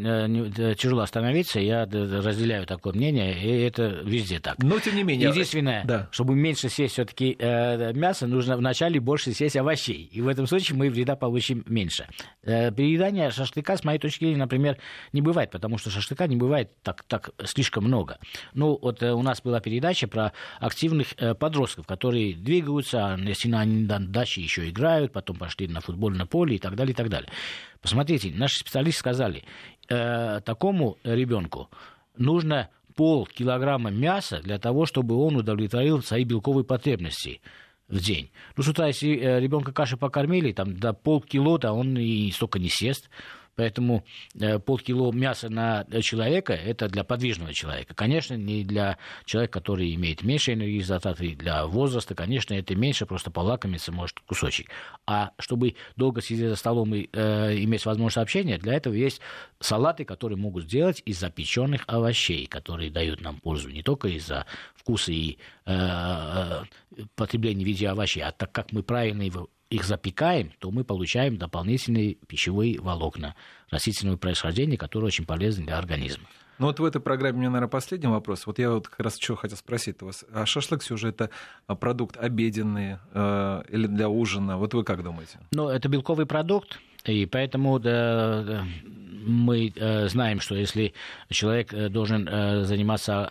тяжело 0.78 1.02
остановиться, 1.02 1.60
я 1.60 1.84
разделяю 1.84 2.66
такое 2.66 2.92
мнение, 2.92 3.42
и 3.42 3.62
это 3.62 4.00
везде 4.04 4.40
так. 4.40 4.58
Но 4.58 4.78
тем 4.78 4.96
не 4.96 5.02
менее. 5.02 5.28
Единственное, 5.28 5.84
да 5.84 6.08
чтобы 6.10 6.34
меньше 6.34 6.68
съесть 6.68 6.94
все-таки 6.94 7.36
э, 7.38 7.92
мясо, 7.92 8.26
нужно 8.26 8.56
вначале 8.56 9.00
больше 9.00 9.32
съесть 9.32 9.56
овощей. 9.56 10.08
И 10.12 10.20
в 10.20 10.28
этом 10.28 10.46
случае 10.46 10.76
мы 10.76 10.90
вреда 10.90 11.16
получим 11.16 11.64
меньше. 11.66 12.08
Э, 12.42 12.70
переедания 12.72 13.30
шашлыка, 13.30 13.76
с 13.76 13.84
моей 13.84 13.98
точки 13.98 14.24
зрения, 14.24 14.38
например, 14.38 14.78
не 15.12 15.22
бывает, 15.22 15.50
потому 15.50 15.78
что 15.78 15.90
шашлыка 15.90 16.26
не 16.26 16.36
бывает 16.36 16.70
так, 16.82 17.04
так 17.04 17.30
слишком 17.44 17.84
много. 17.84 18.18
Ну, 18.54 18.78
вот 18.80 19.02
э, 19.02 19.12
у 19.12 19.22
нас 19.22 19.40
была 19.40 19.59
передача 19.60 20.08
про 20.08 20.32
активных 20.58 21.14
э, 21.18 21.34
подростков, 21.34 21.86
которые 21.86 22.34
двигаются, 22.34 23.14
а 23.14 23.18
если 23.18 23.52
они 23.52 23.84
на 23.84 23.98
даче 24.00 24.40
еще 24.40 24.68
играют, 24.68 25.12
потом 25.12 25.36
пошли 25.36 25.68
на 25.68 25.80
футбольное 25.80 26.26
поле 26.26 26.56
и 26.56 26.58
так 26.58 26.74
далее, 26.74 26.92
и 26.92 26.96
так 26.96 27.08
далее. 27.08 27.30
Посмотрите, 27.80 28.32
наши 28.34 28.58
специалисты 28.58 29.00
сказали, 29.00 29.44
э, 29.88 30.40
такому 30.44 30.98
ребенку 31.04 31.70
нужно 32.16 32.68
полкилограмма 32.96 33.90
мяса 33.90 34.40
для 34.42 34.58
того, 34.58 34.86
чтобы 34.86 35.16
он 35.16 35.36
удовлетворил 35.36 36.02
свои 36.02 36.24
белковые 36.24 36.64
потребности 36.64 37.40
в 37.88 37.98
день. 37.98 38.30
Ну, 38.56 38.62
с 38.62 38.68
утра, 38.68 38.86
если 38.86 39.18
э, 39.18 39.40
ребенка 39.40 39.72
каши 39.72 39.96
покормили, 39.96 40.52
там 40.52 40.76
до 40.76 40.92
полкило-то 40.92 41.72
он 41.72 41.96
и 41.96 42.30
столько 42.30 42.58
не 42.58 42.68
съест. 42.68 43.10
Поэтому 43.60 44.06
э, 44.40 44.58
полкило 44.58 45.12
мяса 45.12 45.50
на 45.50 45.84
человека– 46.00 46.54
это 46.54 46.88
для 46.88 47.04
подвижного 47.04 47.52
человека. 47.52 47.92
Конечно, 47.94 48.32
не 48.32 48.64
для 48.64 48.96
человека, 49.26 49.60
который 49.60 49.94
имеет 49.96 50.22
меньше 50.22 50.54
энергии 50.54 50.80
затраты, 50.80 51.34
для 51.34 51.66
возраста, 51.66 52.14
конечно, 52.14 52.54
это 52.54 52.74
меньше, 52.74 53.04
просто 53.04 53.30
полакомиться 53.30 53.92
может 53.92 54.18
кусочек. 54.20 54.70
А 55.06 55.32
чтобы 55.38 55.74
долго 55.96 56.22
сидеть 56.22 56.48
за 56.48 56.56
столом 56.56 56.94
и 56.94 57.10
э, 57.12 57.58
иметь 57.58 57.84
возможность 57.84 58.16
общения, 58.16 58.56
для 58.56 58.72
этого 58.72 58.94
есть 58.94 59.20
салаты, 59.58 60.06
которые 60.06 60.38
могут 60.38 60.64
сделать 60.64 61.02
из 61.04 61.20
запеченных 61.20 61.84
овощей, 61.86 62.46
которые 62.46 62.90
дают 62.90 63.20
нам 63.20 63.40
пользу 63.40 63.68
не 63.68 63.82
только 63.82 64.08
из-за 64.08 64.46
вкуса 64.74 65.12
и 65.12 65.36
э, 65.66 65.74
э 65.76 66.62
потребления 67.14 67.64
в 67.64 67.66
виде 67.66 67.88
овощей, 67.88 68.22
а 68.22 68.32
так 68.32 68.52
как 68.52 68.72
мы 68.72 68.82
правильно 68.82 69.20
его 69.20 69.50
их 69.70 69.84
запекаем, 69.84 70.52
то 70.58 70.70
мы 70.70 70.84
получаем 70.84 71.38
дополнительные 71.38 72.16
пищевые 72.26 72.80
волокна 72.80 73.36
растительного 73.70 74.16
происхождения, 74.16 74.76
которые 74.76 75.06
очень 75.06 75.24
полезны 75.24 75.64
для 75.64 75.78
организма. 75.78 76.24
Ну 76.58 76.66
вот 76.66 76.78
в 76.78 76.84
этой 76.84 77.00
программе 77.00 77.36
у 77.36 77.40
меня, 77.40 77.50
наверное, 77.50 77.70
последний 77.70 78.08
вопрос. 78.08 78.46
Вот 78.46 78.58
я 78.58 78.70
вот 78.70 78.86
как 78.86 79.00
раз 79.00 79.18
что 79.18 79.34
хотел 79.34 79.56
спросить 79.56 80.02
у 80.02 80.06
вас. 80.06 80.26
А 80.30 80.44
шашлык 80.44 80.82
все 80.82 80.98
же 80.98 81.08
это 81.08 81.30
а, 81.66 81.74
продукт 81.74 82.18
обеденный 82.18 82.98
э, 83.14 83.62
или 83.70 83.86
для 83.86 84.10
ужина? 84.10 84.58
Вот 84.58 84.74
вы 84.74 84.84
как 84.84 85.02
думаете? 85.02 85.38
Ну, 85.52 85.70
это 85.70 85.88
белковый 85.88 86.26
продукт, 86.26 86.78
и 87.04 87.26
поэтому 87.26 87.78
да, 87.78 88.64
мы 89.20 89.72
э, 89.74 90.08
знаем, 90.08 90.40
что 90.40 90.54
если 90.54 90.94
человек 91.30 91.72
э, 91.72 91.88
должен 91.88 92.28
э, 92.28 92.64
заниматься 92.64 93.26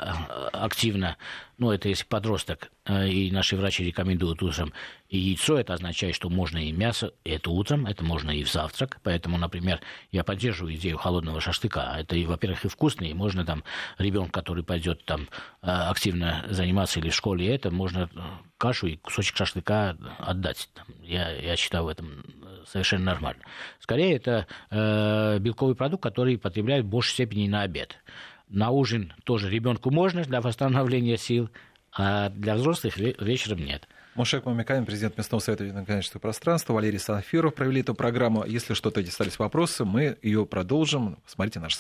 активно, 0.54 1.18
ну, 1.58 1.72
это 1.72 1.90
если 1.90 2.06
подросток, 2.06 2.72
и 2.90 3.30
наши 3.34 3.58
врачи 3.58 3.84
рекомендуют 3.84 4.42
утром 4.42 4.72
и 5.10 5.18
яйцо, 5.18 5.60
это 5.60 5.74
означает, 5.74 6.16
что 6.16 6.30
можно 6.30 6.58
и 6.58 6.72
мясо, 6.72 7.12
это 7.26 7.50
утром, 7.50 7.86
это 7.86 8.02
можно 8.02 8.32
и 8.32 8.46
в 8.46 8.52
завтрак. 8.52 9.02
Поэтому, 9.04 9.38
например, 9.38 9.82
я 10.12 10.24
поддерживаю 10.24 10.76
идею 10.76 10.98
холодного 10.98 11.42
шашлыка. 11.42 11.98
Это, 12.00 12.16
во-первых, 12.16 12.64
и 12.64 12.70
вкусно, 12.70 13.04
и 13.04 13.14
можно 13.14 13.46
там 13.46 13.66
ребенок, 13.98 14.32
который 14.32 14.64
пойдет 14.64 15.04
там 15.04 15.28
активно 15.60 16.46
заниматься 16.50 17.02
или 17.02 17.10
в 17.10 17.16
школе, 17.16 17.54
это 17.54 17.72
можно 17.72 18.10
кашу 18.58 18.88
и 18.88 18.96
кусочек 18.96 19.36
шашлыка 19.36 19.98
отдать. 20.18 20.70
Я, 21.04 21.30
я 21.32 21.58
считаю 21.58 21.84
в 21.84 21.88
этом 21.90 22.24
совершенно 22.68 23.06
нормально. 23.06 23.44
Скорее, 23.80 24.16
это 24.16 24.48
э, 24.70 25.40
белковый 25.40 25.76
продукт, 25.76 26.04
который 26.04 26.38
потребляют 26.38 26.86
в 26.86 26.90
большей 26.90 27.14
степени 27.14 27.48
на 27.48 27.62
обед. 27.62 27.98
На 28.50 28.72
ужин 28.72 29.14
тоже 29.26 29.50
ребенку 29.50 29.92
можно 29.92 30.24
для 30.24 30.42
восстановления 30.42 31.18
сил, 31.18 31.50
а 31.92 32.30
для 32.30 32.56
взрослых 32.56 32.98
вечером 32.98 33.60
нет. 33.60 33.88
Мушек 34.16 34.46
Мамиканин, 34.46 34.86
президент 34.86 35.18
Местного 35.18 35.40
совета 35.40 35.64
Единоконечного 35.64 36.20
пространства, 36.20 36.74
Валерий 36.74 37.00
Санфиров 37.00 37.54
провели 37.54 37.82
эту 37.82 37.94
программу. 37.94 38.44
Если 38.46 38.74
что-то 38.74 39.00
остались 39.00 39.40
вопросы, 39.40 39.86
мы 39.86 40.18
ее 40.22 40.46
продолжим. 40.46 41.20
Смотрите 41.26 41.60
наш 41.60 41.76